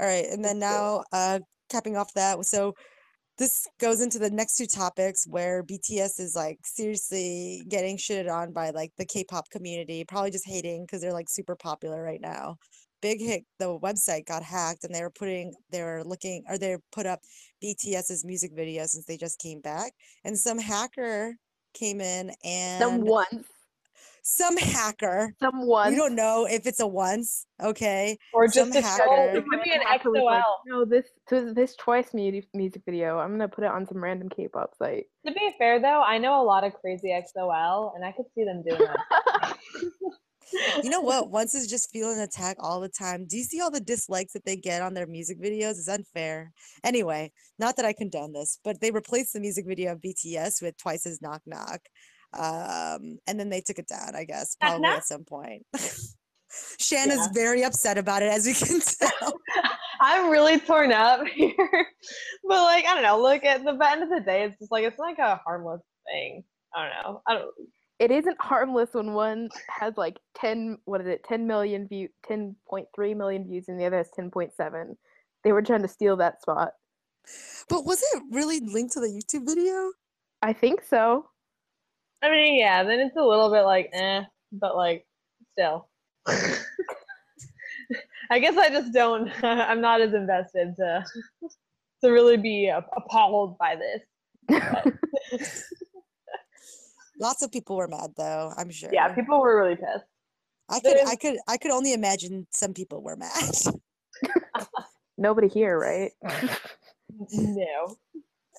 All 0.00 0.06
right, 0.06 0.26
and 0.26 0.44
then 0.44 0.60
Let's 0.60 0.72
do 0.72 0.78
it. 0.78 0.80
now 0.80 1.04
uh 1.12 1.40
capping 1.68 1.96
off 1.96 2.14
that, 2.14 2.42
so 2.46 2.74
this 3.38 3.68
goes 3.78 4.00
into 4.00 4.18
the 4.18 4.30
next 4.30 4.56
two 4.56 4.66
topics 4.66 5.24
where 5.26 5.62
BTS 5.62 6.18
is 6.18 6.34
like 6.34 6.58
seriously 6.64 7.62
getting 7.68 7.96
shitted 7.96 8.30
on 8.30 8.52
by 8.52 8.70
like 8.70 8.92
the 8.98 9.06
K-pop 9.06 9.48
community, 9.50 10.04
probably 10.04 10.32
just 10.32 10.46
hating 10.46 10.84
because 10.84 11.00
they're 11.00 11.12
like 11.12 11.28
super 11.28 11.54
popular 11.54 12.02
right 12.02 12.20
now. 12.20 12.56
Big 13.00 13.20
mm. 13.20 13.26
Hit, 13.26 13.44
the 13.60 13.78
website 13.78 14.26
got 14.26 14.42
hacked 14.42 14.82
and 14.82 14.92
they 14.92 15.02
were 15.02 15.10
putting 15.10 15.54
they 15.70 15.82
were 15.82 16.02
looking 16.04 16.42
or 16.48 16.58
they 16.58 16.76
put 16.90 17.06
up 17.06 17.20
BTS's 17.62 18.24
music 18.24 18.50
video 18.54 18.84
since 18.86 19.06
they 19.06 19.16
just 19.16 19.38
came 19.38 19.60
back. 19.60 19.92
And 20.24 20.36
some 20.36 20.58
hacker 20.58 21.36
came 21.74 22.00
in 22.00 22.32
and 22.42 22.82
Some 22.82 23.00
once. 23.02 23.46
Some 24.22 24.56
hacker. 24.56 25.34
Some 25.40 25.66
once. 25.66 25.90
We 25.90 25.96
don't 25.96 26.14
know 26.14 26.46
if 26.50 26.66
it's 26.66 26.80
a 26.80 26.86
once, 26.86 27.46
okay? 27.62 28.18
Or 28.32 28.48
Some 28.48 28.72
just 28.72 28.84
a 28.84 28.88
hacker. 28.88 29.04
troll. 29.04 29.28
It 29.36 29.44
could 29.48 29.62
be 29.62 29.72
an 29.72 29.80
Hacker 29.82 30.10
was 30.10 30.22
like, 30.22 30.42
EXO-L. 30.42 30.60
no, 30.66 30.84
this 30.84 31.06
to 31.28 31.52
this 31.54 31.76
Twice 31.76 32.12
mu- 32.14 32.40
music 32.54 32.82
video. 32.84 33.18
I'm 33.18 33.30
gonna 33.30 33.48
put 33.48 33.64
it 33.64 33.70
on 33.70 33.86
some 33.86 34.02
random 34.02 34.28
K-pop 34.28 34.74
site. 34.76 35.06
To 35.26 35.32
be 35.32 35.54
fair 35.58 35.80
though, 35.80 36.02
I 36.02 36.18
know 36.18 36.40
a 36.40 36.44
lot 36.44 36.64
of 36.64 36.74
crazy 36.74 37.08
EXO-L, 37.08 37.92
and 37.96 38.04
I 38.04 38.12
could 38.12 38.26
see 38.34 38.44
them 38.44 38.62
doing 38.66 38.80
that. 38.80 39.56
You 40.82 40.88
know 40.88 41.02
what? 41.02 41.28
Once 41.30 41.54
is 41.54 41.66
just 41.66 41.90
feeling 41.92 42.18
attacked 42.20 42.58
all 42.62 42.80
the 42.80 42.88
time. 42.88 43.26
Do 43.26 43.36
you 43.36 43.42
see 43.44 43.60
all 43.60 43.70
the 43.70 43.82
dislikes 43.82 44.32
that 44.32 44.46
they 44.46 44.56
get 44.56 44.80
on 44.80 44.94
their 44.94 45.06
music 45.06 45.38
videos? 45.38 45.72
It's 45.72 45.88
unfair. 45.90 46.52
Anyway, 46.82 47.32
not 47.58 47.76
that 47.76 47.84
I 47.84 47.92
condone 47.92 48.32
this, 48.32 48.58
but 48.64 48.80
they 48.80 48.90
replaced 48.90 49.34
the 49.34 49.40
music 49.40 49.66
video 49.66 49.92
of 49.92 50.00
BTS 50.00 50.62
with 50.62 50.78
Twice's 50.78 51.20
Knock 51.20 51.42
Knock. 51.44 51.80
Um, 52.32 53.18
and 53.26 53.38
then 53.40 53.48
they 53.48 53.60
took 53.60 53.78
it 53.78 53.88
down, 53.88 54.14
I 54.14 54.24
guess, 54.24 54.56
probably 54.56 54.82
Knock? 54.82 54.98
at 54.98 55.04
some 55.04 55.24
point. 55.24 55.64
Shanna's 56.78 57.18
Yeah. 57.18 57.28
very 57.34 57.62
upset 57.64 57.98
about 57.98 58.22
it, 58.22 58.30
as 58.32 58.46
we 58.46 58.54
can 58.54 58.80
tell. 59.20 59.40
I'm 60.00 60.30
really 60.30 60.58
torn 60.60 60.92
up 60.92 61.26
here, 61.34 61.56
but 62.44 62.62
like 62.62 62.84
I 62.86 62.94
don't 62.94 63.02
know. 63.02 63.20
Look 63.20 63.44
at 63.44 63.64
the 63.64 63.70
end 63.90 64.02
of 64.02 64.08
the 64.10 64.20
day, 64.24 64.44
it's 64.44 64.58
just 64.58 64.70
like 64.70 64.84
it's 64.84 64.98
like 64.98 65.18
a 65.18 65.36
harmless 65.44 65.82
thing. 66.06 66.44
I 66.74 66.82
don't 66.88 67.02
know. 67.14 67.22
I 67.26 67.34
don't. 67.34 67.50
it 67.98 68.10
isn't 68.10 68.36
harmless 68.40 68.90
when 68.94 69.12
one 69.14 69.48
has 69.68 69.94
like 69.96 70.18
10 70.36 70.78
what 70.84 71.00
is 71.00 71.06
it 71.06 71.24
10 71.24 71.46
million 71.46 71.88
view 71.88 72.08
10.3 72.30 73.16
million 73.16 73.44
views 73.48 73.68
and 73.68 73.80
the 73.80 73.86
other 73.86 73.96
has 73.96 74.10
10.7 74.16 74.94
they 75.44 75.52
were 75.52 75.62
trying 75.62 75.82
to 75.82 75.88
steal 75.88 76.16
that 76.16 76.40
spot 76.42 76.72
But 77.68 77.84
was 77.86 78.00
it 78.14 78.22
really 78.30 78.60
linked 78.60 78.92
to 78.92 79.00
the 79.00 79.08
YouTube 79.08 79.46
video? 79.46 79.92
i 80.42 80.52
think 80.52 80.82
so 80.84 81.28
I 82.22 82.30
mean, 82.30 82.58
yeah. 82.58 82.82
Then 82.84 83.00
it's 83.00 83.16
a 83.16 83.22
little 83.22 83.50
bit 83.50 83.62
like 83.62 83.90
eh, 83.92 84.22
but 84.52 84.76
like 84.76 85.06
still. 85.52 85.88
I 88.30 88.38
guess 88.38 88.56
I 88.56 88.68
just 88.68 88.92
don't. 88.92 89.30
I'm 89.44 89.80
not 89.80 90.00
as 90.00 90.12
invested 90.14 90.76
to 90.76 91.04
to 92.02 92.10
really 92.10 92.36
be 92.36 92.68
appalled 92.68 93.56
by 93.58 93.76
this. 93.76 94.02
Lots 97.20 97.42
of 97.42 97.50
people 97.50 97.76
were 97.76 97.88
mad 97.88 98.12
though, 98.16 98.52
I'm 98.56 98.70
sure. 98.70 98.90
Yeah, 98.92 99.12
people 99.12 99.40
were 99.40 99.60
really 99.60 99.76
pissed. 99.76 100.04
I 100.68 100.80
could 100.80 100.96
is- 100.98 101.08
I 101.08 101.16
could 101.16 101.36
I 101.48 101.56
could 101.56 101.70
only 101.70 101.92
imagine 101.94 102.46
some 102.50 102.74
people 102.74 103.02
were 103.02 103.16
mad. 103.16 103.52
nobody 105.16 105.48
here 105.48 105.78
right 105.78 106.12
No. 107.30 107.96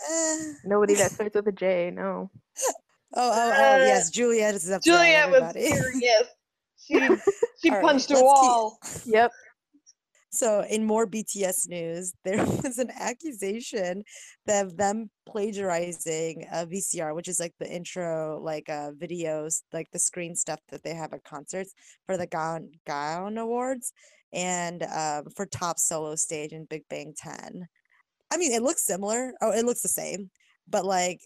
Eh. 0.10 0.54
nobody 0.65 0.93
that 0.95 1.12
starts 1.12 1.36
with 1.36 1.48
a 1.48 1.52
j 1.52 1.91
no 1.93 2.30
Oh, 3.15 3.32
oh, 3.34 3.54
oh, 3.56 3.74
Uh, 3.76 3.78
yes, 3.78 4.10
Juliet 4.12 4.56
is 4.56 4.69
upset. 4.69 4.84
Juliet 4.84 5.30
was 5.32 5.41
everybody. 5.41 5.72
furious. 5.74 6.28
She 6.88 6.95
she 7.62 7.69
All 7.69 7.76
right, 7.76 7.84
punched 7.84 8.10
a 8.10 8.13
let's 8.13 8.22
keep- 8.22 8.24
wall. 8.24 8.80
yep 9.06 9.32
So, 10.32 10.62
in 10.69 10.86
more 10.86 11.06
BTS 11.06 11.67
news, 11.67 12.13
there 12.24 12.43
was 12.45 12.78
an 12.80 12.89
accusation 13.00 14.04
that 14.48 14.65
of 14.65 14.78
them 14.78 15.10
plagiarizing 15.28 16.45
a 16.52 16.65
VCR, 16.65 17.13
which 17.15 17.28
is 17.28 17.39
like 17.39 17.54
the 17.60 17.69
intro, 17.72 18.39
like 18.41 18.69
uh, 18.69 18.91
videos, 18.91 19.62
like 19.74 19.89
the 19.91 20.00
screen 20.00 20.36
stuff 20.36 20.60
that 20.69 20.82
they 20.84 20.93
have 20.95 21.13
at 21.13 21.24
concerts 21.24 21.74
for 22.08 22.17
the 22.17 22.26
Gaon, 22.28 22.72
Gaon 22.88 23.38
Awards 23.38 23.91
and 24.34 24.84
um, 24.84 25.26
for 25.36 25.45
top 25.45 25.78
solo 25.80 26.15
stage 26.15 26.54
in 26.54 26.65
Big 26.65 26.84
Bang 26.89 27.13
10. 27.17 27.67
I 28.32 28.38
mean, 28.38 28.52
it 28.52 28.62
looks 28.63 28.84
similar. 28.86 29.34
Oh, 29.41 29.52
it 29.52 29.65
looks 29.65 29.82
the 29.82 29.89
same, 29.89 30.30
but 30.67 30.86
like 30.86 31.19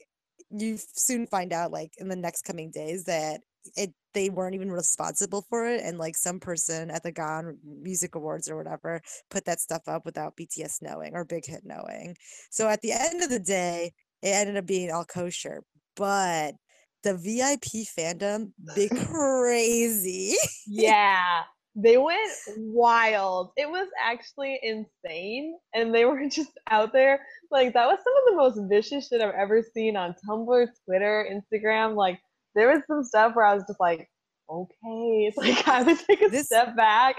you 0.53 0.77
soon 0.77 1.27
find 1.27 1.51
out, 1.53 1.71
like 1.71 1.93
in 1.97 2.07
the 2.07 2.15
next 2.15 2.43
coming 2.43 2.71
days, 2.71 3.05
that 3.05 3.41
it 3.75 3.93
they 4.13 4.29
weren't 4.29 4.55
even 4.55 4.71
responsible 4.71 5.45
for 5.49 5.67
it, 5.67 5.81
and 5.83 5.97
like 5.97 6.15
some 6.15 6.39
person 6.39 6.91
at 6.91 7.03
the 7.03 7.11
Gaon 7.11 7.57
Music 7.63 8.15
Awards 8.15 8.49
or 8.49 8.55
whatever 8.55 9.01
put 9.29 9.45
that 9.45 9.59
stuff 9.59 9.81
up 9.87 10.05
without 10.05 10.37
BTS 10.37 10.81
knowing 10.81 11.15
or 11.15 11.25
Big 11.25 11.45
Hit 11.45 11.61
knowing. 11.65 12.15
So 12.51 12.67
at 12.67 12.81
the 12.81 12.91
end 12.91 13.23
of 13.23 13.29
the 13.29 13.39
day, 13.39 13.93
it 14.21 14.27
ended 14.29 14.57
up 14.57 14.65
being 14.65 14.91
all 14.91 15.05
kosher, 15.05 15.63
but 15.95 16.53
the 17.03 17.17
VIP 17.17 17.85
fandom, 17.97 18.51
they 18.75 18.87
crazy. 19.07 20.35
Yeah. 20.67 21.43
They 21.75 21.97
went 21.97 22.31
wild. 22.57 23.51
It 23.57 23.69
was 23.69 23.87
actually 24.03 24.59
insane. 24.61 25.57
And 25.73 25.93
they 25.93 26.05
were 26.05 26.27
just 26.29 26.51
out 26.69 26.93
there. 26.93 27.25
Like, 27.51 27.73
that 27.73 27.87
was 27.87 27.97
some 28.03 28.13
of 28.17 28.23
the 28.27 28.35
most 28.35 28.69
vicious 28.69 29.07
shit 29.07 29.21
I've 29.21 29.33
ever 29.33 29.63
seen 29.73 29.95
on 29.97 30.15
Tumblr, 30.27 30.67
Twitter, 30.85 31.27
Instagram. 31.31 31.95
Like, 31.95 32.19
there 32.55 32.69
was 32.71 32.81
some 32.87 33.03
stuff 33.03 33.35
where 33.35 33.45
I 33.45 33.55
was 33.55 33.63
just 33.67 33.79
like, 33.79 34.07
okay. 34.49 34.69
It's 35.27 35.37
like, 35.37 35.67
I 35.67 35.81
would 35.83 35.97
take 35.99 36.21
a 36.21 36.29
This- 36.29 36.45
step 36.45 36.75
back. 36.75 37.15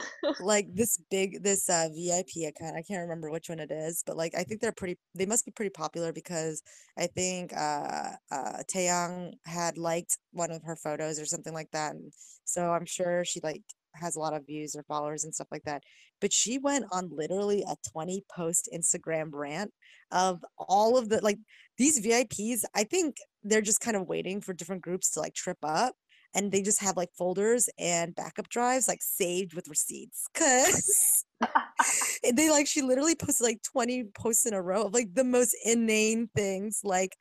like 0.40 0.74
this 0.74 0.98
big 1.10 1.42
this 1.42 1.68
uh 1.68 1.88
VIP 1.94 2.48
account. 2.48 2.76
I 2.76 2.82
can't 2.82 3.02
remember 3.02 3.30
which 3.30 3.48
one 3.48 3.58
it 3.60 3.70
is, 3.70 4.02
but 4.06 4.16
like 4.16 4.34
I 4.36 4.42
think 4.44 4.60
they're 4.60 4.72
pretty 4.72 4.98
they 5.14 5.26
must 5.26 5.44
be 5.44 5.50
pretty 5.52 5.70
popular 5.70 6.12
because 6.12 6.62
I 6.98 7.06
think 7.08 7.52
uh 7.54 8.12
uh 8.30 8.62
Taeyang 8.72 9.32
had 9.44 9.76
liked 9.78 10.18
one 10.32 10.50
of 10.50 10.62
her 10.64 10.76
photos 10.76 11.18
or 11.20 11.26
something 11.26 11.52
like 11.52 11.70
that. 11.72 11.94
And 11.94 12.12
so 12.44 12.70
I'm 12.72 12.86
sure 12.86 13.24
she 13.24 13.40
like 13.42 13.62
has 13.94 14.16
a 14.16 14.20
lot 14.20 14.34
of 14.34 14.46
views 14.46 14.74
or 14.74 14.82
followers 14.84 15.24
and 15.24 15.34
stuff 15.34 15.48
like 15.50 15.64
that. 15.64 15.82
But 16.20 16.32
she 16.32 16.58
went 16.58 16.86
on 16.92 17.10
literally 17.12 17.62
a 17.62 17.76
20 17.92 18.24
post 18.34 18.68
Instagram 18.74 19.30
rant 19.32 19.72
of 20.10 20.44
all 20.58 20.96
of 20.96 21.08
the 21.08 21.20
like 21.22 21.38
these 21.76 22.04
VIPs, 22.04 22.64
I 22.74 22.84
think 22.84 23.16
they're 23.44 23.60
just 23.60 23.80
kind 23.80 23.96
of 23.96 24.08
waiting 24.08 24.40
for 24.40 24.52
different 24.52 24.82
groups 24.82 25.10
to 25.12 25.20
like 25.20 25.34
trip 25.34 25.58
up 25.62 25.94
and 26.34 26.52
they 26.52 26.62
just 26.62 26.82
have 26.82 26.96
like 26.96 27.10
folders 27.16 27.68
and 27.78 28.14
backup 28.14 28.48
drives 28.48 28.88
like 28.88 29.00
saved 29.00 29.54
with 29.54 29.68
receipts 29.68 30.26
because 30.32 31.24
they 32.34 32.50
like 32.50 32.66
she 32.66 32.82
literally 32.82 33.14
posted 33.14 33.46
like 33.46 33.62
20 33.62 34.04
posts 34.14 34.46
in 34.46 34.54
a 34.54 34.62
row 34.62 34.82
of 34.82 34.94
like 34.94 35.14
the 35.14 35.24
most 35.24 35.56
inane 35.64 36.28
things 36.34 36.80
like 36.84 37.16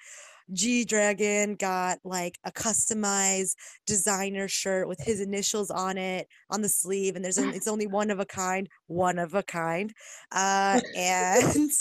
G 0.54 0.86
Dragon 0.86 1.56
got 1.56 2.00
like 2.04 2.38
a 2.44 2.52
customized 2.52 3.56
designer 3.86 4.48
shirt 4.48 4.88
with 4.88 5.00
his 5.00 5.20
initials 5.20 5.70
on 5.70 5.98
it 5.98 6.28
on 6.50 6.62
the 6.62 6.70
sleeve 6.70 7.16
and 7.16 7.24
there's 7.24 7.38
it's 7.56 7.68
only 7.68 7.88
one 7.88 8.10
of 8.12 8.20
a 8.20 8.26
kind 8.26 8.70
one 8.88 9.20
of 9.20 9.34
a 9.34 9.44
kind 9.44 9.94
uh 10.32 10.80
and 10.98 11.72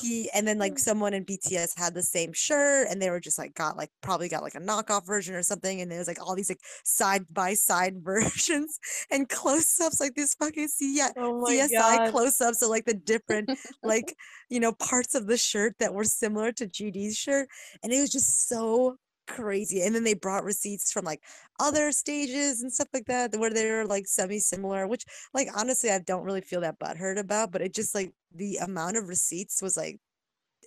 he 0.00 0.30
and 0.34 0.46
then 0.46 0.58
like 0.58 0.78
someone 0.78 1.14
in 1.14 1.24
BTS 1.24 1.78
had 1.78 1.94
the 1.94 2.02
same 2.02 2.32
shirt 2.32 2.88
and 2.90 3.00
they 3.00 3.10
were 3.10 3.20
just 3.20 3.38
like 3.38 3.54
got 3.54 3.76
like 3.76 3.90
probably 4.02 4.28
got 4.28 4.42
like 4.42 4.54
a 4.54 4.60
knockoff 4.60 5.06
version 5.06 5.34
or 5.34 5.42
something 5.42 5.80
and 5.80 5.90
there 5.90 5.98
was 5.98 6.08
like 6.08 6.20
all 6.20 6.34
these 6.34 6.50
like 6.50 6.60
side 6.84 7.24
by 7.30 7.54
side 7.54 7.96
versions 8.02 8.78
and 9.10 9.28
close-ups 9.28 10.00
like 10.00 10.14
this 10.14 10.34
fucking 10.34 10.68
C- 10.68 11.00
Oh 11.16 11.44
CSI 11.48 11.70
god. 11.70 12.10
close-ups 12.10 12.62
of 12.62 12.68
like 12.70 12.84
the 12.84 12.94
different 12.94 13.50
like 13.82 14.14
you 14.48 14.60
know 14.60 14.72
parts 14.72 15.14
of 15.14 15.26
the 15.26 15.36
shirt 15.36 15.74
that 15.80 15.94
were 15.94 16.04
similar 16.04 16.52
to 16.52 16.66
GD's 16.66 17.16
shirt 17.16 17.48
and 17.82 17.92
it 17.92 18.00
was 18.00 18.10
just 18.10 18.48
so 18.48 18.96
crazy 19.28 19.82
and 19.82 19.94
then 19.94 20.04
they 20.04 20.14
brought 20.14 20.44
receipts 20.44 20.92
from 20.92 21.04
like 21.04 21.22
other 21.60 21.92
stages 21.92 22.62
and 22.62 22.72
stuff 22.72 22.88
like 22.94 23.06
that 23.06 23.36
where 23.36 23.50
they 23.50 23.70
were 23.70 23.86
like 23.86 24.06
semi-similar 24.06 24.86
which 24.88 25.04
like 25.34 25.48
honestly 25.56 25.90
I 25.90 26.00
don't 26.00 26.24
really 26.24 26.40
feel 26.40 26.62
that 26.62 26.78
butthurt 26.78 27.18
about 27.18 27.52
but 27.52 27.62
it 27.62 27.74
just 27.74 27.94
like 27.94 28.12
the 28.34 28.56
amount 28.56 28.96
of 28.96 29.08
receipts 29.08 29.62
was 29.62 29.76
like 29.76 30.00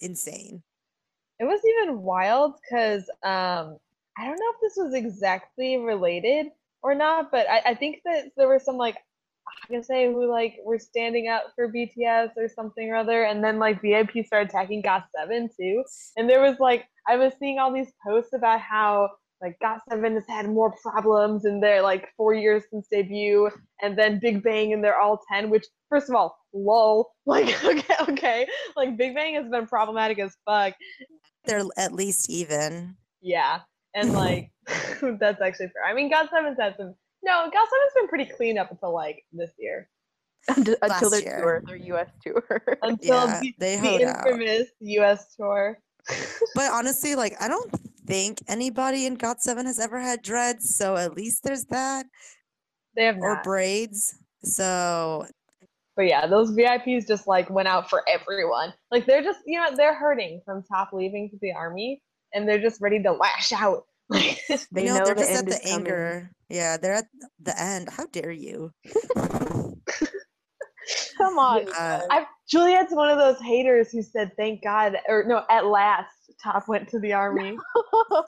insane 0.01 0.63
It 1.39 1.45
was 1.45 1.61
even 1.65 2.01
wild 2.01 2.55
because 2.61 3.03
um, 3.23 3.77
I 4.17 4.25
don't 4.25 4.39
know 4.39 4.51
if 4.53 4.61
this 4.61 4.73
was 4.77 4.93
exactly 4.93 5.77
related 5.77 6.47
or 6.83 6.95
not, 6.95 7.31
but 7.31 7.49
I, 7.49 7.61
I 7.71 7.75
think 7.75 8.01
that 8.05 8.31
there 8.37 8.47
were 8.47 8.59
some 8.59 8.77
like 8.77 8.97
I'm 9.47 9.75
gonna 9.75 9.83
say 9.83 10.07
who 10.11 10.29
like 10.29 10.57
were 10.63 10.79
standing 10.79 11.27
up 11.27 11.53
for 11.55 11.71
BTS 11.71 12.31
or 12.37 12.47
something 12.47 12.89
or 12.89 12.95
other, 12.95 13.23
and 13.23 13.43
then 13.43 13.59
like 13.59 13.81
VIP 13.81 14.25
started 14.25 14.49
attacking 14.49 14.83
GOT7 14.83 15.55
too. 15.55 15.83
And 16.17 16.29
there 16.29 16.41
was 16.41 16.59
like 16.59 16.85
I 17.07 17.17
was 17.17 17.33
seeing 17.39 17.59
all 17.59 17.73
these 17.73 17.91
posts 18.05 18.33
about 18.33 18.61
how 18.61 19.09
like 19.41 19.57
GOT7 19.63 20.13
has 20.13 20.23
had 20.27 20.47
more 20.47 20.73
problems 20.83 21.45
in 21.45 21.59
their 21.59 21.81
like 21.81 22.09
four 22.15 22.33
years 22.33 22.63
since 22.71 22.87
debut, 22.91 23.49
and 23.81 23.97
then 23.97 24.19
Big 24.19 24.43
Bang 24.43 24.71
and 24.73 24.83
they're 24.83 24.99
all 24.99 25.19
ten. 25.31 25.49
Which 25.49 25.65
first 25.89 26.09
of 26.09 26.15
all, 26.15 26.37
lol, 26.53 27.11
like 27.25 27.63
okay, 27.65 27.95
okay, 28.09 28.47
like 28.75 28.97
Big 28.97 29.15
Bang 29.15 29.35
has 29.35 29.49
been 29.49 29.65
problematic 29.67 30.19
as 30.19 30.35
fuck. 30.45 30.73
they're 31.45 31.63
at 31.77 31.91
least 31.93 32.29
even 32.29 32.95
Yeah, 33.21 33.61
and 33.95 34.13
like 34.13 34.51
that's 35.19 35.41
actually 35.41 35.67
fair. 35.69 35.85
I 35.87 35.93
mean, 35.93 36.11
GOT7's 36.11 36.59
had 36.59 36.75
some. 36.77 36.93
No, 37.23 37.49
GOT7's 37.49 37.93
been 37.95 38.07
pretty 38.07 38.25
clean 38.25 38.57
up 38.57 38.71
until 38.71 38.93
like 38.93 39.23
this 39.31 39.51
year. 39.57 39.89
until, 40.47 40.75
until 40.81 41.09
Last 41.09 41.11
their 41.11 41.21
year. 41.21 41.39
tour, 41.41 41.63
their 41.67 41.75
U.S. 41.77 42.09
tour. 42.23 42.43
Until 42.81 43.15
Yeah, 43.15 43.39
the, 43.41 43.53
they 43.59 43.75
the 43.75 43.81
hoed 43.81 44.01
out. 44.01 44.27
infamous 44.27 44.69
US 44.79 45.35
tour. 45.35 45.79
But 46.55 46.71
honestly, 46.71 47.15
like 47.15 47.35
I 47.41 47.47
don't 47.47 47.71
think 48.05 48.41
anybody 48.47 49.05
in 49.05 49.15
Got 49.15 49.41
Seven 49.41 49.65
has 49.65 49.79
ever 49.79 49.99
had 49.99 50.21
dreads, 50.21 50.75
so 50.75 50.95
at 50.97 51.15
least 51.15 51.43
there's 51.43 51.65
that 51.65 52.05
They 52.95 53.05
have 53.05 53.17
or 53.19 53.35
not. 53.35 53.43
braids. 53.43 54.15
So 54.43 55.25
But 55.95 56.03
yeah, 56.07 56.27
those 56.27 56.51
VIPs 56.51 57.07
just 57.07 57.27
like 57.27 57.49
went 57.49 57.67
out 57.67 57.89
for 57.89 58.03
everyone. 58.09 58.73
Like 58.91 59.05
they're 59.05 59.23
just, 59.23 59.39
you 59.45 59.59
know, 59.59 59.75
they're 59.75 59.95
hurting 59.95 60.41
from 60.45 60.63
top 60.63 60.91
leaving 60.93 61.29
to 61.29 61.37
the 61.41 61.53
army, 61.53 62.01
and 62.33 62.47
they're 62.47 62.61
just 62.61 62.81
ready 62.81 63.01
to 63.03 63.11
lash 63.11 63.51
out. 63.51 63.83
Like, 64.11 64.41
they 64.71 64.85
you 64.85 64.91
know, 64.93 64.99
know 64.99 64.99
they're 64.99 65.15
the 65.15 65.25
just 65.25 65.35
at 65.35 65.47
the 65.49 65.55
is 65.55 65.61
coming. 65.69 65.85
anger. 65.87 66.31
Yeah, 66.49 66.75
they're 66.77 66.95
at 66.95 67.07
the 67.39 67.57
end. 67.61 67.89
How 67.89 68.07
dare 68.07 68.31
you? 68.31 68.71
come 71.21 71.37
on. 71.39 71.67
Uh, 71.69 72.01
I 72.09 72.25
Juliet's 72.49 72.93
one 72.93 73.09
of 73.09 73.17
those 73.17 73.39
haters 73.41 73.91
who 73.91 74.01
said, 74.01 74.31
"Thank 74.37 74.63
God," 74.63 74.97
or 75.07 75.23
no, 75.25 75.43
at 75.49 75.65
last, 75.65 76.09
Top 76.43 76.67
went 76.67 76.89
to 76.89 76.99
the 76.99 77.13
army. 77.13 77.57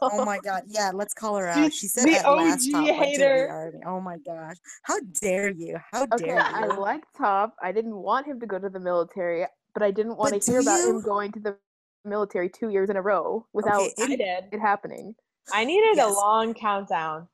oh 0.02 0.24
my 0.26 0.39
god, 0.39 0.64
yeah, 0.68 0.91
let's 0.94 1.14
call 1.14 1.36
her 1.38 1.48
out. 1.50 1.74
She 1.74 1.88
said 1.88 2.06
the 2.08 2.18
at 2.20 2.30
last 2.32 2.68
OG 2.68 2.72
top 2.72 3.00
went 3.00 3.14
to 3.16 3.20
the 3.22 3.48
army. 3.50 3.80
Oh 3.86 4.00
my 4.00 4.18
gosh. 4.26 4.58
How 4.84 5.00
dare 5.22 5.50
you? 5.52 5.78
How 5.91 6.04
Okay, 6.04 6.26
dare 6.26 6.39
I 6.41 6.68
like 6.68 7.04
Top. 7.18 7.56
I 7.62 7.72
didn't 7.72 7.96
want 7.96 8.26
him 8.28 8.39
to 8.39 8.46
go 8.46 8.60
to 8.60 8.70
the 8.70 8.80
military, 8.80 9.46
but 9.74 9.84
I 9.84 9.91
didn't 9.91 10.18
want 10.18 10.32
But 10.34 10.41
to 10.44 10.52
hear 10.52 10.60
about 10.62 10.80
you? 10.82 10.89
him 10.89 11.02
going 11.02 11.32
to 11.34 11.39
the 11.39 11.58
military 12.06 12.50
two 12.50 12.70
years 12.70 12.89
in 12.89 12.98
a 12.98 13.02
row 13.02 13.46
without 13.54 13.80
Okay, 13.82 13.94
I 13.98 14.04
in- 14.04 14.18
did. 14.18 14.44
it 14.52 14.60
happening. 14.60 15.16
I 15.52 15.66
needed 15.66 15.96
Yes. 15.98 16.12
a 16.12 16.14
long 16.14 16.54
countdown. 16.54 17.28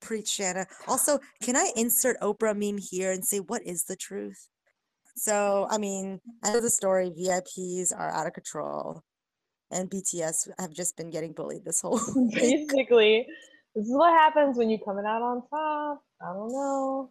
Preach, 0.00 0.28
Shanna. 0.28 0.66
Also, 0.88 1.20
can 1.42 1.54
I 1.56 1.70
insert 1.76 2.18
Oprah 2.20 2.56
meme 2.56 2.78
here 2.78 3.12
and 3.12 3.24
say 3.24 3.38
what 3.38 3.62
is 3.64 3.84
the 3.84 3.94
truth? 3.96 4.48
So, 5.16 5.66
I 5.70 5.78
mean, 5.78 6.20
I 6.42 6.52
know 6.52 6.60
the 6.60 6.70
story. 6.70 7.10
VIPs 7.10 7.92
are 7.96 8.10
out 8.10 8.26
of 8.26 8.32
control, 8.32 9.02
and 9.70 9.90
BTS 9.90 10.48
have 10.58 10.72
just 10.72 10.96
been 10.96 11.10
getting 11.10 11.32
bullied 11.32 11.64
this 11.64 11.80
whole. 11.80 12.00
Basically, 12.32 13.26
this 13.74 13.86
is 13.86 13.92
what 13.94 14.12
happens 14.12 14.56
when 14.56 14.70
you 14.70 14.78
coming 14.84 15.04
out 15.06 15.22
on 15.22 15.42
top. 15.48 16.02
I 16.20 16.32
don't 16.32 16.52
know. 16.52 17.10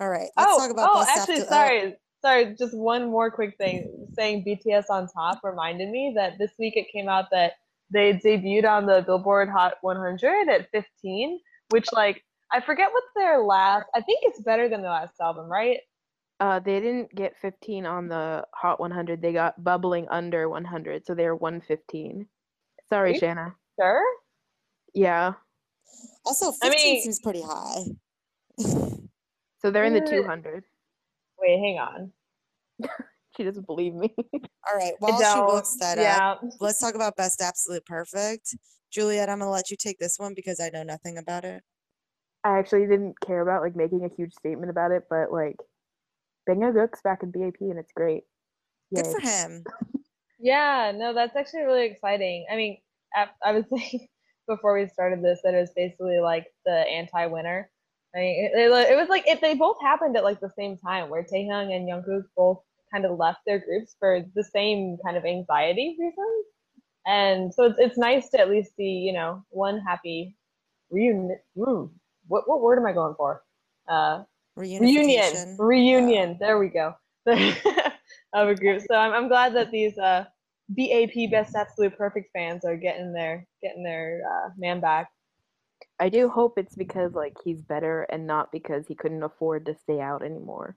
All 0.00 0.08
right, 0.08 0.28
let's 0.36 0.52
oh, 0.52 0.58
talk 0.58 0.70
about 0.70 0.90
oh, 0.92 1.06
actually, 1.08 1.42
after. 1.42 1.46
uh, 1.46 1.48
sorry, 1.48 1.94
sorry. 2.22 2.56
Just 2.58 2.76
one 2.76 3.10
more 3.10 3.30
quick 3.30 3.56
thing. 3.58 4.08
Saying 4.14 4.44
BTS 4.44 4.84
on 4.90 5.06
top 5.08 5.40
reminded 5.44 5.90
me 5.90 6.12
that 6.16 6.38
this 6.38 6.50
week 6.58 6.76
it 6.76 6.86
came 6.92 7.08
out 7.08 7.26
that 7.30 7.52
they 7.92 8.14
debuted 8.14 8.68
on 8.68 8.86
the 8.86 9.02
Billboard 9.06 9.48
Hot 9.50 9.74
100 9.82 10.48
at 10.48 10.68
15, 10.72 11.38
which 11.70 11.86
like 11.92 12.24
I 12.52 12.60
forget 12.60 12.90
what 12.92 13.04
their 13.16 13.40
last. 13.40 13.86
I 13.94 14.00
think 14.00 14.20
it's 14.22 14.40
better 14.42 14.68
than 14.68 14.82
the 14.82 14.88
last 14.88 15.14
album, 15.20 15.48
right? 15.48 15.78
Uh, 16.44 16.60
they 16.60 16.78
didn't 16.78 17.14
get 17.14 17.34
15 17.40 17.86
on 17.86 18.06
the 18.06 18.44
Hot 18.52 18.78
100. 18.78 19.22
They 19.22 19.32
got 19.32 19.64
bubbling 19.64 20.06
under 20.10 20.46
100, 20.46 21.06
so 21.06 21.14
they're 21.14 21.34
115. 21.34 22.26
Sorry, 22.86 23.14
you 23.14 23.18
Shanna. 23.18 23.54
Sure. 23.80 24.04
Yeah, 24.92 25.32
also, 26.26 26.52
I 26.62 26.68
15 26.68 26.92
mean- 26.92 27.02
seems 27.02 27.20
pretty 27.20 27.40
high. 27.40 27.84
so 28.58 29.70
they're 29.70 29.84
in 29.84 29.94
the 29.94 30.02
Uh, 30.02 30.10
200. 30.10 30.64
Wait, 31.38 31.58
hang 31.60 31.78
on. 31.78 32.12
She 33.36 33.42
doesn't 33.42 33.66
believe 33.66 33.94
me. 33.94 34.14
All 34.34 34.76
right, 34.76 34.92
while 35.00 35.18
she 35.18 35.40
looks 35.40 35.76
that 35.80 35.98
up, 35.98 36.40
let's 36.60 36.78
talk 36.78 36.94
about 36.94 37.16
best 37.16 37.40
absolute 37.40 37.84
perfect. 37.84 38.54
Juliet, 38.92 39.28
I'm 39.28 39.40
gonna 39.40 39.50
let 39.50 39.72
you 39.72 39.76
take 39.76 39.98
this 39.98 40.20
one 40.20 40.34
because 40.34 40.60
I 40.60 40.68
know 40.68 40.84
nothing 40.84 41.18
about 41.18 41.44
it. 41.44 41.64
I 42.44 42.58
actually 42.58 42.86
didn't 42.86 43.18
care 43.18 43.40
about 43.40 43.62
like 43.62 43.74
making 43.74 44.04
a 44.04 44.08
huge 44.14 44.32
statement 44.34 44.70
about 44.70 44.92
it, 44.92 45.06
but 45.10 45.32
like 45.32 45.56
Bang 46.46 46.60
Yongguk's 46.60 47.00
back 47.02 47.22
in 47.22 47.30
BAP 47.30 47.60
and 47.60 47.78
it's 47.78 47.92
great. 47.92 48.24
Good 48.94 49.06
for 49.06 49.20
him. 49.20 49.64
Yeah, 50.44 50.92
no, 50.94 51.14
that's 51.14 51.36
actually 51.36 51.62
really 51.62 51.86
exciting. 51.86 52.44
I 52.52 52.56
mean, 52.56 52.76
I, 53.14 53.28
I 53.42 53.52
was 53.52 53.64
saying 53.74 54.08
before 54.46 54.78
we 54.78 54.86
started 54.88 55.22
this 55.22 55.40
that 55.42 55.54
it 55.54 55.60
was 55.60 55.70
basically 55.74 56.18
like 56.20 56.46
the 56.66 56.72
anti-winner. 56.72 57.70
I 58.14 58.18
mean, 58.18 58.44
it, 58.44 58.58
it, 58.58 58.90
it 58.90 58.96
was 58.96 59.08
like 59.08 59.24
if 59.26 59.40
they 59.40 59.54
both 59.54 59.78
happened 59.80 60.18
at 60.18 60.22
like 60.22 60.40
the 60.40 60.52
same 60.54 60.76
time, 60.76 61.08
where 61.08 61.24
Taehyun 61.24 61.74
and 61.74 61.88
Yongguk 61.88 62.24
both 62.36 62.60
kind 62.92 63.06
of 63.06 63.18
left 63.18 63.38
their 63.46 63.58
groups 63.58 63.96
for 63.98 64.22
the 64.34 64.44
same 64.44 64.98
kind 65.02 65.16
of 65.16 65.24
anxiety 65.24 65.96
reasons, 65.98 66.46
and 67.06 67.54
so 67.54 67.64
it's 67.64 67.78
it's 67.78 67.98
nice 67.98 68.28
to 68.30 68.38
at 68.38 68.50
least 68.50 68.76
see 68.76 69.02
you 69.06 69.14
know 69.14 69.42
one 69.48 69.80
happy 69.80 70.36
reunion. 70.90 71.38
What 71.54 72.46
what 72.46 72.60
word 72.60 72.78
am 72.78 72.86
I 72.86 72.92
going 72.92 73.14
for? 73.16 73.42
Uh, 73.88 74.24
reunion 74.56 75.56
reunion 75.58 76.36
there 76.40 76.58
we 76.58 76.68
go 76.68 76.94
of 77.26 78.48
a 78.48 78.54
group 78.54 78.82
so 78.86 78.94
I'm, 78.94 79.12
I'm 79.12 79.28
glad 79.28 79.54
that 79.54 79.70
these 79.70 79.96
uh 79.98 80.24
bap 80.70 81.30
best 81.30 81.54
absolute 81.54 81.96
perfect 81.96 82.30
fans 82.32 82.64
are 82.64 82.76
getting 82.76 83.12
their 83.12 83.46
getting 83.62 83.82
their 83.82 84.22
uh, 84.30 84.50
man 84.56 84.80
back 84.80 85.08
I 86.00 86.08
do 86.08 86.28
hope 86.28 86.58
it's 86.58 86.74
because 86.74 87.14
like 87.14 87.36
he's 87.44 87.62
better 87.62 88.02
and 88.02 88.26
not 88.26 88.50
because 88.52 88.86
he 88.86 88.94
couldn't 88.94 89.22
afford 89.22 89.66
to 89.66 89.74
stay 89.74 90.00
out 90.00 90.24
anymore. 90.24 90.76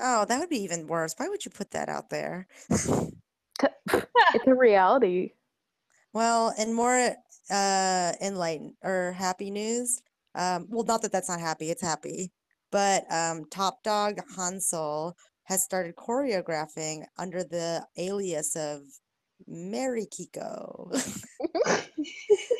Oh, 0.00 0.24
that 0.24 0.38
would 0.40 0.48
be 0.48 0.62
even 0.62 0.86
worse. 0.86 1.14
Why 1.16 1.28
would 1.28 1.44
you 1.44 1.50
put 1.50 1.72
that 1.72 1.88
out 1.88 2.10
there? 2.10 2.46
It's 4.34 4.46
a 4.46 4.54
reality. 4.54 5.32
Well, 6.14 6.54
and 6.58 6.74
more 6.74 7.14
uh 7.50 8.12
enlightened 8.20 8.74
or 8.82 9.12
happy 9.12 9.50
news, 9.50 10.02
um, 10.38 10.66
well, 10.70 10.84
not 10.84 11.02
that 11.02 11.12
that's 11.12 11.28
not 11.28 11.40
happy, 11.40 11.70
it's 11.70 11.82
happy, 11.82 12.32
but 12.70 13.04
um, 13.12 13.44
Top 13.50 13.82
Dog 13.82 14.20
Hansel 14.36 15.16
has 15.44 15.64
started 15.64 15.96
choreographing 15.96 17.04
under 17.18 17.42
the 17.42 17.84
alias 17.96 18.54
of 18.54 18.80
Mary 19.46 20.06
Kiko. 20.06 20.90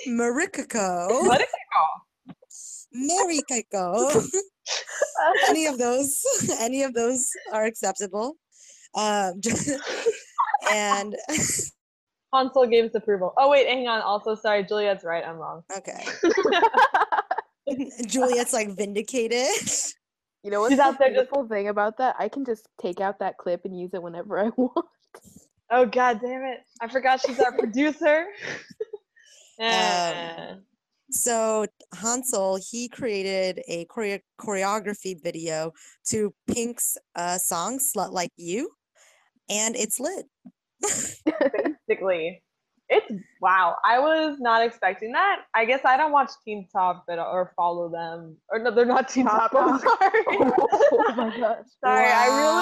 Marikiko. 0.08 1.26
what 1.26 1.40
is 1.40 2.88
Mary 2.92 3.40
Kiko. 3.50 4.26
any 5.48 5.66
of 5.66 5.78
those, 5.78 6.22
any 6.60 6.82
of 6.82 6.94
those 6.94 7.30
are 7.52 7.64
acceptable. 7.64 8.34
Um, 8.94 9.40
and 10.72 11.14
hansol 12.34 12.70
gives 12.70 12.94
approval 12.94 13.32
oh 13.38 13.50
wait 13.50 13.66
hang 13.66 13.88
on 13.88 14.00
also 14.02 14.34
sorry 14.34 14.64
juliet's 14.64 15.04
right 15.04 15.24
i'm 15.26 15.36
wrong 15.36 15.62
okay, 15.76 16.04
Juliet's 18.06 18.52
like 18.52 18.70
vindicated. 18.70 19.46
You 20.44 20.52
know 20.52 20.60
what's 20.60 20.70
She's 20.70 20.78
the 20.78 20.84
out 20.84 20.98
there 21.00 21.08
just- 21.08 21.30
beautiful 21.30 21.48
thing 21.48 21.66
about 21.68 21.98
that? 21.98 22.14
I 22.16 22.28
can 22.28 22.44
just 22.44 22.68
take 22.80 23.00
out 23.00 23.18
that 23.18 23.36
clip 23.38 23.64
and 23.64 23.76
use 23.78 23.90
it 23.92 24.00
whenever 24.00 24.38
I 24.38 24.48
want. 24.56 24.86
oh 25.70 25.84
god 25.84 26.20
damn 26.22 26.44
it 26.44 26.60
i 26.80 26.86
forgot 26.88 27.20
she's 27.20 27.40
our 27.40 27.52
producer 27.58 28.26
Um, 29.60 29.66
Eh. 29.66 30.54
So 31.10 31.66
Hansol, 31.92 32.60
he 32.70 32.88
created 32.88 33.60
a 33.66 33.84
choreo- 33.86 34.20
choreography 34.40 35.20
video 35.20 35.72
to 36.10 36.32
Pink's 36.46 36.96
uh, 37.16 37.36
song 37.38 37.80
"Slut 37.80 38.12
Like 38.12 38.30
You," 38.36 38.70
and 39.50 39.74
it's 39.74 39.98
lit. 39.98 40.26
basically. 41.88 42.42
It's 42.90 43.12
wow. 43.42 43.76
I 43.84 43.98
was 43.98 44.38
not 44.40 44.64
expecting 44.64 45.12
that. 45.12 45.42
I 45.54 45.66
guess 45.66 45.80
I 45.84 45.98
don't 45.98 46.12
watch 46.12 46.30
Teen 46.44 46.66
Top 46.72 47.04
but 47.06 47.18
or 47.18 47.52
follow 47.54 47.90
them. 47.90 48.36
Or 48.50 48.58
no, 48.58 48.70
they're 48.74 48.86
not 48.86 49.08
Teen 49.08 49.26
Top 49.26 49.52
Top. 49.52 49.68
I'm 49.68 49.78
sorry. 49.78 50.22
oh 50.28 51.14
my 51.16 51.36
gosh. 51.38 51.66
sorry. 51.84 52.06
I 52.06 52.26
really 52.26 52.58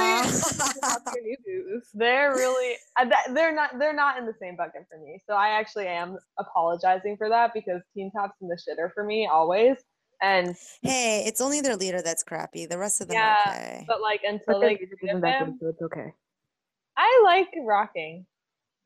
really. 1.15 1.81
they're 1.95 2.35
really 2.35 2.77
uh, 2.99 3.07
they're 3.33 3.55
not 3.55 3.79
they're 3.79 3.95
not 3.95 4.19
in 4.19 4.27
the 4.27 4.35
same 4.41 4.57
bucket 4.57 4.87
for 4.91 4.99
me. 4.99 5.23
So 5.29 5.35
I 5.35 5.51
actually 5.51 5.87
am 5.87 6.19
apologizing 6.39 7.17
for 7.17 7.29
that 7.29 7.53
because 7.55 7.83
Teen 7.95 8.11
Top's 8.11 8.35
in 8.41 8.49
the 8.49 8.57
shitter 8.57 8.93
for 8.93 9.05
me 9.05 9.29
always. 9.31 9.77
And 10.23 10.57
hey, 10.83 11.25
it's 11.27 11.41
only 11.41 11.61
their 11.61 11.77
leader 11.77 12.03
that's 12.03 12.25
crappy. 12.25 12.67
The 12.67 12.79
rest 12.79 13.01
of 13.01 13.09
them 13.09 13.17
Yeah, 13.17 13.37
are 13.47 13.53
okay. 13.53 13.85
but 13.87 14.01
like 14.01 14.23
until 14.25 14.61
their 14.61 14.71
they 14.71 14.77
get 14.77 14.89
isn't 15.03 15.21
that 15.21 15.39
good, 15.39 15.49
them, 15.49 15.59
it's 15.63 15.83
okay. 15.83 16.13
I 16.97 17.23
like 17.25 17.49
rocking. 17.65 18.27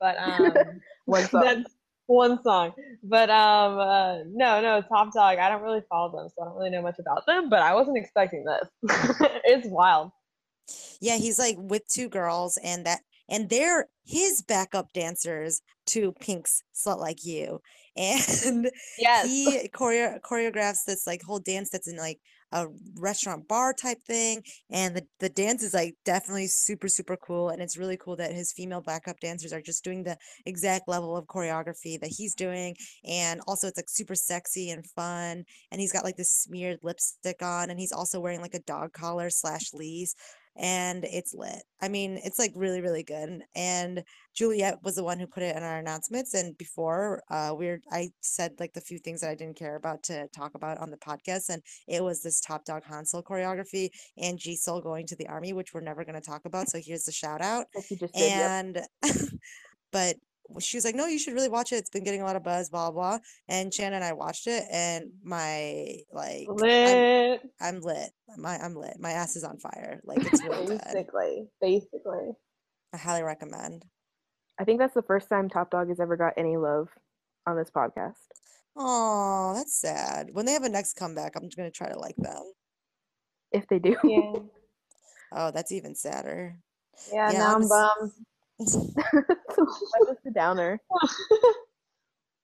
But 0.01 0.17
um 0.19 0.81
One 1.05 1.23
song. 1.29 1.41
That's 1.41 1.69
one 2.07 2.43
song. 2.43 2.73
But 3.03 3.29
um 3.29 3.79
uh, 3.79 4.17
no, 4.27 4.61
no, 4.61 4.81
ToppDogg, 4.91 5.39
I 5.39 5.47
don't 5.49 5.61
really 5.61 5.83
follow 5.89 6.11
them, 6.11 6.27
so 6.35 6.41
I 6.41 6.45
don't 6.45 6.57
really 6.57 6.71
know 6.71 6.81
much 6.81 6.99
about 6.99 7.25
them, 7.25 7.49
but 7.49 7.59
I 7.61 7.73
wasn't 7.73 7.97
expecting 7.97 8.43
this. 8.43 8.67
it's 9.45 9.67
wild. 9.67 10.11
Yeah, 10.99 11.15
he's 11.17 11.39
like 11.39 11.55
with 11.57 11.87
two 11.87 12.09
girls, 12.09 12.57
and 12.63 12.85
that 12.85 12.99
and 13.29 13.49
they're 13.49 13.87
his 14.03 14.41
backup 14.41 14.91
dancers 14.93 15.61
to 15.87 16.11
Pink's 16.19 16.63
"Slut 16.75 16.99
Like 16.99 17.23
You," 17.23 17.61
and 17.95 18.69
Yes. 18.97 19.27
he 19.27 19.69
choreo- 19.73 20.19
choreographs 20.21 20.85
this 20.85 21.05
like 21.07 21.21
whole 21.21 21.39
dance 21.39 21.69
that's 21.69 21.87
in 21.87 21.97
like 21.97 22.19
a 22.51 22.67
restaurant 22.97 23.47
bar 23.47 23.73
type 23.73 23.99
thing, 24.07 24.43
and 24.69 24.95
the 24.95 25.03
the 25.19 25.29
dance 25.29 25.63
is 25.63 25.73
like 25.73 25.95
definitely 26.05 26.47
super 26.47 26.87
super 26.87 27.17
cool, 27.17 27.49
and 27.49 27.61
it's 27.61 27.77
really 27.77 27.97
cool 27.97 28.15
that 28.17 28.33
his 28.33 28.51
female 28.53 28.81
backup 28.81 29.19
dancers 29.19 29.53
are 29.53 29.61
just 29.61 29.83
doing 29.83 30.03
the 30.03 30.17
exact 30.45 30.87
level 30.87 31.15
of 31.15 31.25
choreography 31.25 31.99
that 31.99 32.11
he's 32.15 32.35
doing, 32.35 32.75
and 33.05 33.41
also 33.47 33.67
it's 33.67 33.77
like 33.77 33.89
super 33.89 34.15
sexy 34.15 34.69
and 34.71 34.85
fun, 34.85 35.43
and 35.71 35.81
he's 35.81 35.93
got 35.93 36.03
like 36.03 36.17
this 36.17 36.31
smeared 36.31 36.79
lipstick 36.83 37.41
on, 37.41 37.69
and 37.69 37.79
he's 37.79 37.91
also 37.91 38.19
wearing 38.19 38.41
like 38.41 38.53
a 38.55 38.59
dog 38.61 38.93
collar 38.93 39.29
slash 39.29 39.73
leash 39.73 40.09
and 40.57 41.05
it's 41.05 41.33
lit. 41.33 41.63
I 41.81 41.87
mean, 41.87 42.19
it's 42.23 42.37
like 42.37 42.51
really, 42.55 42.81
really 42.81 43.03
good. 43.03 43.41
And 43.55 44.03
Juliet 44.35 44.79
was 44.83 44.95
the 44.95 45.03
one 45.03 45.19
who 45.19 45.27
put 45.27 45.43
it 45.43 45.55
in 45.55 45.63
our 45.63 45.77
announcements. 45.77 46.33
And 46.33 46.57
before, 46.57 47.23
uh, 47.29 47.53
we 47.57 47.67
were, 47.67 47.79
I 47.91 48.09
said 48.21 48.53
like 48.59 48.73
the 48.73 48.81
few 48.81 48.99
things 48.99 49.21
that 49.21 49.29
I 49.29 49.35
didn't 49.35 49.57
care 49.57 49.75
about 49.75 50.03
to 50.03 50.27
talk 50.35 50.55
about 50.55 50.77
on 50.79 50.91
the 50.91 50.97
podcast, 50.97 51.49
and 51.49 51.61
it 51.87 52.03
was 52.03 52.21
this 52.21 52.41
ToppDogg 52.41 52.83
Hansol 52.83 53.23
choreography 53.23 53.89
and 54.17 54.37
G 54.37 54.55
Soul 54.55 54.81
going 54.81 55.07
to 55.07 55.15
the 55.15 55.27
army, 55.27 55.53
which 55.53 55.73
we're 55.73 55.81
never 55.81 56.03
going 56.03 56.15
to 56.15 56.21
talk 56.21 56.45
about. 56.45 56.69
So 56.69 56.79
here's 56.83 57.05
the 57.05 57.11
shout 57.11 57.41
out. 57.41 57.67
Like 57.75 57.89
you 57.89 57.97
just 57.97 58.13
did, 58.13 58.29
yep. 58.29 58.49
And, 58.49 58.81
but 59.91 60.15
she 60.59 60.77
was 60.77 60.85
like, 60.85 60.95
no, 60.95 61.05
you 61.07 61.19
should 61.19 61.33
really 61.33 61.49
watch 61.49 61.71
it. 61.71 61.77
It's 61.77 61.89
been 61.89 62.03
getting 62.03 62.21
a 62.21 62.25
lot 62.25 62.35
of 62.35 62.43
buzz, 62.43 62.69
blah, 62.69 62.91
blah. 62.91 63.19
And 63.47 63.73
Shannon 63.73 63.93
and 63.93 64.03
I 64.03 64.13
watched 64.13 64.47
it, 64.47 64.63
and 64.71 65.11
my, 65.23 65.97
like, 66.11 66.47
I'm, 66.49 66.55
Lit. 66.55 67.41
I'm 67.59 67.81
lit. 67.81 68.09
My, 68.37 68.57
I'm 68.57 68.75
lit. 68.75 68.97
My 68.99 69.11
ass 69.11 69.35
is 69.35 69.43
on 69.43 69.57
fire. 69.57 70.01
Like, 70.03 70.19
it's 70.19 70.43
really 70.43 70.65
good. 70.67 70.81
Basically, 70.93 71.47
basically. 71.61 72.31
I 72.93 72.97
highly 72.97 73.23
recommend. 73.23 73.85
I 74.59 74.63
think 74.63 74.79
that's 74.79 74.93
the 74.93 75.01
first 75.01 75.29
time 75.29 75.49
ToppDogg 75.49 75.89
has 75.89 75.99
ever 75.99 76.17
got 76.17 76.33
any 76.37 76.57
love 76.57 76.89
on 77.47 77.57
this 77.57 77.71
podcast. 77.75 78.15
Oh, 78.75 79.53
that's 79.55 79.75
sad. 79.75 80.29
When 80.33 80.45
they 80.45 80.53
have 80.53 80.63
a 80.63 80.69
next 80.69 80.95
comeback, 80.95 81.35
I'm 81.35 81.49
going 81.49 81.69
to 81.69 81.75
try 81.75 81.89
to 81.89 81.99
like 81.99 82.15
them. 82.17 82.43
If 83.51 83.67
they 83.67 83.79
do. 83.79 83.95
Yeah. 84.03 84.33
Oh, 85.33 85.49
that's 85.49 85.71
even 85.71 85.95
sadder. 85.95 86.57
Yeah, 87.09 87.31
Yeah, 87.31 87.37
now 87.39 87.55
I'm 87.55 87.61
I'm 87.61 87.69
bummed. 87.69 88.11
That 88.65 90.05
was 90.07 90.17
the 90.23 90.31
downer. 90.31 90.79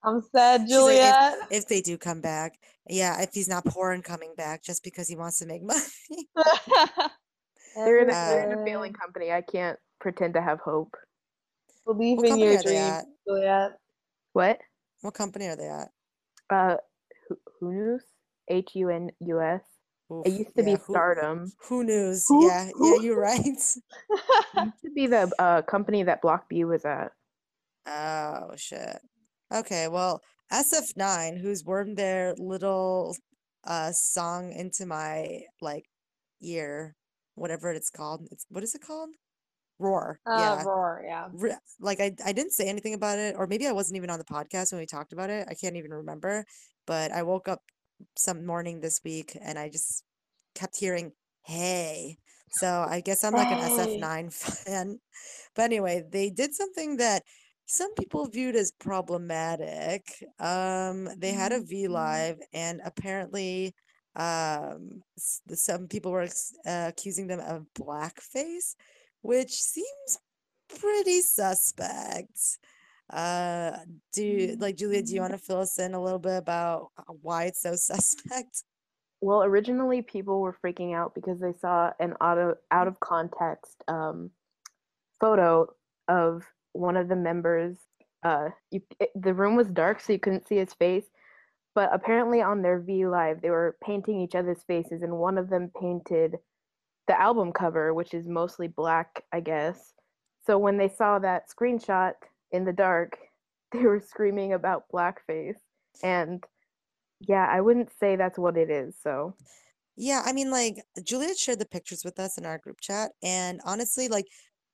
I'm 0.03 0.21
sad, 0.31 0.61
She's 0.61 0.71
like, 0.77 0.95
Juliet. 0.95 1.33
if, 1.51 1.63
if 1.63 1.67
they 1.67 1.81
do 1.81 1.97
come 1.97 2.21
back, 2.21 2.57
yeah, 2.87 3.21
if 3.21 3.31
he's 3.33 3.49
not 3.49 3.65
poor 3.65 3.91
and 3.91 4.03
coming 4.03 4.33
back 4.37 4.63
just 4.63 4.83
because 4.83 5.07
he 5.07 5.15
wants 5.15 5.39
to 5.39 5.45
make 5.45 5.63
money. 5.63 5.81
They're 7.75 7.99
in, 7.99 8.09
a, 8.09 8.13
they're 8.13 8.51
in 8.51 8.59
a 8.59 8.65
failing 8.65 8.93
company. 8.93 9.31
I 9.31 9.41
can't 9.41 9.77
pretend 9.99 10.33
to 10.33 10.41
have 10.41 10.59
hope. 10.59 10.95
Believe 11.85 12.17
What 12.17 12.25
in 12.25 12.31
company 12.31 12.49
your 12.51 12.59
are 12.59 12.63
they 12.63 12.69
dreams, 12.69 12.89
at? 12.89 13.05
Juliet. 13.27 13.71
What? 14.33 14.59
What 15.01 15.13
company 15.13 15.45
are 15.45 15.55
they 15.55 15.69
at? 15.69 15.89
Uh, 16.49 16.77
Hu- 17.29 17.37
Hunus? 17.61 18.01
H 18.49 18.71
U 18.75 18.89
N 18.89 19.11
U 19.19 19.41
S. 19.41 19.61
It 20.25 20.31
used 20.33 20.55
to 20.55 20.63
yeah, 20.63 20.75
be 20.75 20.81
Stardom. 20.89 21.51
who 21.67 21.83
knows? 21.83 22.25
Who- 22.27 22.47
Yeah, 22.47 22.69
yeah, 22.79 22.95
you're 23.01 23.19
right. 23.19 23.41
It 24.55 24.63
used 24.63 24.81
to 24.85 24.91
be 24.95 25.07
the 25.07 25.31
uh, 25.39 25.61
company 25.63 26.03
that 26.03 26.21
Block 26.21 26.47
B 26.49 26.63
was 26.63 26.85
at. 26.85 27.11
Oh 27.87 28.51
shit. 28.55 28.97
Okay, 29.53 29.87
well, 29.87 30.21
SF9, 30.51 31.39
who's 31.39 31.63
wormed 31.65 31.97
their 31.97 32.33
little 32.37 33.15
uh 33.65 33.91
song 33.91 34.51
into 34.53 34.85
my 34.85 35.41
like 35.61 35.85
ear, 36.41 36.95
whatever 37.35 37.71
it's 37.71 37.89
called. 37.89 38.27
It's 38.31 38.45
what 38.49 38.63
is 38.63 38.75
it 38.75 38.81
called? 38.81 39.09
Roar. 39.79 40.19
Uh, 40.25 40.37
Yeah. 40.39 40.63
roar, 40.63 41.03
yeah. 41.05 41.27
Re- 41.33 41.57
like 41.79 41.99
I 41.99 42.15
I 42.25 42.31
didn't 42.31 42.53
say 42.53 42.67
anything 42.67 42.93
about 42.93 43.19
it, 43.19 43.35
or 43.37 43.45
maybe 43.47 43.67
I 43.67 43.73
wasn't 43.73 43.97
even 43.97 44.09
on 44.09 44.19
the 44.19 44.25
podcast 44.25 44.71
when 44.71 44.79
we 44.79 44.85
talked 44.85 45.13
about 45.13 45.29
it. 45.29 45.47
I 45.49 45.53
can't 45.53 45.75
even 45.75 45.91
remember. 45.91 46.45
But 46.85 47.11
I 47.11 47.23
woke 47.23 47.47
up 47.49 47.61
some 48.17 48.45
morning 48.45 48.81
this 48.81 49.01
week 49.03 49.37
and 49.41 49.57
I 49.59 49.69
just 49.69 50.03
kept 50.55 50.77
hearing 50.77 51.13
"Hey." 51.45 52.17
So 52.49 52.85
I 52.89 53.01
guess 53.01 53.23
I'm 53.23 53.35
like 53.35 53.51
an 53.51 53.59
SF9 53.59 54.29
fan. 54.31 54.99
But 55.55 55.63
anyway, 55.63 56.03
they 56.09 56.29
did 56.29 56.53
something 56.55 56.97
that 56.97 57.23
some 57.65 57.93
people 57.95 58.27
viewed 58.27 58.55
as 58.55 58.71
problematic. 58.71 60.03
Um, 60.39 61.09
they 61.17 61.33
had 61.33 61.51
a 61.51 61.61
V 61.61 61.87
Mhm. 61.87 61.91
Live, 61.91 62.39
and 62.53 62.81
apparently, 62.85 63.73
um, 64.15 65.03
some 65.17 65.87
people 65.87 66.11
were 66.11 66.27
uh, 66.65 66.85
accusing 66.89 67.27
them 67.27 67.39
of 67.41 67.65
blackface, 67.77 68.75
which 69.21 69.51
seems 69.51 70.19
pretty 70.79 71.21
suspect. 71.21 72.59
Uh, 73.09 73.71
do 74.11 74.57
like 74.59 74.75
Julia, 74.75 75.01
do 75.01 75.13
you 75.13 75.21
want 75.21 75.33
to 75.33 75.37
fill 75.37 75.61
us 75.61 75.79
in 75.79 75.93
a 75.93 76.01
little 76.01 76.19
bit 76.19 76.37
about 76.37 76.89
uh, 76.97 77.13
why 77.21 77.45
it's 77.45 77.61
so 77.61 77.75
suspect? 77.75 78.63
Well, 79.21 79.43
originally 79.43 80.01
people 80.01 80.41
were 80.41 80.57
freaking 80.63 80.93
out 80.93 81.15
because 81.15 81.39
they 81.39 81.53
saw 81.59 81.91
an 81.99 82.15
out 82.21 82.37
of 82.37 82.57
out 82.71 82.87
of 82.87 82.99
context 82.99 83.83
um, 83.87 84.31
photo 85.19 85.67
of 86.07 86.43
one 86.73 86.97
of 86.97 87.07
the 87.07 87.15
members. 87.15 87.77
Uh, 88.23 88.49
you, 88.71 88.81
it, 88.99 89.09
the 89.15 89.33
room 89.33 89.55
was 89.55 89.67
dark, 89.67 90.01
so 90.01 90.13
you 90.13 90.19
couldn't 90.19 90.47
see 90.47 90.57
his 90.57 90.73
face. 90.73 91.05
But 91.73 91.89
apparently, 91.93 92.41
on 92.41 92.61
their 92.61 92.79
V 92.79 93.07
Live, 93.07 93.41
they 93.41 93.51
were 93.51 93.77
painting 93.83 94.19
each 94.19 94.35
other's 94.35 94.63
faces, 94.67 95.01
and 95.01 95.17
one 95.17 95.37
of 95.37 95.49
them 95.49 95.71
painted 95.79 96.37
the 97.07 97.19
album 97.19 97.53
cover, 97.53 97.93
which 97.93 98.13
is 98.13 98.27
mostly 98.27 98.67
black, 98.67 99.23
I 99.31 99.39
guess. 99.39 99.93
So 100.45 100.57
when 100.57 100.77
they 100.77 100.89
saw 100.89 101.19
that 101.19 101.43
screenshot 101.49 102.13
in 102.51 102.65
the 102.65 102.73
dark, 102.73 103.17
they 103.71 103.83
were 103.83 103.99
screaming 104.01 104.53
about 104.53 104.85
blackface. 104.93 105.57
And 106.03 106.43
yeah, 107.21 107.47
I 107.49 107.61
wouldn't 107.61 107.91
say 107.99 108.15
that's 108.17 108.39
what 108.39 108.57
it 108.57 108.69
is. 108.69 108.95
So 109.03 109.35
Yeah, 109.95 110.21
I 110.25 110.33
mean, 110.33 110.51
like 110.51 110.77
Juliet 111.03 111.37
shared 111.37 111.59
the 111.59 111.65
pictures 111.65 112.03
with 112.05 112.19
us 112.19 112.37
in 112.37 112.45
our 112.45 112.57
group 112.59 112.79
chat, 112.81 113.11
and 113.23 113.61
honestly, 113.65 114.07
like, 114.07 114.27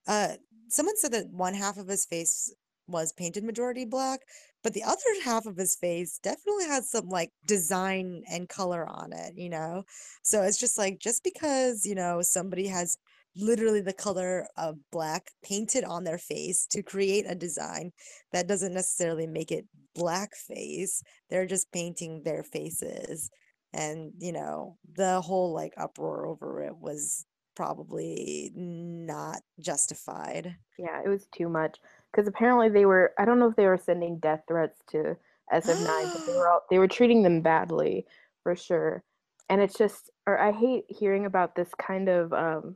uh, 0.07 0.33
someone 0.69 0.97
said 0.97 1.11
that 1.13 1.29
one 1.29 1.53
half 1.53 1.77
of 1.77 1.87
his 1.87 2.05
face 2.05 2.53
was 2.87 3.13
painted 3.13 3.43
majority 3.45 3.85
black, 3.85 4.21
but 4.63 4.73
the 4.73 4.83
other 4.83 4.99
half 5.23 5.45
of 5.45 5.55
his 5.57 5.75
face 5.75 6.19
definitely 6.21 6.65
had 6.65 6.83
some 6.83 7.07
like 7.09 7.31
design 7.47 8.23
and 8.29 8.49
color 8.49 8.85
on 8.89 9.13
it, 9.13 9.33
you 9.37 9.49
know? 9.49 9.83
So 10.23 10.43
it's 10.43 10.59
just 10.59 10.77
like, 10.77 10.99
just 10.99 11.23
because, 11.23 11.85
you 11.85 11.95
know, 11.95 12.21
somebody 12.21 12.67
has 12.67 12.97
literally 13.35 13.81
the 13.81 13.93
color 13.93 14.47
of 14.57 14.77
black 14.91 15.31
painted 15.43 15.83
on 15.83 16.03
their 16.03 16.17
face 16.17 16.65
to 16.71 16.83
create 16.83 17.25
a 17.27 17.35
design, 17.35 17.91
that 18.31 18.47
doesn't 18.47 18.73
necessarily 18.73 19.27
make 19.27 19.51
it 19.51 19.65
blackface. 19.97 21.01
They're 21.29 21.45
just 21.45 21.71
painting 21.71 22.23
their 22.23 22.43
faces 22.43 23.29
and 23.75 24.11
you 24.19 24.31
know 24.31 24.77
the 24.95 25.19
whole 25.19 25.51
like 25.51 25.73
uproar 25.77 26.27
over 26.27 26.61
it 26.61 26.77
was 26.77 27.25
probably 27.55 28.51
not 28.53 29.41
justified 29.59 30.55
yeah, 30.77 31.01
it 31.03 31.09
was 31.09 31.27
too 31.27 31.49
much. 31.49 31.77
Because 32.11 32.27
apparently 32.27 32.69
they 32.69 32.85
were, 32.85 33.13
I 33.17 33.25
don't 33.25 33.39
know 33.39 33.49
if 33.49 33.55
they 33.55 33.65
were 33.65 33.77
sending 33.77 34.19
death 34.19 34.43
threats 34.47 34.79
to 34.91 35.17
SF9, 35.51 36.13
but 36.13 36.25
they 36.25 36.33
were 36.33 36.49
all, 36.49 36.61
they 36.69 36.79
were 36.79 36.87
treating 36.87 37.23
them 37.23 37.41
badly 37.41 38.05
for 38.43 38.55
sure. 38.55 39.03
And 39.49 39.61
it's 39.61 39.77
just, 39.77 40.09
or 40.25 40.39
I 40.39 40.51
hate 40.51 40.85
hearing 40.87 41.25
about 41.25 41.55
this 41.55 41.69
kind 41.79 42.09
of 42.09 42.33
um, 42.33 42.75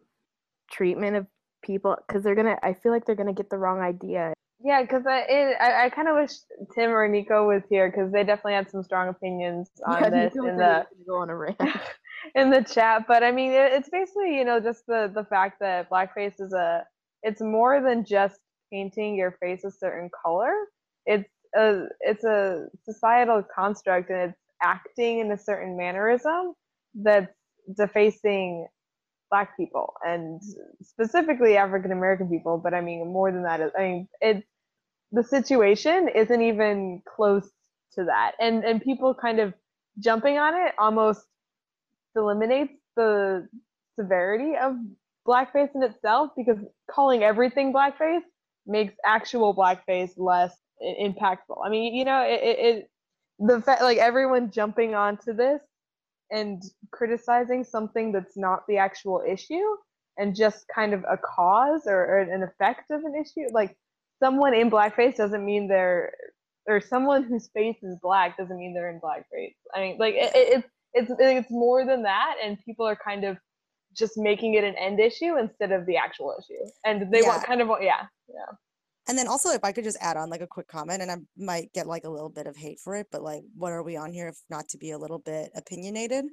treatment 0.72 1.16
of 1.16 1.28
people 1.64 1.96
because 2.08 2.24
they're 2.24 2.36
gonna, 2.36 2.58
I 2.64 2.74
feel 2.74 2.92
like 2.92 3.06
they're 3.06 3.16
gonna 3.16 3.34
get 3.34 3.50
the 3.50 3.58
wrong 3.58 3.80
idea. 3.80 4.34
Yeah, 4.64 4.82
because 4.82 5.06
I, 5.06 5.20
it, 5.30 5.58
I, 5.60 5.86
I 5.86 5.90
kind 5.90 6.08
of 6.08 6.16
wish 6.16 6.32
Tim 6.74 6.90
or 6.92 7.08
Nico 7.08 7.48
was 7.48 7.62
here 7.70 7.92
because 7.92 8.12
they 8.12 8.24
definitely 8.24 8.54
had 8.54 8.70
some 8.72 8.84
strong 8.84 9.08
opinions 9.10 9.70
on 9.86 10.02
Yeah, 10.02 10.10
this 10.10 10.34
in 10.36 10.58
the 10.58 10.86
go 11.08 11.18
on 11.18 11.30
a 11.30 11.36
rant. 11.36 11.62
in 12.36 12.50
the 12.50 12.64
chat. 12.64 13.06
But 13.08 13.24
I 13.24 13.32
mean, 13.32 13.52
it, 13.52 13.72
it's 13.74 13.90
basically 13.90 14.36
you 14.36 14.46
know 14.46 14.60
just 14.60 14.86
the 14.88 15.12
the 15.14 15.26
fact 15.26 15.60
that 15.60 15.90
blackface 15.90 16.40
is 16.40 16.54
a 16.54 16.84
it's 17.22 17.42
more 17.42 17.82
than 17.82 18.04
just 18.04 18.40
painting 18.72 19.16
your 19.16 19.32
face 19.40 19.64
a 19.64 19.72
certain 19.72 20.10
color. 20.24 20.52
It's 21.06 21.30
a 21.56 21.84
it's 22.02 22.24
a 22.24 22.68
societal 22.84 23.44
construct 23.56 24.10
and 24.10 24.32
it's 24.32 24.40
acting 24.64 25.20
in 25.20 25.32
a 25.32 25.38
certain 25.38 25.78
mannerism 25.78 26.54
that's 26.96 27.32
defacing 27.78 28.68
black 29.30 29.58
people 29.58 29.94
and 30.06 30.42
specifically 30.82 31.58
African 31.58 31.92
American 31.92 32.30
people. 32.30 32.58
But 32.58 32.74
I 32.74 32.82
mean, 32.82 33.08
more 33.12 33.32
than 33.32 33.44
that, 33.44 33.62
I 33.78 33.82
mean, 33.82 34.08
it's 34.22 34.48
the 35.12 35.24
situation 35.24 36.10
isn't 36.14 36.42
even 36.42 37.02
close 37.16 37.50
to 37.94 38.06
that, 38.06 38.34
and 38.40 38.64
and 38.64 38.82
people 38.82 39.14
kind 39.14 39.40
of 39.40 39.54
jumping 40.00 40.38
on 40.38 40.56
it 40.56 40.74
almost 40.80 41.26
eliminates 42.16 42.74
the 42.96 43.48
severity 44.00 44.56
of 44.58 44.76
blackface 45.28 45.70
in 45.76 45.84
itself 45.84 46.32
because 46.38 46.58
calling 46.90 47.24
everything 47.24 47.74
blackface 47.74 48.22
makes 48.66 48.94
actual 49.06 49.56
blackface 49.56 50.12
less 50.18 50.56
impactful. 50.84 51.58
I 51.66 51.70
mean, 51.70 51.96
you 51.96 52.06
know, 52.06 52.22
it, 52.24 52.42
it, 52.44 52.60
it 52.60 52.92
the 53.40 53.62
fact 53.62 53.82
like 53.82 53.98
everyone 53.98 54.52
jumping 54.52 54.96
onto 54.96 55.34
this 55.34 55.62
and 56.32 56.62
criticizing 56.92 57.64
something 57.64 58.12
that's 58.12 58.38
not 58.38 58.64
the 58.68 58.78
actual 58.78 59.24
issue 59.28 59.76
and 60.18 60.36
just 60.36 60.66
kind 60.74 60.94
of 60.94 61.04
a 61.10 61.18
cause 61.18 61.84
or, 61.86 62.00
or 62.00 62.20
an 62.20 62.44
effect 62.44 62.92
of 62.92 63.02
an 63.04 63.14
issue. 63.16 63.48
Like 63.52 63.78
someone 64.22 64.54
in 64.54 64.70
blackface 64.70 65.16
doesn't 65.16 65.46
mean 65.46 65.68
they're 65.68 66.14
or 66.68 66.82
someone 66.82 67.24
whose 67.24 67.50
face 67.54 67.78
is 67.82 67.98
black 68.02 68.38
doesn't 68.38 68.58
mean 68.58 68.74
they're 68.74 68.90
in 68.90 69.00
blackface. 69.00 69.56
I 69.74 69.80
mean, 69.80 69.98
like 69.98 70.16
it, 70.16 70.36
it, 70.36 70.58
it's 70.58 70.68
it's 70.94 71.12
it's 71.20 71.52
more 71.52 71.86
than 71.86 72.04
that, 72.04 72.36
and 72.44 72.58
people 72.66 72.86
are 72.86 72.96
kind 72.96 73.24
of 73.24 73.38
just 73.94 74.18
making 74.18 74.56
it 74.56 74.64
an 74.64 74.76
end 74.76 75.00
issue 75.00 75.38
instead 75.38 75.72
of 75.72 75.86
the 75.86 75.98
actual 75.98 76.36
issue, 76.38 76.70
and 76.86 77.12
they 77.14 77.22
want 77.22 77.44
kind 77.46 77.62
of 77.62 77.70
yeah 77.82 78.06
yeah. 78.28 78.56
And 79.08 79.18
then 79.18 79.28
also, 79.28 79.50
if 79.50 79.64
I 79.64 79.72
could 79.72 79.84
just 79.84 79.98
add 80.02 80.18
on 80.18 80.30
like 80.30 80.42
a 80.42 80.48
quick 80.48 80.68
comment, 80.68 81.02
and 81.02 81.12
I 81.12 81.18
might 81.38 81.72
get 81.74 81.88
like 81.88 82.04
a 82.04 82.10
little 82.10 82.30
bit 82.30 82.48
of 82.48 82.58
hate 82.58 82.80
for 82.84 82.96
it, 82.96 83.08
but 83.12 83.24
like, 83.24 83.44
what 83.56 83.72
are 83.72 83.84
we 83.84 83.96
on 83.96 84.12
here 84.12 84.28
if 84.28 84.38
not 84.50 84.68
to 84.70 84.78
be 84.78 84.92
a 84.92 84.98
little 84.98 85.20
bit 85.20 85.50
opinionated? 85.56 86.26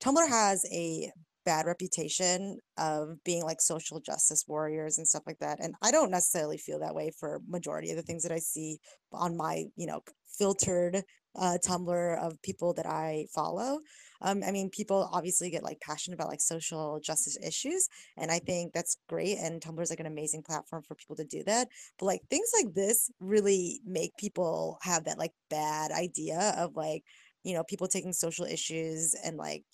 Tumblr 0.00 0.28
has 0.28 0.64
a 0.72 1.10
bad 1.44 1.66
reputation 1.66 2.58
of 2.78 3.22
being 3.24 3.42
like 3.42 3.60
social 3.60 4.00
justice 4.00 4.44
warriors 4.48 4.98
and 4.98 5.06
stuff 5.06 5.24
like 5.26 5.38
that. 5.40 5.58
And 5.60 5.74
I 5.82 5.90
don't 5.90 6.10
necessarily 6.10 6.56
feel 6.56 6.80
that 6.80 6.94
way 6.94 7.10
for 7.18 7.40
majority 7.46 7.90
of 7.90 7.96
the 7.96 8.02
things 8.02 8.22
that 8.22 8.32
I 8.32 8.38
see 8.38 8.78
on 9.12 9.36
my, 9.36 9.64
you 9.76 9.86
know, 9.86 10.00
filtered 10.38 11.02
uh, 11.36 11.58
Tumblr 11.66 12.18
of 12.22 12.40
people 12.42 12.72
that 12.74 12.86
I 12.86 13.26
follow. 13.34 13.80
Um, 14.22 14.42
I 14.46 14.52
mean, 14.52 14.70
people 14.70 15.08
obviously 15.12 15.50
get 15.50 15.62
like 15.62 15.80
passionate 15.80 16.14
about 16.14 16.28
like 16.28 16.40
social 16.40 17.00
justice 17.00 17.36
issues, 17.46 17.88
and 18.16 18.30
I 18.30 18.38
think 18.38 18.72
that's 18.72 18.96
great. 19.08 19.38
And 19.38 19.60
Tumblr 19.60 19.82
is 19.82 19.90
like 19.90 20.00
an 20.00 20.06
amazing 20.06 20.42
platform 20.42 20.82
for 20.82 20.94
people 20.94 21.16
to 21.16 21.24
do 21.24 21.42
that. 21.44 21.68
But 21.98 22.06
like 22.06 22.20
things 22.30 22.50
like 22.62 22.74
this 22.74 23.10
really 23.20 23.80
make 23.84 24.16
people 24.18 24.78
have 24.82 25.04
that 25.04 25.18
like 25.18 25.32
bad 25.50 25.90
idea 25.92 26.54
of 26.58 26.76
like, 26.76 27.02
you 27.42 27.54
know, 27.54 27.64
people 27.64 27.88
taking 27.88 28.12
social 28.12 28.46
issues 28.46 29.14
and 29.24 29.36
like 29.36 29.64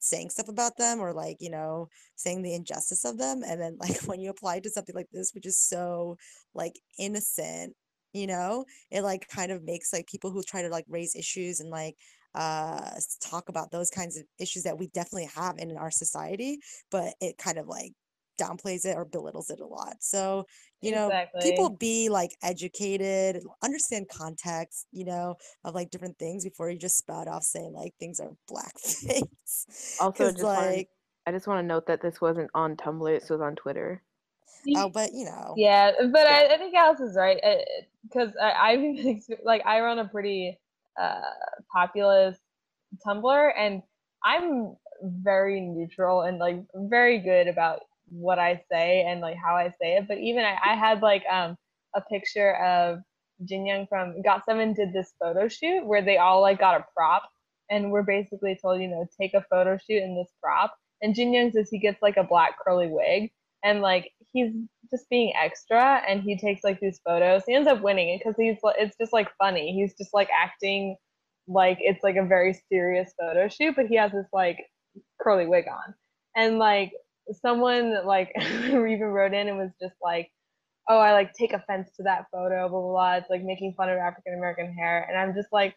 saying 0.00 0.30
stuff 0.30 0.48
about 0.48 0.76
them 0.76 1.00
or 1.00 1.12
like, 1.12 1.36
you 1.40 1.50
know, 1.50 1.88
saying 2.16 2.42
the 2.42 2.54
injustice 2.54 3.04
of 3.04 3.18
them. 3.18 3.42
And 3.46 3.60
then 3.60 3.76
like 3.80 4.02
when 4.02 4.20
you 4.20 4.30
apply 4.30 4.60
to 4.60 4.70
something 4.70 4.94
like 4.94 5.08
this, 5.12 5.32
which 5.34 5.46
is 5.46 5.58
so 5.58 6.16
like 6.54 6.74
innocent, 6.98 7.74
you 8.12 8.26
know, 8.26 8.64
it 8.90 9.02
like 9.02 9.28
kind 9.28 9.52
of 9.52 9.62
makes 9.62 9.92
like 9.92 10.06
people 10.06 10.30
who 10.30 10.42
try 10.42 10.62
to 10.62 10.68
like 10.68 10.86
raise 10.88 11.14
issues 11.14 11.60
and 11.60 11.70
like 11.70 11.96
uh 12.34 12.90
talk 13.20 13.48
about 13.48 13.70
those 13.70 13.90
kinds 13.90 14.16
of 14.16 14.24
issues 14.38 14.62
that 14.62 14.78
we 14.78 14.86
definitely 14.88 15.28
have 15.34 15.58
in 15.58 15.76
our 15.76 15.90
society, 15.90 16.58
but 16.90 17.14
it 17.20 17.38
kind 17.38 17.58
of 17.58 17.66
like 17.66 17.92
downplays 18.40 18.86
it 18.86 18.96
or 18.96 19.04
belittles 19.04 19.50
it 19.50 19.60
a 19.60 19.66
lot. 19.66 19.96
So, 20.00 20.46
you 20.80 20.92
know, 20.92 21.10
people 21.42 21.68
be 21.68 22.08
like 22.08 22.30
educated, 22.42 23.42
understand 23.62 24.08
context, 24.08 24.86
you 24.92 25.04
know, 25.04 25.34
of 25.64 25.74
like 25.74 25.90
different 25.90 26.18
things 26.18 26.44
before 26.44 26.70
you 26.70 26.78
just 26.78 26.96
spout 26.96 27.28
off 27.28 27.42
saying 27.42 27.72
like 27.74 27.92
things 28.00 28.20
are 28.20 28.32
blackface. 28.50 29.24
Also, 30.00 30.30
just 30.30 30.42
like, 30.42 30.88
I 31.26 31.32
just 31.32 31.46
want 31.46 31.62
to 31.62 31.66
note 31.66 31.86
that 31.86 32.00
this 32.00 32.20
wasn't 32.20 32.50
on 32.54 32.76
Tumblr. 32.76 33.20
This 33.20 33.28
was 33.28 33.42
on 33.42 33.54
Twitter. 33.54 34.02
oh, 34.76 34.88
but 34.88 35.12
you 35.12 35.26
know, 35.26 35.54
Yeah, 35.56 35.92
but 36.10 36.26
I, 36.26 36.54
I 36.54 36.56
think 36.56 36.74
Alice 36.74 37.00
is 37.00 37.16
right 37.16 37.38
because 38.02 38.30
I, 38.40 38.52
I've 38.52 39.18
like 39.44 39.62
I 39.66 39.80
run 39.80 39.98
a 39.98 40.08
pretty 40.08 40.58
uh, 41.00 41.20
populous 41.72 42.38
Tumblr, 43.06 43.52
and 43.56 43.82
I'm 44.24 44.76
very 45.02 45.60
neutral 45.60 46.22
and 46.22 46.38
like 46.38 46.62
very 46.74 47.18
good 47.18 47.48
about 47.48 47.80
what 48.10 48.38
I 48.38 48.62
say 48.70 49.04
and 49.06 49.20
like 49.20 49.36
how 49.36 49.54
I 49.54 49.68
say 49.80 49.96
it. 49.96 50.08
But 50.08 50.18
even 50.18 50.44
I, 50.44 50.56
I 50.64 50.74
had 50.74 51.00
like 51.02 51.24
um 51.30 51.56
a 51.94 52.00
picture 52.00 52.56
of 52.56 53.00
Jin 53.44 53.66
Young 53.66 53.86
from 53.86 54.20
Got 54.22 54.44
Seven 54.44 54.74
did 54.74 54.92
this 54.92 55.12
photo 55.20 55.48
shoot 55.48 55.86
where 55.86 56.02
they 56.02 56.18
all 56.18 56.40
like 56.42 56.58
got 56.58 56.80
a 56.80 56.84
prop 56.94 57.22
and 57.70 57.90
we're 57.90 58.02
basically 58.02 58.58
told 58.60 58.80
you 58.80 58.88
know 58.88 59.06
take 59.20 59.34
a 59.34 59.44
photo 59.50 59.78
shoot 59.78 60.02
in 60.02 60.16
this 60.16 60.32
prop. 60.42 60.74
And 61.02 61.14
Jin 61.14 61.32
Young 61.32 61.50
says 61.52 61.70
he 61.70 61.78
gets 61.78 62.02
like 62.02 62.18
a 62.18 62.24
black 62.24 62.56
curly 62.62 62.88
wig 62.88 63.30
and 63.64 63.80
like 63.80 64.12
he's 64.32 64.52
just 64.90 65.08
being 65.08 65.32
extra 65.40 66.02
and 66.08 66.22
he 66.22 66.36
takes 66.36 66.64
like 66.64 66.80
these 66.80 67.00
photos. 67.04 67.42
He 67.46 67.54
ends 67.54 67.68
up 67.68 67.82
winning 67.82 68.08
it 68.10 68.18
because 68.18 68.36
he's 68.36 68.56
it's 68.78 68.96
just 68.96 69.12
like 69.12 69.28
funny. 69.38 69.72
He's 69.72 69.94
just 69.96 70.14
like 70.14 70.28
acting 70.36 70.96
like 71.48 71.78
it's 71.80 72.04
like 72.04 72.16
a 72.16 72.24
very 72.24 72.56
serious 72.68 73.12
photo 73.18 73.48
shoot 73.48 73.74
but 73.74 73.86
he 73.86 73.96
has 73.96 74.12
this 74.12 74.26
like 74.32 74.58
curly 75.20 75.46
wig 75.46 75.66
on. 75.68 75.94
And 76.36 76.58
like 76.58 76.92
someone 77.40 78.06
like 78.06 78.32
even 78.38 79.00
wrote 79.00 79.32
in 79.32 79.48
and 79.48 79.58
was 79.58 79.70
just 79.80 79.94
like 80.02 80.30
oh 80.88 80.98
i 80.98 81.12
like 81.12 81.32
take 81.34 81.52
offense 81.52 81.90
to 81.96 82.02
that 82.02 82.26
photo 82.32 82.68
blah 82.68 82.80
blah 82.80 82.90
blah. 82.90 83.14
It's 83.14 83.30
like 83.30 83.42
making 83.42 83.74
fun 83.74 83.88
of 83.88 83.98
african 83.98 84.34
american 84.34 84.72
hair. 84.72 85.06
And 85.08 85.18
i'm 85.18 85.34
just 85.34 85.48
like 85.52 85.76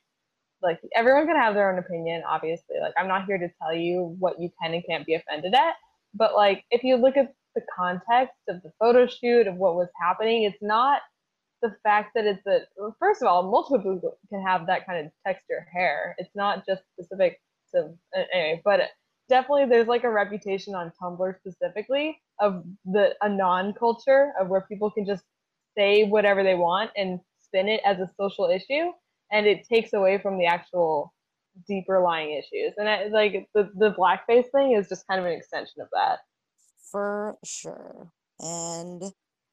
like 0.61 0.79
everyone 0.95 1.27
can 1.27 1.35
have 1.35 1.55
their 1.55 1.71
own 1.71 1.79
opinion 1.79 2.23
obviously. 2.27 2.77
Like 2.81 2.93
i'm 2.97 3.07
not 3.07 3.25
here 3.25 3.37
to 3.37 3.49
tell 3.61 3.73
you 3.73 4.15
what 4.19 4.39
you 4.39 4.49
can 4.61 4.73
and 4.73 4.83
can't 4.87 5.05
be 5.05 5.15
offended 5.15 5.53
at 5.53 5.75
but 6.13 6.35
like 6.35 6.63
if 6.71 6.83
you 6.83 6.95
look 6.95 7.17
at 7.17 7.33
the 7.55 7.61
context 7.75 8.37
of 8.49 8.61
the 8.63 8.71
photo 8.79 9.07
shoot 9.07 9.47
of 9.47 9.55
what 9.55 9.75
was 9.75 9.89
happening. 10.01 10.43
It's 10.43 10.61
not 10.61 11.01
the 11.61 11.75
fact 11.83 12.11
that 12.15 12.25
it's 12.25 12.45
a 12.45 12.61
first 12.99 13.21
of 13.21 13.27
all 13.27 13.49
multiple 13.49 13.79
people 13.79 14.17
can 14.29 14.41
have 14.45 14.67
that 14.67 14.85
kind 14.85 15.05
of 15.05 15.11
texture 15.25 15.65
hair. 15.73 16.15
It's 16.17 16.35
not 16.35 16.65
just 16.65 16.83
specific 16.93 17.39
to 17.73 17.91
anyway 18.33 18.61
but 18.65 18.81
definitely 19.29 19.65
there's 19.65 19.87
like 19.87 20.03
a 20.03 20.09
reputation 20.09 20.75
on 20.75 20.91
tumblr 21.01 21.37
specifically 21.39 22.19
of 22.39 22.63
the 22.85 23.15
a 23.21 23.29
non-culture 23.29 24.33
of 24.39 24.49
where 24.49 24.61
people 24.61 24.91
can 24.91 25.05
just 25.05 25.23
say 25.77 26.03
whatever 26.03 26.43
they 26.43 26.55
want 26.55 26.91
and 26.97 27.19
spin 27.41 27.67
it 27.67 27.81
as 27.85 27.99
a 27.99 28.09
social 28.19 28.49
issue 28.49 28.91
and 29.31 29.47
it 29.47 29.67
takes 29.67 29.93
away 29.93 30.19
from 30.19 30.37
the 30.37 30.45
actual 30.45 31.13
deeper 31.67 31.99
lying 31.99 32.31
issues. 32.31 32.73
And 32.77 32.89
I, 32.89 33.05
like 33.07 33.47
the, 33.53 33.69
the 33.75 33.91
blackface 33.91 34.49
thing 34.51 34.73
is 34.73 34.89
just 34.89 35.07
kind 35.07 35.19
of 35.19 35.25
an 35.25 35.33
extension 35.33 35.81
of 35.81 35.87
that 35.93 36.19
for 36.93 37.35
sure. 37.43 38.07
And 38.39 39.01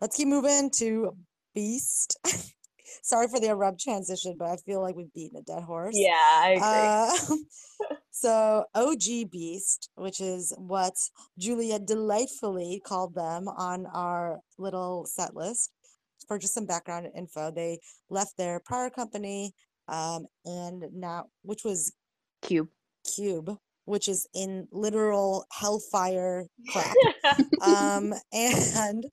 let's 0.01 0.14
keep 0.16 0.28
moving 0.28 0.70
to 0.76 1.16
Beast. 1.55 2.16
Sorry 3.03 3.28
for 3.28 3.41
the 3.41 3.49
abrupt 3.49 3.80
transition, 3.80 4.36
but 4.38 4.49
I 4.51 4.57
feel 4.59 4.82
like 4.82 4.95
we've 4.95 5.12
beaten 5.14 5.38
a 5.38 5.43
dead 5.43 5.62
horse. 5.62 5.95
yeah 5.97 6.12
i 6.43 6.51
agree 6.51 7.38
Uh, 7.41 7.86
so 8.11 8.64
OG 8.74 9.30
Beast, 9.30 9.88
which 9.95 10.20
is 10.20 10.53
what 10.59 10.95
Julia 11.38 11.78
delightfully 11.78 12.82
called 12.84 13.14
them 13.14 13.49
on 13.49 13.86
our 13.86 14.41
little 14.59 15.07
set 15.07 15.34
list. 15.34 15.72
For 16.28 16.38
just 16.38 16.53
some 16.55 16.66
background 16.66 17.09
info, 17.16 17.51
they 17.51 17.78
left 18.11 18.36
their 18.36 18.61
prior 18.61 18.91
company, 18.91 19.55
um, 19.88 20.26
and 20.45 20.84
now 20.93 21.24
which 21.43 21.64
was 21.64 21.93
Cube. 22.43 22.68
Cube, 23.16 23.57
which 23.91 24.09
is 24.09 24.26
in 24.34 24.68
literal 24.70 25.45
hellfire 25.53 26.47
crap. 26.68 26.95
um, 27.61 28.14
and 28.32 29.05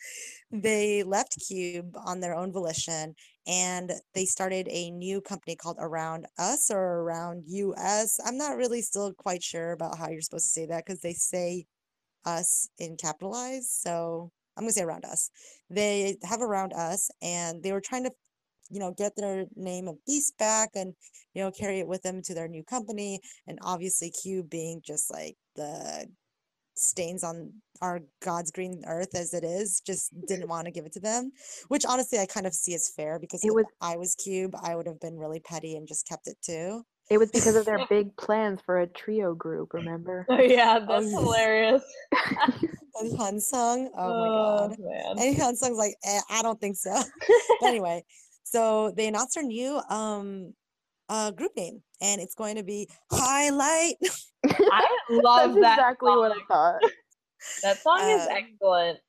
they 0.52 1.04
left 1.04 1.36
Cube 1.46 1.96
on 2.06 2.20
their 2.20 2.36
own 2.36 2.54
volition 2.54 3.16
and 3.48 3.92
they 4.14 4.26
started 4.26 4.68
a 4.70 4.92
new 4.92 5.20
company 5.20 5.56
called 5.56 5.78
Around 5.80 6.28
Us 6.38 6.70
or 6.70 7.02
Around 7.02 7.44
US. 7.48 8.20
I'm 8.26 8.38
not 8.38 8.58
really 8.58 8.82
still 8.82 9.14
quite 9.14 9.42
sure 9.42 9.72
about 9.72 9.98
how 9.98 10.10
you're 10.10 10.22
supposed 10.22 10.46
to 10.46 10.52
say 10.52 10.66
that 10.68 10.86
because 10.86 11.02
they 11.02 11.14
say 11.14 11.66
us 12.26 12.70
in 12.78 12.98
capitalized. 12.98 13.72
So 13.72 14.32
I'm 14.56 14.64
gonna 14.64 14.74
say 14.74 14.84
Around 14.84 15.06
Us. 15.06 15.32
They 15.70 16.18
have 16.24 16.42
Around 16.42 16.74
Us 16.74 17.10
and 17.22 17.64
they 17.64 17.72
were 17.72 17.82
trying 17.82 18.04
to 18.04 18.12
you 18.70 18.80
know 18.80 18.94
get 18.98 19.14
their 19.16 19.46
name 19.56 19.88
of 19.88 19.96
beast 20.06 20.38
back 20.38 20.70
and 20.76 20.94
you 21.34 21.42
know 21.44 21.52
carry 21.52 21.80
it 21.80 21.88
with 21.88 22.02
them 22.04 22.22
to 22.22 22.34
their 22.34 22.48
new 22.48 22.64
company 22.64 23.20
and 23.48 23.58
obviously 23.62 24.10
cube 24.12 24.50
being 24.50 24.82
just 24.86 25.12
like 25.12 25.36
the 25.56 26.06
stains 26.76 27.24
on 27.24 27.52
our 27.82 28.02
god's 28.22 28.52
green 28.52 28.84
earth 28.88 29.16
as 29.16 29.34
it 29.34 29.44
is 29.44 29.82
just 29.86 30.12
didn't 30.28 30.48
want 30.54 30.66
to 30.66 30.72
give 30.72 30.86
it 30.86 30.94
to 30.94 31.00
them 31.00 31.32
which 31.70 31.86
honestly 31.86 32.20
i 32.20 32.26
kind 32.26 32.46
of 32.46 32.54
see 32.54 32.74
as 32.76 32.92
fair 32.96 33.18
because 33.20 33.44
It 33.44 33.48
if 33.48 33.54
was- 33.54 33.66
i 33.82 33.98
was 33.98 34.16
cube 34.16 34.54
i 34.64 34.76
would 34.76 34.86
have 34.88 35.00
been 35.00 35.18
really 35.18 35.40
petty 35.40 35.76
and 35.76 35.88
just 35.88 36.08
kept 36.08 36.28
it 36.28 36.38
too 36.44 36.84
It 37.10 37.18
was 37.18 37.32
because 37.32 37.56
of 37.56 37.66
their 37.66 37.80
big 37.90 38.16
plans 38.18 38.60
for 38.66 38.82
a 38.82 38.88
trio 38.88 39.34
group. 39.34 39.74
Remember? 39.74 40.26
oh 40.30 40.40
yeah 40.42 40.78
that's 40.80 41.10
yeah. 41.12 41.20
hilarious 41.20 41.84
and 43.00 43.18
hun 43.18 43.40
sung 43.40 43.90
oh 43.98 44.20
my 44.20 44.28
god 44.70 44.78
man 44.80 45.16
and 45.28 45.38
hun 45.38 45.56
sung's 45.56 45.78
like 45.78 45.96
eh, 46.06 46.20
i 46.30 46.42
don't 46.42 46.60
think 46.60 46.76
so 46.76 46.94
but 47.62 47.68
anyway 47.68 48.04
so 48.52 48.92
they 48.96 49.08
announced 49.08 49.36
their 49.36 49.44
new 49.44 49.78
um 49.90 50.54
uh 51.10 51.32
group 51.32 51.52
name 51.56 51.82
and 52.02 52.22
it's 52.22 52.36
going 52.36 52.56
to 52.56 52.64
be 52.64 52.90
highlight. 53.12 53.96
I 54.46 54.88
love 55.10 55.56
That's 55.56 55.62
that 55.62 55.80
exactly 55.80 56.10
what 56.12 56.32
I 56.32 56.42
thought. 56.48 56.82
that 57.64 57.82
song 57.82 58.00
is 58.10 58.22
Um, 58.22 58.28
excellent. 58.32 59.00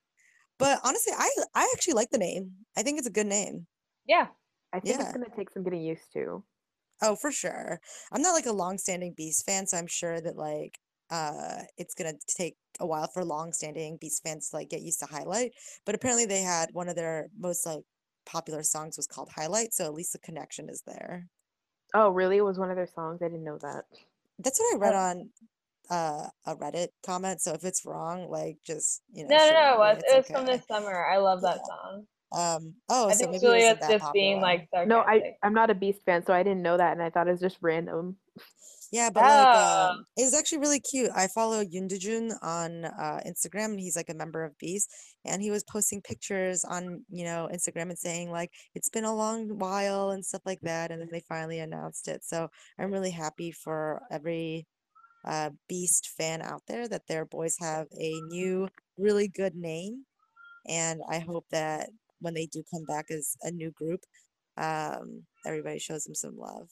but 0.59 0.81
honestly 0.85 1.13
i 1.17 1.29
i 1.55 1.71
actually 1.75 1.95
like 1.95 2.11
the 2.11 2.19
name. 2.19 2.53
I 2.77 2.83
think 2.83 2.99
it's 2.99 3.07
a 3.09 3.13
good 3.13 3.27
name. 3.27 3.67
Yeah. 4.07 4.29
I 4.73 4.81
think 4.81 4.97
Yeah. 4.97 5.05
it's 5.05 5.13
gonna 5.13 5.27
take 5.37 5.51
some 5.51 5.63
getting 5.65 5.83
used 5.83 6.13
to. 6.15 6.45
oh 7.03 7.17
for 7.17 7.31
sure. 7.33 7.81
I'm 8.13 8.23
not 8.23 8.33
like 8.33 8.47
a 8.47 8.53
long-standing 8.53 9.15
beast 9.17 9.45
fan 9.47 9.67
so 9.67 9.77
i'm 9.79 9.87
sure 9.87 10.21
that 10.21 10.37
like 10.37 10.79
uh 11.11 11.63
it's 11.77 11.95
gonna 11.95 12.15
take 12.37 12.57
a 12.81 12.87
while 12.87 13.09
for 13.13 13.25
long-standing 13.25 13.99
beast 14.01 14.23
fans 14.23 14.51
to 14.51 14.57
like 14.57 14.69
get 14.71 14.83
used 14.83 15.01
to 15.01 15.07
highlight 15.07 15.53
but 15.87 15.95
apparently 15.95 16.27
they 16.27 16.43
had 16.43 16.69
one 16.73 16.89
of 16.89 16.97
their 16.97 17.29
most 17.39 17.65
like 17.67 17.83
popular 18.29 18.63
songs 18.63 18.97
was 18.97 19.07
called 19.07 19.31
highlight 19.35 19.73
so 19.75 19.85
at 19.85 19.95
least 19.95 20.13
the 20.13 20.19
connection 20.19 20.69
is 20.69 20.83
there 20.87 21.27
Oh, 21.95 22.11
really? 22.11 22.37
It 22.37 22.45
was 22.45 22.59
one 22.59 22.69
of 22.71 22.77
their 22.77 22.87
songs. 22.87 23.23
I 23.23 23.29
didn't 23.29 23.45
know 23.45 23.57
that. 23.63 23.87
That's 24.39 24.61
what 24.61 24.75
I 24.75 24.79
read 24.79 24.95
Oh. 24.95 24.99
on 24.99 25.31
uh, 25.91 26.29
a 26.45 26.55
Reddit 26.55 26.89
comment. 27.03 27.41
So 27.41 27.55
if 27.55 27.65
it's 27.65 27.87
wrong, 27.87 28.29
like 28.29 28.59
just 28.63 29.01
you 29.11 29.25
know. 29.27 29.35
no 29.35 29.47
no 29.49 29.53
no 29.55 29.73
it 29.73 29.79
was 29.79 29.99
it 30.07 30.17
was 30.19 30.27
from 30.27 30.45
okay. 30.45 30.53
this 30.57 30.67
summer 30.67 31.07
i 31.07 31.17
love 31.17 31.41
that 31.41 31.57
Yeah. 31.57 31.63
song 31.65 32.07
Um. 32.31 32.75
Oh, 32.91 33.09
i 33.09 33.13
so 33.13 33.19
think 33.21 33.31
maybe 33.33 33.47
it 33.47 33.49
wasn't 33.49 33.81
julia's 33.81 33.81
that 33.81 34.01
just 34.01 34.13
being 34.13 34.41
like 34.43 34.69
sarcastic 34.71 34.89
No, 34.91 34.99
I 35.01 35.35
I'm 35.43 35.55
not 35.55 35.71
a 35.71 35.75
Beast 35.75 36.05
fan, 36.05 36.23
so 36.27 36.35
I 36.35 36.43
didn't 36.43 36.61
know 36.61 36.77
that, 36.77 36.93
and 36.93 37.03
I 37.03 37.09
thought 37.09 37.27
it 37.27 37.31
was 37.33 37.41
just 37.41 37.57
random. 37.63 38.17
Yeah, 38.91 39.11
but 39.11 39.23
like 39.23 39.49
Yeah. 39.55 39.89
um, 39.93 40.05
it 40.17 40.25
was 40.25 40.35
actually 40.35 40.59
really 40.59 40.81
cute. 40.81 41.11
I 41.15 41.29
follow 41.29 41.63
Yoon 41.65 41.89
Doojoon 41.91 42.33
on 42.43 42.85
uh, 42.87 43.21
Instagram, 43.27 43.73
and 43.73 43.81
he's 43.81 43.97
like 43.97 44.09
a 44.11 44.15
member 44.15 44.45
of 44.45 44.57
Beast, 44.59 44.91
and 45.29 45.43
he 45.43 45.51
was 45.51 45.65
posting 45.65 46.03
pictures 46.03 46.65
on 46.65 47.05
you 47.11 47.25
know 47.25 47.49
Instagram 47.53 47.91
and 47.91 47.99
saying 47.99 48.31
like 48.31 48.51
it's 48.75 48.89
been 48.91 49.05
a 49.05 49.15
long 49.15 49.59
while 49.59 50.11
and 50.11 50.25
stuff 50.25 50.43
like 50.47 50.61
that, 50.63 50.91
and 50.91 51.01
then 51.01 51.09
they 51.13 51.23
finally 51.29 51.61
announced 51.61 52.09
it. 52.09 52.25
So 52.25 52.49
I'm 52.79 52.93
really 52.93 53.11
happy 53.11 53.53
for 53.53 54.03
every 54.11 54.67
uh, 55.25 55.51
Beast 55.69 56.11
fan 56.17 56.43
out 56.43 56.63
there 56.69 56.89
that 56.89 57.07
their 57.09 57.25
boys 57.25 57.57
have 57.61 57.87
a 57.99 58.21
new 58.29 58.69
really 58.99 59.29
good 59.29 59.55
name, 59.55 60.05
and 60.67 61.01
I 61.11 61.21
hope 61.21 61.47
that 61.51 61.91
when 62.21 62.35
they 62.35 62.47
do 62.47 62.63
come 62.73 62.85
back 62.85 63.07
as 63.11 63.37
a 63.43 63.51
new 63.51 63.71
group, 63.73 64.01
um, 64.57 65.25
everybody 65.47 65.79
shows 65.79 66.05
them 66.05 66.15
some 66.15 66.37
love. 66.37 66.69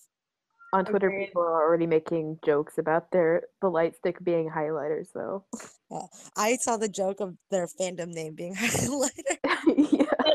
On 0.76 0.84
Twitter, 0.84 1.08
Agreed. 1.08 1.26
people 1.28 1.40
are 1.40 1.64
already 1.64 1.86
making 1.86 2.38
jokes 2.44 2.76
about 2.76 3.10
their 3.10 3.44
the 3.62 3.68
light 3.70 3.96
stick 3.96 4.22
being 4.22 4.50
highlighters, 4.50 5.08
though. 5.14 5.44
Yeah. 5.88 6.02
I 6.36 6.56
saw 6.56 6.76
the 6.76 6.88
joke 6.88 7.20
of 7.20 7.36
their 7.52 7.68
fandom 7.80 8.08
name 8.08 8.34
being 8.34 8.54
highlighter. 8.56 9.38
yeah. 9.76 10.34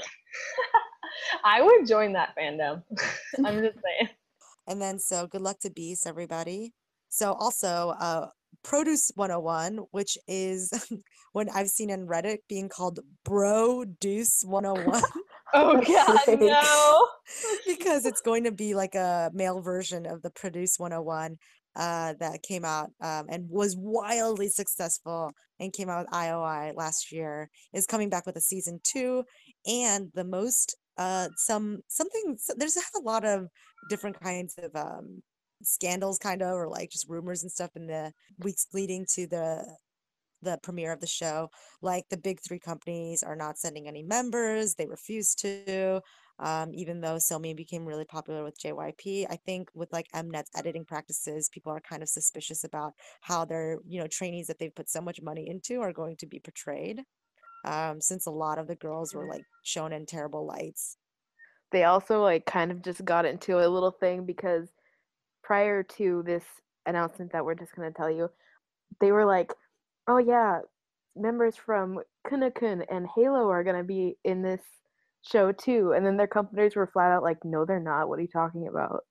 I 1.44 1.62
would 1.62 1.86
join 1.86 2.14
that 2.14 2.34
fandom. 2.40 2.84
I'm 3.46 3.60
just 3.60 3.76
saying. 3.84 4.10
And 4.68 4.82
then 4.82 4.98
so 4.98 5.28
good 5.28 5.42
luck 5.42 5.60
to 5.60 5.70
Beast, 5.70 6.08
everybody. 6.08 6.74
So 7.10 7.34
also 7.34 7.94
uh 8.00 8.28
Produce 8.64 9.12
101, 9.16 9.80
which 9.92 10.18
is 10.26 10.72
when 11.34 11.50
I've 11.50 11.68
seen 11.68 11.90
in 11.90 12.08
Reddit 12.08 12.38
being 12.48 12.70
called 12.70 13.02
Bro 13.26 13.86
Deuce 14.00 14.44
101 14.46 15.02
Oh 15.54 15.82
God, 16.28 16.40
no. 16.40 17.08
because 17.68 18.06
it's 18.06 18.22
going 18.22 18.44
to 18.46 18.52
be 18.52 18.74
like 18.74 18.96
a 18.96 19.32
male 19.34 19.62
version 19.62 20.06
of 20.06 20.22
the 20.22 20.30
Produce 20.30 20.80
101 20.80 21.38
uh 21.78 22.14
that 22.20 22.44
came 22.44 22.66
out 22.66 22.90
um 23.02 23.28
and 23.30 23.50
was 23.50 23.78
wildly 23.78 24.50
successful 24.50 25.32
and 25.58 25.72
came 25.72 25.90
out 25.90 26.06
with 26.06 26.14
IOI 26.14 26.76
last 26.76 27.14
year 27.14 27.50
is 27.74 27.88
coming 27.88 28.10
back 28.10 28.26
with 28.26 28.36
a 28.36 28.42
season 28.42 28.82
2 28.84 29.24
and 29.66 30.12
the 30.14 30.26
most 30.26 30.76
uh 30.98 31.30
some 31.38 31.80
something 31.88 32.38
there's 32.58 32.76
a 32.76 33.02
lot 33.06 33.24
of 33.24 33.48
different 33.90 34.20
kinds 34.20 34.56
of 34.62 34.76
um 34.76 35.22
scandals 35.64 36.18
kind 36.18 36.42
of 36.42 36.50
or 36.50 36.68
like 36.68 36.90
just 36.90 37.08
rumors 37.08 37.44
and 37.44 37.52
stuff 37.52 37.72
in 37.76 37.88
the 37.88 38.12
weeks 38.40 38.68
leading 38.74 39.06
to 39.14 39.28
the 39.28 39.66
the 40.42 40.60
premiere 40.64 40.92
of 40.92 41.00
the 41.00 41.08
show 41.08 41.50
like 41.82 42.08
the 42.10 42.18
big 42.18 42.40
three 42.42 42.60
companies 42.60 43.24
are 43.24 43.36
not 43.36 43.58
sending 43.58 43.88
any 43.88 44.04
members 44.04 44.76
they 44.76 44.88
refuse 44.88 45.36
to 45.36 46.02
um, 46.42 46.72
even 46.74 47.02
though 47.02 47.16
Somi 47.16 47.56
became 47.56 47.86
really 47.86 48.04
popular 48.04 48.44
with 48.44 48.60
JYP, 48.60 49.28
I 49.30 49.36
think 49.36 49.70
with 49.76 49.94
like 49.94 50.08
Mnet's 50.12 50.50
editing 50.58 50.86
practices, 50.86 51.50
people 51.50 51.72
are 51.72 51.80
kind 51.80 52.02
of 52.02 52.10
suspicious 52.10 52.64
about 52.64 52.94
how 53.22 53.46
their, 53.46 53.78
you 53.88 54.02
know, 54.02 54.08
trainees 54.08 54.48
that 54.48 54.58
they've 54.58 54.74
put 54.74 54.90
so 54.90 55.02
much 55.02 55.22
money 55.22 55.48
into 55.48 55.82
are 55.82 55.94
going 55.94 56.18
to 56.18 56.26
be 56.26 56.40
portrayed. 56.40 57.04
Um, 57.64 58.02
since 58.02 58.26
a 58.26 58.32
lot 58.32 58.58
of 58.58 58.68
the 58.68 58.76
girls 58.76 59.14
were 59.14 59.28
like 59.28 59.46
shown 59.62 59.94
in 59.94 60.08
terrible 60.08 60.48
lights. 60.48 60.98
they 61.72 61.84
also 61.84 62.24
like 62.24 62.48
kind 62.48 62.72
of 62.72 62.82
just 62.82 63.06
got 63.06 63.24
into 63.24 63.60
a 63.60 63.70
little 63.70 63.92
thing 63.92 64.26
because 64.26 64.68
prior 65.44 65.84
to 65.84 66.24
this 66.26 66.44
announcement 66.88 67.32
that 67.34 67.46
we're 67.46 67.54
just 67.54 67.76
going 67.76 67.88
to 67.88 67.96
tell 67.96 68.10
you 68.10 68.32
they 69.00 69.12
were 69.12 69.26
like 69.26 69.54
oh 70.08 70.18
yeah 70.18 70.60
members 71.16 71.56
from 71.56 72.00
kunakun 72.28 72.86
and 72.90 73.08
halo 73.16 73.50
are 73.50 73.64
to 73.78 73.84
be 73.84 74.18
in 74.24 74.42
this 74.42 74.62
show 75.24 75.52
too 75.52 75.94
and 75.94 76.06
then 76.06 76.18
their 76.18 76.28
companies 76.28 76.76
were 76.76 76.88
flat 76.88 77.12
out 77.12 77.24
like 77.24 77.44
no 77.46 77.66
they're 77.66 77.80
not 77.80 78.10
what 78.10 78.20
are 78.20 78.24
you 78.24 78.28
talking 78.28 78.68
about 78.68 79.04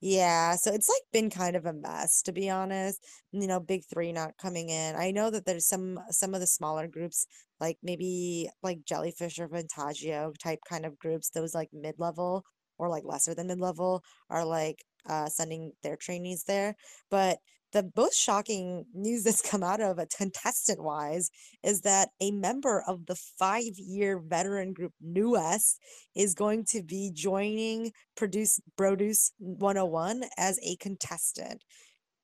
Yeah, 0.00 0.56
so 0.56 0.72
it's 0.72 0.88
like 0.88 1.02
been 1.12 1.30
kind 1.30 1.56
of 1.56 1.66
a 1.66 1.72
mess, 1.72 2.22
to 2.22 2.32
be 2.32 2.48
honest. 2.50 3.04
You 3.32 3.46
know, 3.46 3.60
big 3.60 3.84
three 3.84 4.12
not 4.12 4.38
coming 4.38 4.70
in. 4.70 4.96
I 4.96 5.10
know 5.10 5.30
that 5.30 5.44
there's 5.46 5.66
some 5.66 5.98
some 6.10 6.34
of 6.34 6.40
the 6.40 6.46
smaller 6.46 6.88
groups, 6.88 7.26
like 7.60 7.78
maybe 7.82 8.50
like 8.62 8.84
Jellyfish 8.84 9.38
or 9.38 9.48
Fantagio 9.48 10.36
type 10.38 10.60
kind 10.68 10.86
of 10.86 10.98
groups, 10.98 11.30
those 11.30 11.54
like 11.54 11.70
mid-level 11.72 12.44
or 12.78 12.88
like 12.88 13.04
lesser 13.04 13.34
than 13.34 13.48
mid-level 13.48 14.02
are 14.30 14.44
like 14.44 14.84
uh 15.06 15.28
sending 15.28 15.72
their 15.82 15.96
trainees 15.96 16.44
there. 16.44 16.76
But 17.10 17.38
the 17.72 17.90
most 17.96 18.16
shocking 18.18 18.84
news 18.94 19.24
that's 19.24 19.42
come 19.42 19.62
out 19.62 19.80
of 19.80 19.98
it 19.98 20.12
contestant 20.16 20.82
wise 20.82 21.30
is 21.62 21.82
that 21.82 22.10
a 22.20 22.30
member 22.30 22.82
of 22.86 23.06
the 23.06 23.16
five-year 23.38 24.18
veteran 24.18 24.72
group 24.72 24.92
NU'EST 25.00 25.78
is 26.14 26.34
going 26.34 26.64
to 26.70 26.82
be 26.82 27.10
joining 27.14 27.92
produce 28.16 28.60
Produce 28.76 29.32
101 29.38 30.24
as 30.36 30.58
a 30.62 30.76
contestant 30.76 31.62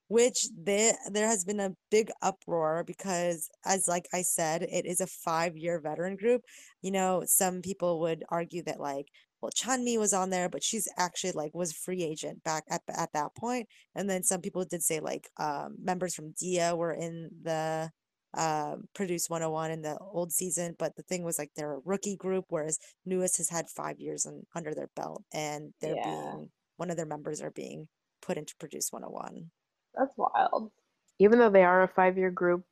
which 0.09 0.47
there 0.57 0.93
there 1.11 1.27
has 1.27 1.43
been 1.43 1.59
a 1.59 1.73
big 1.91 2.09
uproar 2.21 2.83
because 2.85 3.49
as 3.65 3.87
like 3.87 4.07
I 4.13 4.21
said 4.21 4.63
it 4.63 4.85
is 4.85 5.01
a 5.01 5.07
5 5.07 5.57
year 5.57 5.79
veteran 5.79 6.15
group. 6.15 6.43
You 6.81 6.91
know 6.91 7.23
some 7.25 7.61
people 7.61 7.99
would 8.01 8.23
argue 8.29 8.63
that 8.63 8.79
like 8.79 9.07
well 9.41 9.51
Chanmi 9.51 9.97
was 9.97 10.13
on 10.13 10.29
there 10.29 10.49
but 10.49 10.63
she's 10.63 10.87
actually 10.97 11.31
like 11.33 11.53
was 11.53 11.73
free 11.73 12.03
agent 12.03 12.43
back 12.43 12.63
at 12.69 12.81
at 12.89 13.11
that 13.13 13.35
point 13.35 13.67
and 13.95 14.09
then 14.09 14.23
some 14.23 14.41
people 14.41 14.63
did 14.65 14.83
say 14.83 14.99
like 14.99 15.29
um 15.37 15.75
members 15.81 16.15
from 16.15 16.31
Dia 16.39 16.75
were 16.75 16.93
in 16.93 17.29
the 17.43 17.89
uh, 18.37 18.75
produce 18.93 19.29
101 19.29 19.71
in 19.71 19.81
the 19.81 19.97
old 19.99 20.31
season 20.31 20.75
but 20.77 20.95
the 20.95 21.01
thing 21.03 21.23
was 21.23 21.39
like 21.39 21.49
they're 21.55 21.75
a 21.75 21.79
rookie 21.85 22.15
group 22.17 22.45
whereas 22.49 22.77
NU'EST 23.07 23.37
has 23.37 23.49
had 23.49 23.69
five 23.69 23.99
years 23.99 24.25
in, 24.25 24.43
under 24.53 24.75
their 24.75 24.89
belt 24.95 25.23
and 25.33 25.73
they're 25.81 25.95
Yeah. 25.95 26.03
being 26.35 26.49
one 26.75 26.91
of 26.91 26.97
their 26.97 27.05
members 27.05 27.41
are 27.41 27.49
being 27.51 27.87
put 28.21 28.37
into 28.37 28.53
produce 28.57 28.91
101 28.91 29.49
That's 29.95 30.11
wild. 30.17 30.71
even 31.19 31.39
though 31.39 31.49
they 31.49 31.63
are 31.63 31.83
a 31.83 31.87
five 31.87 32.17
year 32.17 32.29
group 32.29 32.63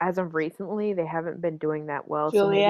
as 0.00 0.18
of 0.18 0.34
recently 0.34 0.92
they 0.92 1.06
haven't 1.06 1.40
been 1.40 1.56
doing 1.58 1.86
that 1.86 2.06
well 2.06 2.30
so 2.30 2.48
maybe 2.48 2.62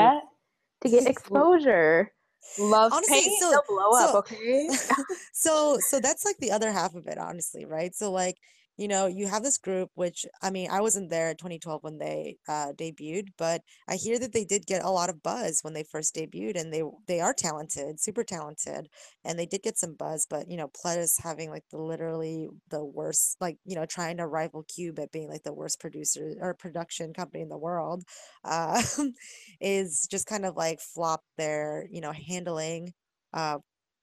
to 0.83 0.89
get 0.89 1.07
exposure 1.11 2.13
loves 2.59 2.95
Honestly, 2.95 3.21
paint. 3.21 3.41
so- 3.41 3.51
they'll 3.51 3.63
blow 3.69 3.91
up 3.93 4.15
okay 4.17 4.69
so 5.33 5.79
so 5.81 6.01
that's 6.01 6.25
like 6.25 6.37
the 6.39 6.51
other 6.51 6.71
half 6.73 6.95
of 6.95 7.07
it 7.07 7.19
honestly 7.19 7.65
right 7.65 7.95
so 7.95 8.11
like 8.11 8.37
you 8.81 8.89
know 8.89 9.07
you 9.07 9.27
have 9.27 9.43
this 9.43 9.59
group 9.59 9.91
which 9.95 10.25
i 10.43 10.51
mean 10.51 10.71
i 10.71 10.81
wasn't 10.81 11.11
there 11.11 11.31
in 11.31 11.37
2012 11.37 11.83
when 11.83 11.99
they 11.99 12.37
uh 12.49 12.73
debuted 12.79 13.29
but 13.37 13.61
i 13.89 13.95
hear 13.95 14.19
that 14.19 14.33
they 14.33 14.45
did 14.45 14.67
get 14.67 14.83
a 14.83 14.91
lot 14.91 15.11
of 15.11 15.23
buzz 15.23 15.61
when 15.63 15.75
they 15.75 15.85
first 15.85 16.15
debuted 16.15 16.59
and 16.59 16.73
they 16.73 16.83
they 17.07 17.21
are 17.21 17.35
talented 17.35 18.01
super 18.01 18.25
talented 18.25 18.89
and 19.25 19.39
they 19.39 19.45
did 19.47 19.63
get 19.63 19.77
some 19.77 19.95
buzz 19.95 20.27
but 20.29 20.51
you 20.51 20.57
know 20.57 20.69
Pledis 20.69 21.21
having 21.23 21.51
like 21.51 21.65
the 21.71 21.79
literally 21.79 22.49
the 22.71 22.83
worst 22.83 23.37
like 23.41 23.59
you 23.67 23.77
know 23.77 23.85
trying 23.85 24.17
to 24.17 24.27
rival 24.27 24.65
cube 24.65 24.99
at 24.99 25.13
being 25.13 25.29
like 25.29 25.43
the 25.43 25.53
worst 25.53 25.79
producer 25.79 26.35
or 26.41 26.55
production 26.55 27.13
company 27.13 27.43
in 27.43 27.51
the 27.51 27.59
world 27.59 28.03
uh 28.45 28.83
is 29.61 30.09
just 30.11 30.27
kind 30.27 30.47
of 30.47 30.57
like 30.57 30.81
flopped 30.81 31.27
their 31.37 31.87
you 31.91 32.01
know 32.01 32.13
handling 32.13 32.93
uh 33.35 33.59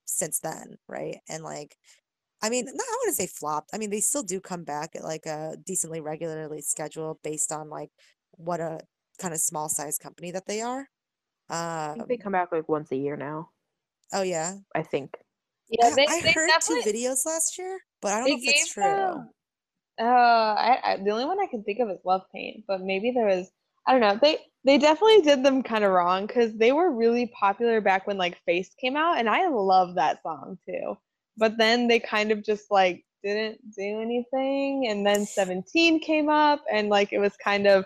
since 0.09 0.39
then, 0.39 0.77
right? 0.87 1.17
And 1.29 1.43
like, 1.43 1.75
I 2.41 2.49
mean, 2.49 2.65
no, 2.65 2.71
I 2.83 2.97
wouldn't 3.01 3.17
say 3.17 3.27
flopped. 3.27 3.71
I 3.73 3.77
mean, 3.77 3.89
they 3.89 4.01
still 4.01 4.23
do 4.23 4.39
come 4.39 4.63
back 4.63 4.95
at 4.95 5.03
like 5.03 5.25
a 5.25 5.57
decently 5.65 6.01
regularly 6.01 6.61
scheduled 6.61 7.21
based 7.23 7.51
on 7.51 7.69
like 7.69 7.89
what 8.31 8.59
a 8.59 8.81
kind 9.19 9.33
of 9.33 9.39
small 9.39 9.69
size 9.69 9.97
company 9.97 10.31
that 10.31 10.45
they 10.47 10.61
are. 10.61 10.87
i 11.51 11.89
Um, 11.89 11.97
think 11.97 12.07
they 12.07 12.17
come 12.17 12.31
back 12.31 12.51
like 12.51 12.69
once 12.69 12.91
a 12.91 12.95
year 12.95 13.17
now 13.17 13.49
oh 14.13 14.21
yeah, 14.21 14.55
i 14.75 14.81
think 14.83 15.17
Yeah, 15.69 15.89
I, 15.89 15.95
they, 15.95 16.07
I 16.07 16.21
they 16.21 16.33
heard 16.33 16.47
definitely, 16.47 16.83
two 16.83 16.89
videos 16.91 17.25
last 17.25 17.57
year, 17.57 17.79
but 18.01 18.13
I 18.13 18.19
don't 18.19 18.25
they 18.25 18.31
know 18.31 18.37
if 18.37 18.47
it's 18.47 18.67
true. 18.67 18.83
them- 18.83 19.29
Uh, 19.99 20.03
I, 20.03 20.79
I 20.83 20.97
the 20.97 21.11
only 21.11 21.25
one 21.25 21.39
I 21.41 21.47
can 21.47 21.63
think 21.63 21.79
of 21.79 21.89
is 21.89 21.99
Love 22.05 22.23
Paint, 22.33 22.65
but 22.67 22.81
maybe 22.81 23.11
there 23.11 23.27
was 23.27 23.51
I 23.87 23.93
don't 23.93 24.01
know. 24.01 24.19
They 24.21 24.39
they 24.65 24.77
definitely 24.77 25.21
did 25.21 25.43
them 25.43 25.63
kind 25.63 25.83
of 25.85 25.91
wrong 25.91 26.27
because 26.27 26.53
they 26.57 26.71
were 26.73 26.91
really 26.91 27.27
popular 27.27 27.81
back 27.81 28.07
when 28.07 28.17
like 28.17 28.39
Face 28.45 28.73
came 28.75 28.97
out, 28.97 29.17
and 29.19 29.29
I 29.29 29.47
love 29.49 29.95
that 29.95 30.21
song 30.23 30.59
too. 30.67 30.97
But 31.37 31.57
then 31.57 31.87
they 31.87 31.99
kind 31.99 32.31
of 32.31 32.43
just 32.43 32.71
like 32.71 33.03
didn't 33.23 33.59
do 33.75 34.01
anything, 34.01 34.87
and 34.87 35.05
then 35.05 35.25
Seventeen 35.25 35.99
came 35.99 36.29
up, 36.29 36.63
and 36.71 36.89
like 36.89 37.13
it 37.13 37.19
was 37.19 37.33
kind 37.43 37.67
of 37.67 37.85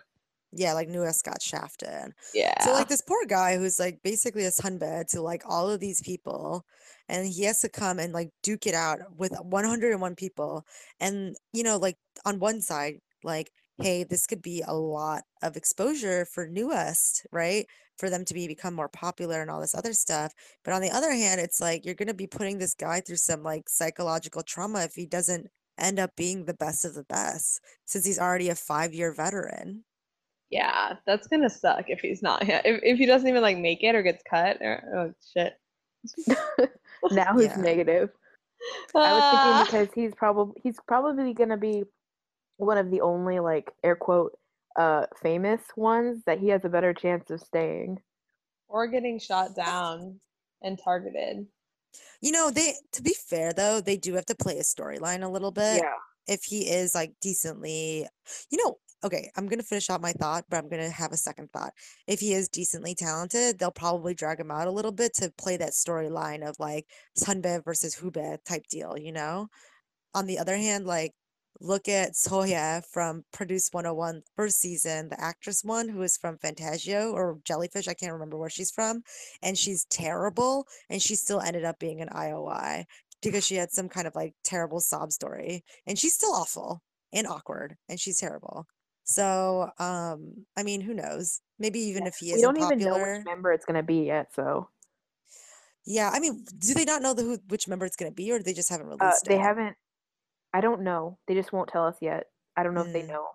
Yeah, 0.53 0.73
like 0.73 0.89
NU'EST 0.89 1.23
got 1.23 1.41
shafted. 1.41 2.13
yeah. 2.33 2.63
So 2.63 2.73
like 2.73 2.87
this 2.89 3.01
poor 3.01 3.25
guy 3.25 3.57
who's 3.57 3.79
like 3.79 3.99
basically 4.03 4.45
a 4.45 4.51
sunbae 4.51 5.07
to 5.11 5.21
like 5.21 5.43
all 5.47 5.69
of 5.69 5.79
these 5.79 6.01
people 6.01 6.65
and 7.07 7.27
he 7.27 7.43
has 7.43 7.59
to 7.61 7.69
come 7.69 7.99
and 7.99 8.13
like 8.13 8.29
duke 8.43 8.67
it 8.67 8.73
out 8.75 8.99
with 9.17 9.31
101 9.41 10.15
people 10.15 10.65
and 10.99 11.35
you 11.53 11.63
know 11.63 11.77
like 11.77 11.97
on 12.25 12.39
one 12.39 12.61
side 12.61 12.99
like 13.23 13.51
hey 13.81 14.03
this 14.03 14.27
could 14.27 14.41
be 14.41 14.63
a 14.67 14.73
lot 14.73 15.23
of 15.41 15.57
exposure 15.57 16.25
for 16.25 16.47
NU'EST 16.47 17.25
right 17.31 17.65
for 17.97 18.09
them 18.09 18.25
to 18.25 18.33
be 18.33 18.47
become 18.47 18.73
more 18.73 18.89
popular 18.89 19.41
and 19.41 19.49
all 19.51 19.61
this 19.61 19.75
other 19.75 19.93
stuff 19.93 20.33
but 20.63 20.73
on 20.73 20.81
the 20.81 20.89
other 20.91 21.11
hand 21.11 21.39
it's 21.41 21.61
like 21.61 21.85
you're 21.85 21.95
going 21.95 22.07
to 22.07 22.13
be 22.13 22.27
putting 22.27 22.57
this 22.57 22.73
guy 22.75 23.01
through 23.01 23.15
some 23.17 23.43
like 23.43 23.69
psychological 23.69 24.43
trauma 24.43 24.83
if 24.83 24.95
he 24.95 25.05
doesn't 25.05 25.47
end 25.77 25.99
up 25.99 26.15
being 26.15 26.45
the 26.45 26.53
best 26.53 26.85
of 26.85 26.93
the 26.95 27.03
best 27.05 27.61
since 27.85 28.05
he's 28.05 28.19
already 28.19 28.49
a 28.49 28.55
5 28.55 28.93
year 28.93 29.13
veteran 29.13 29.83
Yeah, 30.49 30.97
that's 31.05 31.27
gonna 31.27 31.49
suck 31.49 31.85
if 31.89 32.01
he's 32.01 32.21
not. 32.21 32.43
If 32.43 32.81
if 32.83 32.97
he 32.97 33.05
doesn't 33.05 33.27
even 33.27 33.41
like 33.41 33.57
make 33.57 33.83
it 33.83 33.95
or 33.95 34.01
gets 34.03 34.23
cut 34.29 34.57
or 34.61 34.83
oh 34.95 35.13
shit. 35.33 35.53
now 37.11 37.37
he's 37.37 37.55
Yeah. 37.55 37.57
negative 37.57 38.09
I 38.95 39.13
was 39.13 39.23
Ah. 39.23 39.29
thinking 39.31 39.57
because 39.59 39.87
he's 39.95 40.13
probably 40.15 40.61
he's 40.61 40.77
probably 40.87 41.33
gonna 41.33 41.57
be 41.57 41.83
one 42.57 42.77
of 42.77 42.91
the 42.91 43.01
only 43.01 43.39
like 43.39 43.71
air 43.83 43.95
quote 43.95 44.37
uh 44.77 45.05
famous 45.21 45.61
ones 45.75 46.23
that 46.25 46.39
he 46.39 46.49
has 46.49 46.63
a 46.65 46.69
better 46.69 46.93
chance 46.93 47.29
of 47.29 47.41
staying. 47.41 47.99
or 48.67 48.87
getting 48.87 49.19
shot 49.19 49.55
down 49.55 50.19
and 50.63 50.79
targeted. 50.83 51.47
You 52.21 52.31
know, 52.31 52.51
they 52.51 52.75
to 52.93 53.01
be 53.01 53.13
fair 53.13 53.53
though, 53.53 53.81
they 53.81 53.97
do 53.97 54.13
have 54.15 54.25
to 54.27 54.35
play 54.35 54.57
a 54.59 54.63
storyline 54.63 55.23
a 55.23 55.29
little 55.29 55.51
bit. 55.51 55.83
yeah 55.83 55.95
If 56.27 56.43
he 56.43 56.69
is 56.69 56.95
like 56.95 57.13
decently, 57.21 58.07
you 58.51 58.57
know, 58.63 58.77
okay, 59.03 59.31
I'm 59.35 59.47
gonna 59.47 59.63
finish 59.63 59.89
out 59.89 60.01
my 60.01 60.13
thought, 60.13 60.45
but 60.49 60.57
I'm 60.57 60.69
gonna 60.69 60.89
have 60.89 61.11
a 61.11 61.17
second 61.17 61.51
thought. 61.51 61.73
If 62.07 62.19
he 62.19 62.33
is 62.33 62.47
decently 62.49 62.95
talented, 62.95 63.59
they'll 63.59 63.71
probably 63.71 64.13
drag 64.13 64.39
him 64.39 64.51
out 64.51 64.67
a 64.67 64.71
little 64.71 64.91
bit 64.91 65.13
to 65.15 65.31
play 65.37 65.57
that 65.57 65.71
storyline 65.73 66.47
of 66.47 66.55
like 66.59 66.87
Sunbae 67.17 67.63
versus 67.63 67.95
Hoobae 67.95 68.43
type 68.45 68.67
deal, 68.69 68.97
you 68.97 69.11
know? 69.11 69.47
On 70.15 70.25
the 70.27 70.39
other 70.39 70.57
hand, 70.57 70.85
like 70.85 71.13
look 71.61 71.87
at 71.87 72.13
Sohye 72.13 72.83
from 72.85 73.23
Produce 73.31 73.69
101 73.71 74.23
first 74.35 74.59
season, 74.59 75.09
the 75.09 75.19
actress 75.21 75.63
one 75.63 75.89
who 75.89 76.01
is 76.01 76.17
from 76.17 76.37
Fantagio 76.37 77.13
or 77.13 77.39
Jellyfish, 77.45 77.87
I 77.87 77.93
can't 77.93 78.13
remember 78.13 78.37
where 78.37 78.49
she's 78.49 78.71
from, 78.71 79.03
and 79.41 79.57
she's 79.57 79.85
terrible, 79.85 80.67
and 80.89 81.01
she 81.01 81.15
still 81.15 81.41
ended 81.41 81.63
up 81.65 81.79
being 81.79 82.01
an 82.01 82.09
IOI 82.09 82.85
because 83.21 83.45
she 83.45 83.55
had 83.55 83.71
some 83.71 83.89
kind 83.89 84.07
of 84.07 84.15
like 84.15 84.35
terrible 84.43 84.79
sob 84.79 85.11
story, 85.11 85.63
and 85.85 85.97
she's 85.99 86.15
still 86.15 86.33
awful 86.33 86.81
and 87.13 87.27
awkward, 87.27 87.77
and 87.89 87.99
she's 87.99 88.19
terrible. 88.19 88.65
So, 89.03 89.71
um, 89.79 90.45
I 90.57 90.63
mean, 90.63 90.81
who 90.81 90.93
knows? 90.93 91.41
Maybe 91.59 91.79
even 91.79 92.07
if 92.07 92.15
he 92.17 92.31
We 92.31 92.41
isn't 92.41 92.41
don't 92.41 92.57
even 92.57 92.83
know 92.83 92.97
which 92.97 93.23
member 93.23 93.51
it's 93.51 93.65
gonna 93.65 93.83
be 93.83 94.05
yet, 94.05 94.33
so 94.33 94.69
Yeah, 95.85 96.09
I 96.13 96.19
mean, 96.19 96.43
do 96.57 96.73
they 96.73 96.85
not 96.85 97.01
know 97.01 97.13
the 97.13 97.23
who 97.23 97.37
which 97.47 97.67
member 97.67 97.85
it's 97.85 97.95
gonna 97.95 98.11
be, 98.11 98.31
or 98.31 98.39
they 98.39 98.53
just 98.53 98.69
haven't 98.69 98.87
uh, 98.99 99.15
released 99.15 99.27
they 99.27 99.37
it? 99.37 99.37
haven't. 99.37 99.77
I 100.53 100.61
don't 100.61 100.81
know. 100.81 101.17
They 101.27 101.33
just 101.35 101.53
won't 101.53 101.69
tell 101.69 101.85
us 101.85 101.97
yet. 102.01 102.25
I 102.55 102.63
don't 102.63 102.73
know 102.73 102.81
if 102.81 102.93
they 102.93 103.03
Mm. 103.03 103.07
know. 103.07 103.27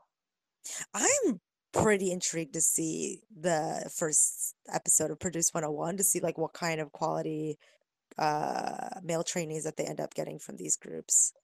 I'm 0.95 1.41
pretty 1.73 2.11
intrigued 2.11 2.55
to 2.55 2.61
see 2.61 3.23
the 3.35 3.91
first 3.95 4.55
episode 4.73 5.11
of 5.11 5.21
Produce 5.21 5.53
101 5.53 5.97
to 5.99 6.05
see 6.05 6.21
like 6.21 6.39
what 6.39 6.53
kind 6.55 6.81
of 6.81 6.93
quality 6.93 7.59
uh 8.19 9.01
male 9.03 9.25
trainees 9.25 9.65
that 9.65 9.77
they 9.77 9.85
end 9.85 10.01
up 10.01 10.15
getting 10.15 10.39
from 10.39 10.57
these 10.57 10.77
groups. 10.77 11.35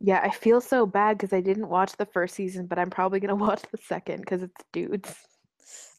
Yeah, 0.00 0.20
I 0.22 0.30
feel 0.30 0.60
so 0.60 0.86
bad 0.86 1.16
because 1.18 1.32
I 1.32 1.40
didn't 1.40 1.68
watch 1.68 1.96
the 1.96 2.06
first 2.06 2.34
season, 2.34 2.66
but 2.66 2.78
I'm 2.78 2.90
probably 2.90 3.20
gonna 3.20 3.34
watch 3.36 3.62
the 3.70 3.78
second 3.78 4.20
because 4.20 4.42
it's 4.42 4.64
dudes. 4.72 5.14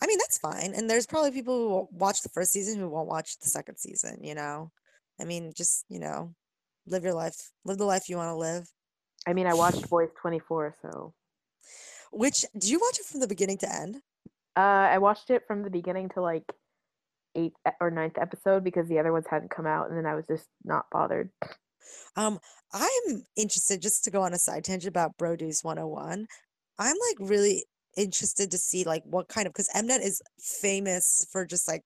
I 0.01 0.07
mean, 0.07 0.17
that's 0.19 0.37
fine. 0.37 0.73
And 0.75 0.89
there's 0.89 1.07
probably 1.07 1.31
people 1.31 1.57
who 1.57 1.69
will 1.69 1.89
watch 1.91 2.21
the 2.21 2.29
first 2.29 2.51
season 2.51 2.79
who 2.79 2.89
won't 2.89 3.07
watch 3.07 3.39
the 3.39 3.49
second 3.49 3.77
season, 3.77 4.23
you 4.23 4.35
know? 4.35 4.71
I 5.19 5.23
mean, 5.25 5.53
just, 5.55 5.85
you 5.89 5.99
know, 5.99 6.35
live 6.85 7.03
your 7.03 7.13
life, 7.13 7.51
live 7.63 7.77
the 7.77 7.85
life 7.85 8.09
you 8.09 8.17
want 8.17 8.29
to 8.29 8.35
live. 8.35 8.69
I 9.27 9.33
mean, 9.33 9.47
I 9.47 9.53
watched 9.53 9.89
Boys 9.89 10.09
24, 10.21 10.75
so 10.81 11.13
Which, 12.11 12.45
do 12.57 12.67
you 12.69 12.79
watch 12.79 12.99
it 12.99 13.05
from 13.05 13.19
the 13.19 13.27
beginning 13.27 13.57
to 13.59 13.73
end? 13.73 13.97
uh, 14.55 14.59
I 14.59 14.99
watched 14.99 15.29
it 15.29 15.43
from 15.47 15.63
the 15.63 15.69
beginning 15.69 16.09
to 16.09 16.21
like 16.21 16.45
eighth 17.35 17.57
or 17.81 17.91
ninth 17.91 18.17
episode 18.17 18.63
because 18.63 18.87
the 18.87 18.99
other 18.99 19.11
ones 19.11 19.25
hadn't 19.29 19.51
come 19.51 19.65
out, 19.65 19.89
and 19.89 19.97
then 19.97 20.05
I 20.05 20.15
was 20.15 20.25
just 20.27 20.47
not 20.63 20.85
bothered. 20.91 21.29
Um, 22.15 22.39
I'm 22.73 23.25
interested 23.35 23.81
just 23.81 24.03
to 24.05 24.11
go 24.11 24.21
on 24.21 24.33
a 24.33 24.37
side 24.37 24.63
tangent 24.63 24.89
about 24.89 25.17
Produce 25.17 25.63
101. 25.63 26.27
I'm 26.79 26.95
like 27.09 27.29
really 27.29 27.65
interested 27.97 28.51
to 28.51 28.57
see 28.57 28.83
like 28.83 29.03
what 29.05 29.27
kind 29.27 29.47
of 29.47 29.53
because 29.53 29.69
Mnet 29.69 30.03
is 30.03 30.21
famous 30.39 31.27
for 31.31 31.45
just 31.45 31.67
like 31.67 31.83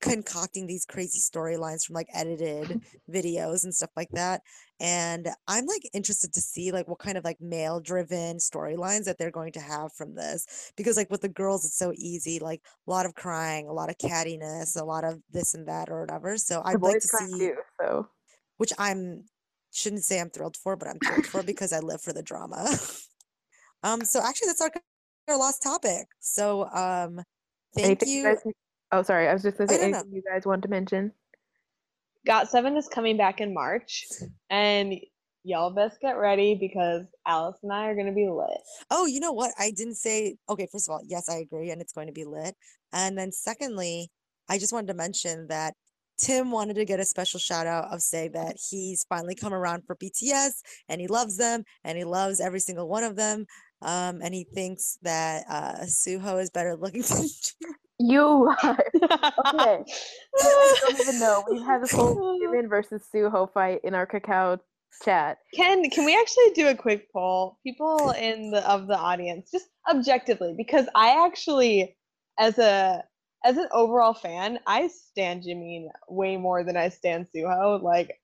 concocting 0.00 0.66
these 0.66 0.84
crazy 0.84 1.18
storylines 1.18 1.84
from 1.84 1.94
like 1.94 2.08
edited 2.14 2.80
videos 3.10 3.64
and 3.64 3.74
stuff 3.74 3.90
like 3.96 4.10
that. 4.12 4.42
And 4.80 5.28
I'm 5.46 5.66
like 5.66 5.88
interested 5.92 6.32
to 6.32 6.40
see 6.40 6.72
like 6.72 6.88
what 6.88 6.98
kind 6.98 7.18
of 7.18 7.24
like 7.24 7.40
male 7.40 7.80
driven 7.80 8.38
storylines 8.38 9.04
that 9.04 9.18
they're 9.18 9.30
going 9.30 9.52
to 9.52 9.60
have 9.60 9.92
from 9.92 10.14
this. 10.14 10.72
Because 10.76 10.96
like 10.96 11.10
with 11.10 11.20
the 11.20 11.28
girls, 11.28 11.64
it's 11.64 11.76
so 11.76 11.92
easy, 11.96 12.38
like 12.38 12.62
a 12.86 12.90
lot 12.90 13.04
of 13.04 13.14
crying, 13.14 13.68
a 13.68 13.72
lot 13.72 13.90
of 13.90 13.98
cattiness, 13.98 14.80
a 14.80 14.84
lot 14.84 15.04
of 15.04 15.20
this 15.30 15.54
and 15.54 15.68
that 15.68 15.90
or 15.90 16.00
whatever. 16.00 16.38
So 16.38 16.62
I'd 16.64 16.80
like 16.80 17.00
to 17.00 17.08
see 17.08 17.38
too, 17.38 17.54
so 17.80 18.08
which 18.56 18.72
I'm 18.78 19.24
shouldn't 19.72 20.04
say 20.04 20.20
I'm 20.20 20.30
thrilled 20.30 20.56
for, 20.56 20.76
but 20.76 20.88
I'm 20.88 20.98
thrilled 20.98 21.26
for 21.26 21.42
because 21.42 21.72
I 21.72 21.80
live 21.80 22.00
for 22.00 22.12
the 22.12 22.22
drama. 22.22 22.68
um, 23.82 24.02
so 24.02 24.20
actually 24.20 24.48
that's 24.48 24.62
our 24.62 24.72
our 25.28 25.36
last 25.36 25.62
topic. 25.62 26.06
So 26.20 26.64
um 26.70 27.20
thank 27.74 28.02
anything 28.02 28.08
you 28.08 28.36
you. 28.44 28.52
Oh, 28.92 29.02
sorry, 29.02 29.28
I 29.28 29.32
was 29.32 29.42
just 29.42 29.58
gonna 29.58 29.72
Oh, 29.72 29.76
say 29.76 29.82
no, 29.82 29.88
no. 29.90 29.98
anything 29.98 30.14
you 30.14 30.22
guys 30.28 30.46
want 30.46 30.62
to 30.62 30.68
mention. 30.68 31.12
Got 32.26 32.50
Seven 32.50 32.76
is 32.76 32.88
coming 32.88 33.16
back 33.16 33.40
in 33.40 33.54
March, 33.54 34.06
and 34.50 34.94
y'all 35.42 35.70
best 35.70 36.00
get 36.00 36.18
ready 36.18 36.54
because 36.54 37.06
Alice 37.26 37.56
and 37.62 37.72
I 37.72 37.86
are 37.86 37.94
gonna 37.96 38.12
be 38.12 38.28
lit. 38.28 38.60
Oh, 38.90 39.06
you 39.06 39.20
know 39.20 39.32
what? 39.32 39.52
I 39.58 39.70
didn't 39.70 39.94
say 39.94 40.36
okay, 40.48 40.66
first 40.70 40.88
of 40.88 40.92
all, 40.92 41.00
yes, 41.06 41.28
I 41.28 41.36
agree, 41.36 41.70
and 41.70 41.80
it's 41.80 41.92
going 41.92 42.08
to 42.08 42.12
be 42.12 42.24
lit. 42.24 42.54
And 42.92 43.16
then 43.16 43.32
secondly, 43.32 44.10
I 44.48 44.58
just 44.58 44.72
wanted 44.72 44.88
to 44.88 44.94
mention 44.94 45.46
that 45.48 45.74
Tim 46.18 46.50
wanted 46.50 46.74
to 46.74 46.84
get 46.84 47.00
a 47.00 47.04
special 47.06 47.40
shout 47.40 47.66
out 47.66 47.86
of 47.92 48.02
saying 48.02 48.32
that 48.32 48.56
he's 48.68 49.06
finally 49.08 49.34
come 49.34 49.54
around 49.54 49.84
for 49.86 49.96
BTS 49.96 50.50
and 50.88 51.00
he 51.00 51.06
loves 51.06 51.38
them 51.38 51.64
and 51.84 51.96
he 51.96 52.04
loves 52.04 52.40
every 52.40 52.60
single 52.60 52.88
one 52.88 53.04
of 53.04 53.16
them. 53.16 53.46
Um, 53.80 54.20
and 54.22 54.34
he 54.34 54.44
thinks 54.44 54.98
that 55.02 55.44
uh 55.48 55.84
Suho 55.84 56.42
is 56.42 56.50
better 56.50 56.76
looking 56.76 57.00
than 57.08 57.26
You 58.00 58.54
are 58.62 58.78
okay. 59.46 59.84
I 60.40 60.76
don't 60.80 61.00
even 61.00 61.20
know. 61.20 61.44
We've 61.50 61.62
had 61.62 61.82
this 61.82 61.92
whole 61.92 62.40
Jimin 62.42 62.68
versus 62.68 63.02
Suho 63.14 63.52
fight 63.52 63.80
in 63.84 63.94
our 63.94 64.06
Kakao 64.06 64.58
chat. 65.04 65.36
Can 65.54 65.88
can 65.90 66.06
we 66.06 66.18
actually 66.18 66.50
do 66.54 66.68
a 66.68 66.74
quick 66.74 67.12
poll? 67.12 67.58
People 67.62 68.12
in 68.12 68.52
the 68.52 68.68
of 68.68 68.86
the 68.86 68.96
audience, 68.96 69.50
just 69.50 69.66
objectively, 69.90 70.54
because 70.56 70.86
I 70.94 71.26
actually, 71.26 71.94
as 72.38 72.58
a 72.58 73.04
as 73.44 73.58
an 73.58 73.68
overall 73.70 74.14
fan, 74.14 74.60
I 74.66 74.88
stand 74.88 75.42
Jimin 75.42 75.88
way 76.08 76.38
more 76.38 76.64
than 76.64 76.78
I 76.78 76.88
stand 76.88 77.26
Suho. 77.36 77.82
Like, 77.82 78.18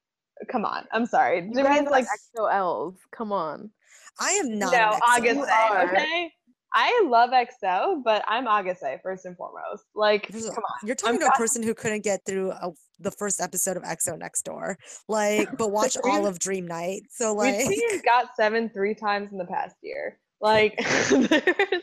come 0.51 0.65
on, 0.65 0.87
I'm 0.91 1.05
sorry. 1.05 1.47
You 1.47 1.53
guys 1.53 1.81
Jimin's 1.83 1.89
are 1.89 1.91
like 1.91 2.07
EXO-Ls. 2.07 2.95
Come 3.15 3.31
on. 3.31 3.71
I 4.19 4.31
am 4.33 4.59
not 4.59 4.73
no 4.73 4.93
an 4.95 5.23
Ahgase, 5.23 5.47
EXO. 5.47 5.85
okay? 5.91 6.33
I 6.79 7.05
love 7.09 7.31
EXO, 7.31 8.05
but 8.05 8.23
I'm 8.29 8.45
Ahgase 8.45 9.01
first 9.03 9.25
and 9.25 9.35
foremost. 9.35 9.87
Like, 9.95 10.31
First 10.31 10.45
of 10.45 10.51
all, 10.51 10.55
come 10.57 10.65
on. 10.65 10.87
You're 10.87 10.95
talking 10.95 11.19
to 11.21 11.25
a 11.25 11.29
not- 11.29 11.37
person 11.37 11.63
who 11.63 11.73
couldn't 11.73 12.05
get 12.05 12.21
through 12.27 12.51
a, 12.51 12.71
the 13.01 13.11
first 13.11 13.41
episode 13.41 13.79
of 13.79 13.83
EXO 13.83 14.19
Next 14.19 14.43
Door, 14.43 14.77
like, 15.09 15.49
but 15.57 15.69
watch 15.73 15.97
all 16.05 16.27
of 16.27 16.39
Dream 16.39 16.67
Knight. 16.67 17.05
So, 17.11 17.33
like, 17.33 17.57
We've 17.57 17.67
like, 17.69 17.79
seen 17.79 18.03
Got 18.05 18.37
Seven 18.37 18.69
three 18.69 18.95
times 18.95 19.33
in 19.33 19.39
the 19.39 19.47
past 19.47 19.77
year. 19.83 20.19
Like, 20.43 20.77
there's, 21.09 21.83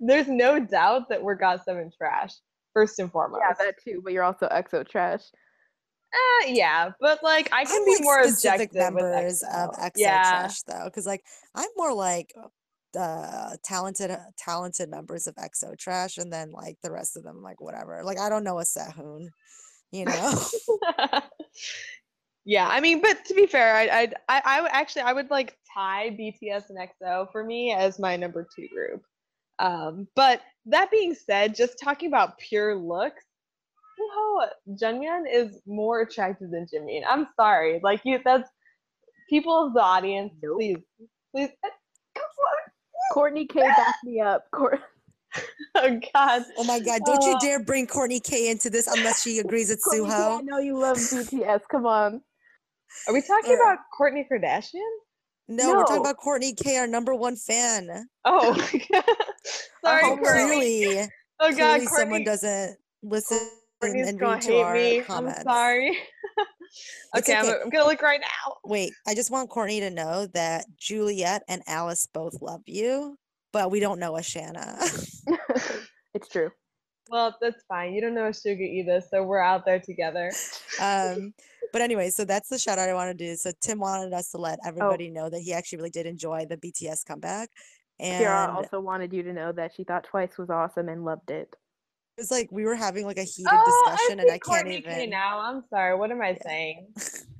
there's 0.00 0.28
no 0.28 0.58
doubt 0.58 1.10
that 1.10 1.22
we're 1.22 1.34
Got 1.34 1.62
Seven 1.66 1.90
trash, 1.94 2.32
first 2.72 2.98
and 3.00 3.12
foremost. 3.12 3.42
Yeah, 3.46 3.54
that 3.66 3.74
too. 3.84 4.00
But 4.02 4.14
you're 4.14 4.24
also 4.24 4.48
EXO 4.48 4.88
trash. 4.88 5.24
Uh, 6.14 6.46
yeah, 6.46 6.90
but 7.00 7.22
like 7.22 7.50
I 7.52 7.64
can 7.66 7.76
I'm 7.80 7.84
be 7.84 7.94
like 7.96 8.02
more 8.02 8.22
specific 8.24 8.70
objective 8.70 8.94
with 8.94 9.02
members 9.04 9.42
of 9.42 9.70
EXO. 9.72 9.78
EXO 9.78 9.90
Yeah, 9.96 10.22
trash 10.22 10.62
though, 10.62 10.84
because 10.84 11.06
like 11.06 11.22
I'm 11.54 11.68
more 11.76 11.92
like 11.92 12.34
uh 12.96 13.56
talented 13.64 14.10
uh, 14.10 14.18
talented 14.36 14.90
members 14.90 15.26
of 15.26 15.34
EXO 15.36 15.78
trash, 15.78 16.18
and 16.18 16.32
then 16.32 16.50
like 16.50 16.78
the 16.82 16.90
rest 16.90 17.16
of 17.16 17.24
them 17.24 17.42
like 17.42 17.60
whatever. 17.60 18.02
Like 18.04 18.18
I 18.18 18.28
don't 18.28 18.44
know 18.44 18.58
a 18.58 18.64
Sehun, 18.64 19.28
you 19.90 20.04
know. 20.04 20.40
yeah. 22.44 22.68
I 22.68 22.80
mean, 22.80 23.00
but 23.00 23.24
to 23.26 23.34
be 23.34 23.46
fair, 23.46 23.76
I, 23.76 24.12
I, 24.28 24.42
I 24.44 24.60
would 24.62 24.70
actually, 24.72 25.02
I 25.02 25.12
would 25.12 25.30
like 25.30 25.56
tie 25.72 26.10
BTS 26.10 26.64
and 26.70 26.78
EXO 26.78 27.30
for 27.30 27.44
me 27.44 27.72
as 27.72 27.98
my 27.98 28.16
number 28.16 28.46
two 28.54 28.68
group. 28.68 29.02
Um, 29.58 30.08
but 30.16 30.40
that 30.66 30.90
being 30.90 31.14
said, 31.14 31.54
just 31.54 31.78
talking 31.78 32.08
about 32.08 32.38
pure 32.38 32.74
looks, 32.74 33.24
Suho 34.00 34.48
Jungmyeon 34.70 35.24
is 35.30 35.60
more 35.66 36.00
attractive 36.00 36.50
than 36.50 36.66
Jimin. 36.66 37.02
I'm 37.08 37.28
sorry, 37.36 37.80
like 37.82 38.00
you, 38.04 38.18
that's 38.24 38.48
people 39.28 39.66
of 39.66 39.74
the 39.74 39.82
audience. 39.82 40.32
Nope. 40.42 40.56
Please, 40.56 40.78
please, 41.34 41.50
Courtney 43.12 43.46
K, 43.46 43.60
back 43.60 43.96
me 44.04 44.20
up. 44.20 44.50
Court. 44.50 44.74
it. 44.74 44.80
Oh 45.74 45.98
God. 46.12 46.42
oh 46.58 46.64
my 46.64 46.78
god! 46.80 47.00
Don't 47.06 47.24
you 47.24 47.34
dare 47.40 47.58
bring 47.64 47.86
Courtney 47.86 48.20
K 48.20 48.50
into 48.50 48.68
this 48.68 48.86
unless 48.86 49.22
she 49.22 49.38
agrees 49.38 49.70
it's 49.70 49.82
Courtney 49.82 50.04
K, 50.06 50.12
I 50.12 50.16
Suho. 50.40 50.44
know 50.44 50.58
you 50.58 50.76
love 50.78 50.98
BTS. 50.98 51.62
Come 51.70 51.86
on. 51.86 52.20
Are 53.08 53.14
we 53.14 53.22
talking 53.22 53.52
Uh, 53.52 53.54
about 53.54 53.78
Kourtney 53.98 54.26
Kardashian? 54.30 54.82
No, 55.48 55.72
we're 55.72 55.84
talking 55.84 56.00
about 56.02 56.18
Courtney 56.18 56.52
K, 56.52 56.76
our 56.76 56.86
number 56.86 57.14
one 57.14 57.36
fan. 57.36 58.06
Oh, 58.26 58.54
sorry, 59.84 60.02
homework. 60.04 60.24
Courtney. 60.24 60.44
Clearly, 60.58 60.98
Oh 61.40 61.50
God, 61.50 61.56
clearly 61.56 61.86
someone 61.86 62.24
doesn't 62.24 62.76
listen 63.02 63.38
Courtney's 63.80 64.08
and 64.08 64.18
gonna 64.20 64.34
read 64.34 64.42
to 64.42 64.48
hate 64.52 64.62
our 64.62 64.74
me. 64.74 65.00
comments. 65.00 65.38
I'm 65.38 65.44
sorry. 65.44 65.98
It's 67.14 67.28
okay, 67.28 67.38
I'm. 67.38 67.62
I'm 67.64 67.70
gonna 67.70 67.86
look 67.86 68.02
right 68.02 68.20
now. 68.20 68.54
Wait, 68.64 68.92
I 69.06 69.14
just 69.14 69.30
want 69.30 69.50
Courtney 69.50 69.80
to 69.80 69.90
know 69.90 70.26
that 70.34 70.64
Juliet 70.78 71.42
and 71.48 71.62
Alice 71.66 72.08
both 72.12 72.40
love 72.40 72.62
you, 72.66 73.18
but 73.52 73.70
we 73.70 73.80
don't 73.80 73.98
know 73.98 74.16
a 74.16 74.22
Shanna. 74.22 74.78
it's 76.14 76.28
true. 76.28 76.50
Well, 77.10 77.36
that's 77.40 77.62
fine. 77.68 77.92
You 77.92 78.00
don't 78.00 78.14
know 78.14 78.30
Suga 78.30 78.60
either, 78.60 79.02
so 79.02 79.22
we're 79.22 79.42
out 79.42 79.66
there 79.66 79.80
together. 79.80 80.32
Um, 80.80 81.34
but 81.72 81.82
anyway, 81.82 82.10
so 82.10 82.24
that's 82.24 82.48
the 82.48 82.58
shout 82.58 82.78
out 82.78 82.88
I 82.88 82.94
wanted 82.94 83.18
to 83.18 83.26
do. 83.26 83.36
So 83.36 83.52
Tim 83.60 83.80
wanted 83.80 84.12
us 84.14 84.30
to 84.30 84.38
let 84.38 84.58
everybody 84.64 85.10
know 85.10 85.28
that 85.28 85.40
he 85.40 85.52
actually 85.52 85.78
really 85.78 85.90
did 85.90 86.06
enjoy 86.06 86.46
the 86.48 86.56
BTS 86.56 87.04
comeback. 87.04 87.50
And 88.00 88.24
Kiara 88.24 88.54
also 88.54 88.80
wanted 88.80 89.12
you 89.12 89.22
to 89.24 89.32
know 89.32 89.52
that 89.52 89.74
she 89.74 89.84
thought 89.84 90.04
Twice 90.04 90.38
was 90.38 90.48
awesome 90.48 90.88
and 90.88 91.04
loved 91.04 91.30
it. 91.30 91.54
It 92.16 92.20
was 92.20 92.30
like 92.30 92.48
we 92.52 92.64
were 92.64 92.74
having 92.74 93.06
like 93.06 93.18
a 93.18 93.24
heated 93.24 93.50
Oh, 93.52 93.84
discussion 93.86 94.20
I 94.20 94.22
and 94.22 94.30
I 94.30 94.38
can't 94.38 94.42
Courtney 94.42 94.78
even 94.78 95.10
now. 95.10 95.40
I'm 95.40 95.62
sorry. 95.70 95.96
What 95.96 96.10
am 96.10 96.20
I 96.20 96.36
saying? 96.42 96.88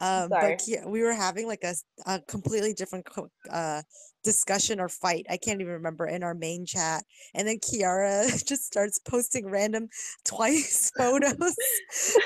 um 0.00 0.28
sorry. 0.28 0.56
but 0.66 0.90
we 0.90 1.02
were 1.02 1.12
having 1.12 1.46
like 1.46 1.64
a 2.06 2.20
completely 2.26 2.74
different 2.74 3.06
uh 3.50 3.80
discussion 4.24 4.80
or 4.80 4.88
fight 4.88 5.26
i 5.30 5.36
can't 5.36 5.60
even 5.60 5.72
remember 5.72 6.06
in 6.06 6.22
our 6.22 6.34
main 6.34 6.64
chat 6.64 7.04
and 7.34 7.46
then 7.46 7.58
kiara 7.58 8.26
just 8.48 8.64
starts 8.64 8.98
posting 8.98 9.48
random 9.48 9.88
twice 10.24 10.90
photos 10.96 11.56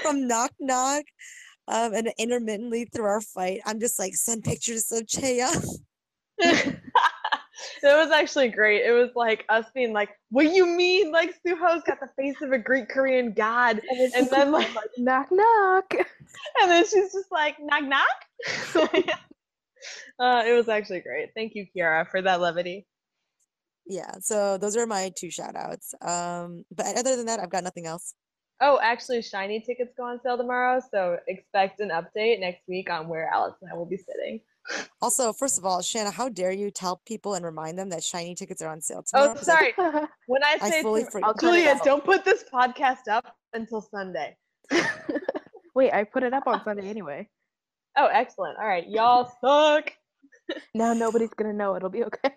from 0.02 0.26
knock 0.26 0.52
knock 0.60 1.04
um 1.68 1.94
and 1.94 2.12
intermittently 2.18 2.86
through 2.86 3.04
our 3.06 3.20
fight 3.20 3.60
i'm 3.66 3.80
just 3.80 3.98
like 3.98 4.14
send 4.14 4.44
pictures 4.44 4.90
of 4.92 5.04
Cheya. 5.06 5.50
It 7.82 7.86
was 7.96 8.10
actually 8.10 8.48
great. 8.48 8.84
It 8.84 8.92
was 8.92 9.10
like 9.14 9.44
us 9.48 9.66
being 9.74 9.92
like, 9.92 10.10
"What 10.30 10.52
you 10.54 10.66
mean?" 10.66 11.10
Like 11.12 11.34
Suho's 11.46 11.82
got 11.84 12.00
the 12.00 12.10
face 12.16 12.40
of 12.42 12.52
a 12.52 12.58
Greek 12.58 12.88
Korean 12.88 13.32
god, 13.32 13.80
and 13.88 14.28
then 14.30 14.52
like, 14.52 14.68
Knock 14.98 15.28
knock. 15.30 15.94
and 16.60 16.70
then 16.70 16.84
she's 16.84 17.12
just 17.12 17.30
like, 17.32 17.56
"Knock 17.60 17.84
knock." 17.84 18.18
uh, 20.18 20.42
it 20.46 20.52
was 20.52 20.68
actually 20.68 21.00
great. 21.00 21.30
Thank 21.34 21.54
you, 21.54 21.66
Kiara, 21.74 22.08
for 22.10 22.20
that 22.22 22.40
levity. 22.40 22.86
yeah 23.86 24.14
so 24.20 24.58
those 24.58 24.76
are 24.76 24.86
my 24.86 25.12
two 25.16 25.30
shout 25.30 25.54
outs 25.54 25.94
um 26.02 26.64
but 26.74 26.98
other 26.98 27.14
than 27.16 27.26
that 27.26 27.38
i've 27.38 27.50
got 27.50 27.62
nothing 27.62 27.86
else 27.86 28.14
Oh, 28.58 28.78
actually, 28.82 29.18
SHINee 29.18 29.66
tickets 29.66 29.92
go 29.98 30.04
on 30.04 30.18
sale 30.22 30.38
tomorrow, 30.38 30.80
so 30.90 31.18
expect 31.28 31.80
an 31.80 31.90
update 31.90 32.40
next 32.40 32.62
week 32.66 32.88
on 32.88 33.06
where 33.06 33.28
Alex 33.28 33.58
and 33.60 33.70
I 33.70 33.74
will 33.74 33.84
be 33.84 33.98
sitting. 33.98 34.40
Also 35.00 35.32
first 35.32 35.58
of 35.58 35.64
all 35.64 35.80
shanna 35.82 36.10
how 36.10 36.28
dare 36.28 36.52
you 36.52 36.70
tell 36.70 37.00
people 37.06 37.34
and 37.34 37.44
remind 37.44 37.78
them 37.78 37.88
that 37.90 38.00
SHINee 38.00 38.36
tickets 38.36 38.60
are 38.62 38.68
on 38.70 38.80
sale 38.80 39.02
tomorrow 39.02 39.30
Oh, 39.30 39.34
'cause 39.34 39.48
I- 39.48 39.72
sorry. 39.76 40.08
When 40.26 40.42
I 40.44 40.58
I 40.62 40.70
say 40.70 40.82
fully 40.82 41.04
tom- 41.04 41.24
I'll 41.24 41.34
cut 41.34 41.54
it 41.54 41.64
Julia, 41.64 41.80
don't 41.84 42.04
put 42.04 42.24
this 42.24 42.44
podcast 42.52 43.08
up 43.10 43.36
until 43.52 43.80
Sunday. 43.80 44.36
Wait, 45.74 45.92
I 45.92 46.04
put 46.04 46.22
it 46.22 46.32
up 46.32 46.46
on 46.46 46.62
Sunday 46.64 46.88
anyway. 46.88 47.28
Oh, 47.98 48.06
excellent. 48.06 48.58
All 48.58 48.66
right, 48.66 48.88
y'all 48.88 49.30
suck. 49.40 49.92
Now 50.74 50.92
nobody's 50.92 51.30
gonna 51.36 51.52
know. 51.52 51.74
It'll 51.76 51.88
be 51.90 52.04
okay. 52.04 52.30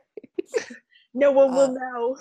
No 1.13 1.31
one 1.31 1.51
Uh, 1.51 1.55
will 1.55 1.73
know. 1.73 2.17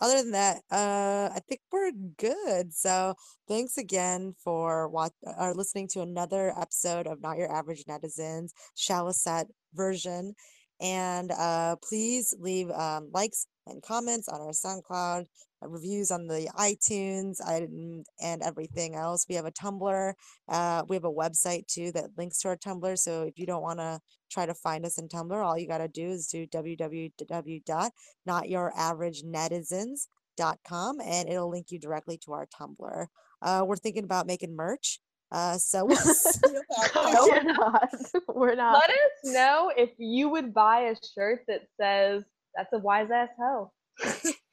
Other 0.00 0.22
than 0.22 0.32
that, 0.32 0.58
uh, 0.70 1.30
I 1.34 1.40
think 1.48 1.60
we're 1.72 1.92
good. 2.18 2.74
So 2.74 3.14
thanks 3.48 3.78
again 3.78 4.34
for 4.42 4.88
watch 4.88 5.12
or 5.38 5.54
listening 5.54 5.88
to 5.92 6.02
another 6.02 6.52
episode 6.60 7.06
of 7.06 7.22
Not 7.22 7.38
Your 7.38 7.50
Average 7.50 7.84
Netizens, 7.84 8.50
Shalicette 8.76 9.48
version. 9.74 10.34
And 10.80 11.30
uh, 11.32 11.76
please 11.82 12.34
leave 12.38 12.70
um, 12.70 13.08
likes 13.12 13.46
and 13.66 13.82
comments 13.82 14.28
on 14.28 14.40
our 14.40 14.52
SoundCloud, 14.52 15.22
uh, 15.22 15.24
reviews 15.68 16.10
on 16.10 16.26
the 16.26 16.48
iTunes, 16.58 17.36
and, 17.46 18.06
and 18.22 18.42
everything 18.42 18.94
else. 18.94 19.26
We 19.28 19.34
have 19.36 19.44
a 19.46 19.52
Tumblr. 19.52 20.12
Uh, 20.48 20.82
we 20.88 20.96
have 20.96 21.04
a 21.04 21.12
website 21.12 21.66
too 21.66 21.92
that 21.92 22.10
links 22.16 22.38
to 22.40 22.48
our 22.48 22.56
Tumblr. 22.56 22.98
So 22.98 23.22
if 23.24 23.38
you 23.38 23.44
don't 23.46 23.62
want 23.62 23.78
to 23.80 24.00
try 24.30 24.46
to 24.46 24.54
find 24.54 24.84
us 24.86 24.98
in 24.98 25.08
Tumblr, 25.08 25.44
all 25.44 25.58
you 25.58 25.68
got 25.68 25.78
to 25.78 25.88
do 25.88 26.08
is 26.08 26.26
do 26.28 26.46
www 26.46 27.90
notyouraverage.netizens.com 28.28 31.00
and 31.00 31.28
it'll 31.28 31.50
link 31.50 31.70
you 31.70 31.78
directly 31.78 32.18
to 32.18 32.32
our 32.32 32.46
Tumblr. 32.46 33.06
Uh, 33.42 33.64
we're 33.66 33.76
thinking 33.76 34.04
about 34.04 34.26
making 34.26 34.54
merch. 34.54 35.00
Uh, 35.32 35.56
so 35.58 35.84
we'll 35.84 35.96
see 35.98 36.38
about 36.46 36.94
No, 36.94 37.02
no, 37.02 37.26
that. 37.26 37.34
we're 37.34 37.52
not. 37.52 37.88
We're 38.36 38.54
not. 38.54 38.74
Let 38.74 38.90
us 38.90 38.96
know 39.24 39.72
if 39.76 39.90
you 39.98 40.28
would 40.28 40.54
buy 40.54 40.82
a 40.82 40.94
shirt 41.14 41.40
that 41.48 41.62
says 41.80 42.22
"That's 42.54 42.72
a 42.72 42.78
wise 42.78 43.10
ass 43.10 43.30
hoe." 43.38 43.72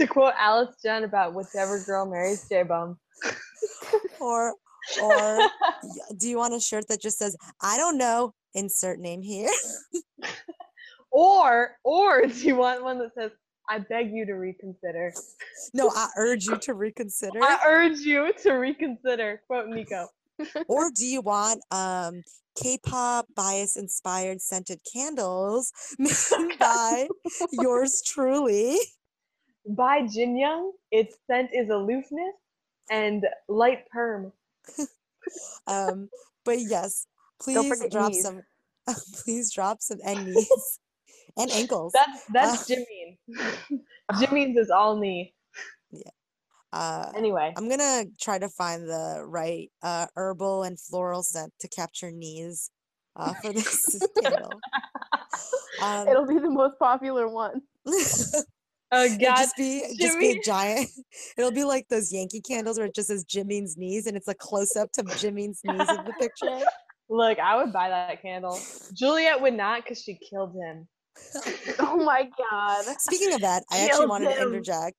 to 0.00 0.06
quote 0.06 0.32
Alice 0.38 0.74
Jen 0.82 1.04
about 1.04 1.34
whichever 1.34 1.78
girl 1.84 2.06
marries 2.06 2.48
J 2.48 2.62
Bum. 2.62 2.98
Or, 4.18 4.54
or 5.02 5.38
do 6.18 6.28
you 6.28 6.36
want 6.36 6.54
a 6.54 6.60
shirt 6.60 6.88
that 6.88 7.00
just 7.00 7.18
says, 7.18 7.36
I 7.62 7.78
don't 7.78 7.96
know, 7.96 8.34
insert 8.54 8.98
name 8.98 9.22
here? 9.22 9.50
Or, 11.12 11.76
or 11.82 12.26
do 12.26 12.46
you 12.46 12.54
want 12.54 12.84
one 12.84 13.00
that 13.00 13.12
says, 13.18 13.32
"I 13.68 13.80
beg 13.80 14.12
you 14.12 14.24
to 14.26 14.34
reconsider"? 14.34 15.12
No, 15.74 15.90
I 15.90 16.08
urge 16.16 16.44
you 16.44 16.56
to 16.58 16.74
reconsider. 16.74 17.40
I 17.42 17.58
urge 17.66 17.98
you 17.98 18.32
to 18.44 18.52
reconsider. 18.52 19.42
Quote 19.48 19.66
Nico. 19.66 20.06
or 20.68 20.92
do 20.94 21.04
you 21.04 21.20
want 21.20 21.62
um 21.72 22.22
K-pop 22.62 23.26
bias 23.34 23.76
inspired 23.76 24.40
scented 24.40 24.80
candles 24.92 25.72
made 25.98 26.58
by 26.60 27.08
yours 27.50 28.02
truly? 28.06 28.78
By 29.76 30.06
Jin 30.06 30.36
Young, 30.36 30.72
its 30.90 31.16
scent 31.26 31.50
is 31.54 31.68
aloofness 31.70 32.34
and 32.90 33.24
light 33.48 33.88
perm. 33.90 34.32
Um, 35.66 36.08
but 36.44 36.60
yes, 36.60 37.06
please 37.40 37.84
drop 37.90 38.10
knees. 38.10 38.22
some. 38.22 38.42
please 39.22 39.52
drop 39.52 39.82
some 39.82 39.98
and 40.04 40.24
knees 40.24 40.80
and 41.36 41.50
ankles. 41.52 41.92
That's 41.92 42.24
that's 42.32 42.70
Uh, 42.70 42.74
Jimin. 42.74 43.80
Jimin's 44.14 44.56
is 44.56 44.70
all 44.70 44.96
knee. 44.96 45.34
Uh, 46.72 47.12
Anyway, 47.14 47.52
I'm 47.56 47.68
gonna 47.68 48.04
try 48.20 48.38
to 48.38 48.48
find 48.48 48.88
the 48.88 49.22
right 49.26 49.70
uh, 49.82 50.06
herbal 50.16 50.62
and 50.62 50.80
floral 50.80 51.22
scent 51.22 51.52
to 51.60 51.68
capture 51.68 52.10
knees 52.10 52.70
uh, 53.14 53.34
for 53.34 53.52
this. 53.52 54.00
Um, 55.82 56.08
It'll 56.08 56.26
be 56.26 56.38
the 56.38 56.50
most 56.50 56.78
popular 56.78 57.28
one. 57.28 57.62
It'll 58.92 59.04
oh 59.14 59.18
god, 59.20 59.36
just 59.36 59.56
be 59.56 59.82
just 59.98 60.18
be 60.18 60.30
a 60.32 60.40
giant. 60.44 60.88
It'll 61.38 61.52
be 61.52 61.64
like 61.64 61.86
those 61.88 62.12
Yankee 62.12 62.40
candles 62.40 62.78
where 62.78 62.86
it 62.86 62.94
just 62.94 63.08
says 63.08 63.24
Jimin's 63.24 63.76
knees 63.76 64.06
and 64.06 64.16
it's 64.16 64.28
a 64.28 64.34
close 64.34 64.76
up 64.76 64.90
to 64.92 65.02
Jimin's 65.02 65.60
knees 65.64 65.88
in 65.88 66.04
the 66.04 66.14
picture. 66.18 66.60
look, 67.08 67.38
I 67.38 67.56
would 67.56 67.72
buy 67.72 67.88
that 67.88 68.20
candle. 68.22 68.58
Juliet 68.94 69.40
would 69.40 69.54
not 69.54 69.82
because 69.82 70.02
she 70.02 70.14
killed 70.14 70.54
him. 70.54 70.88
Oh 71.80 71.96
my 72.04 72.28
god. 72.50 72.84
Speaking 73.00 73.34
of 73.34 73.40
that, 73.40 73.64
I 73.70 73.78
actually 73.80 73.98
Killed 73.98 74.08
wanted 74.10 74.34
to 74.34 74.42
him. 74.42 74.48
interject. 74.48 74.96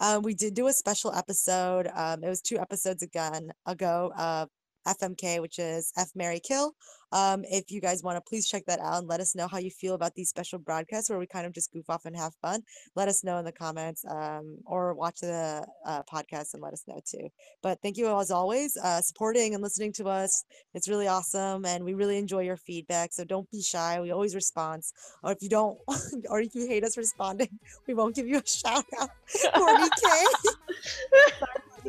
Um, 0.00 0.22
we 0.22 0.34
did 0.34 0.54
do 0.54 0.66
a 0.66 0.72
special 0.72 1.12
episode. 1.14 1.88
Um, 1.94 2.22
it 2.22 2.28
was 2.28 2.42
two 2.42 2.58
episodes 2.58 3.02
again 3.02 3.50
ago. 3.66 4.12
Uh, 4.16 4.46
FMK, 4.86 5.40
which 5.40 5.58
is 5.58 5.92
F 5.96 6.10
Mary 6.14 6.40
Kill. 6.40 6.74
Um, 7.12 7.44
if 7.44 7.70
you 7.70 7.80
guys 7.80 8.02
want 8.02 8.16
to, 8.16 8.20
please 8.28 8.48
check 8.48 8.64
that 8.66 8.80
out 8.80 8.98
and 8.98 9.08
let 9.08 9.20
us 9.20 9.36
know 9.36 9.46
how 9.46 9.58
you 9.58 9.70
feel 9.70 9.94
about 9.94 10.14
these 10.14 10.28
special 10.28 10.58
broadcasts 10.58 11.08
where 11.08 11.18
we 11.18 11.28
kind 11.28 11.46
of 11.46 11.52
just 11.52 11.72
goof 11.72 11.88
off 11.88 12.06
and 12.06 12.16
have 12.16 12.34
fun. 12.42 12.62
Let 12.96 13.06
us 13.06 13.22
know 13.22 13.38
in 13.38 13.44
the 13.44 13.52
comments, 13.52 14.04
um, 14.10 14.58
or 14.66 14.94
watch 14.94 15.20
the 15.20 15.64
uh, 15.86 16.02
podcast 16.12 16.54
and 16.54 16.62
let 16.62 16.72
us 16.72 16.82
know 16.88 17.00
too. 17.06 17.28
But 17.62 17.78
thank 17.82 17.96
you 17.96 18.08
as 18.18 18.32
always, 18.32 18.76
uh, 18.82 19.00
supporting 19.00 19.54
and 19.54 19.62
listening 19.62 19.92
to 19.94 20.06
us. 20.06 20.44
It's 20.74 20.88
really 20.88 21.06
awesome, 21.06 21.64
and 21.64 21.84
we 21.84 21.94
really 21.94 22.18
enjoy 22.18 22.42
your 22.42 22.56
feedback. 22.56 23.12
So 23.12 23.24
don't 23.24 23.48
be 23.50 23.62
shy. 23.62 24.00
We 24.00 24.10
always 24.10 24.34
respond. 24.34 24.82
Or 25.22 25.30
if 25.30 25.38
you 25.40 25.48
don't, 25.48 25.78
or 26.28 26.40
if 26.40 26.54
you 26.54 26.66
hate 26.66 26.82
us 26.82 26.96
responding, 26.96 27.60
we 27.86 27.94
won't 27.94 28.16
give 28.16 28.26
you 28.26 28.38
a 28.38 28.46
shout 28.46 28.84
out. 29.00 29.10
Kourtney 29.54 29.88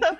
K 0.01 0.17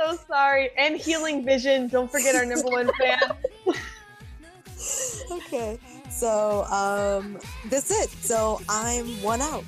so 0.00 0.16
sorry. 0.26 0.70
And 0.76 0.96
Healing 0.96 1.44
Vision. 1.44 1.88
Don't 1.88 2.10
forget 2.10 2.34
our 2.34 2.44
number 2.44 2.68
one 2.68 2.90
fan. 3.00 3.20
okay. 5.32 5.78
So 6.10 6.64
um, 6.64 7.38
that's 7.68 7.90
it. 7.90 8.10
So 8.10 8.60
I'm 8.68 9.06
one 9.22 9.40
out. 9.40 9.64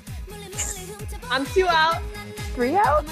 I'm 1.29 1.45
two 1.47 1.67
out. 1.67 2.01
Three 2.55 2.75
out. 2.75 3.05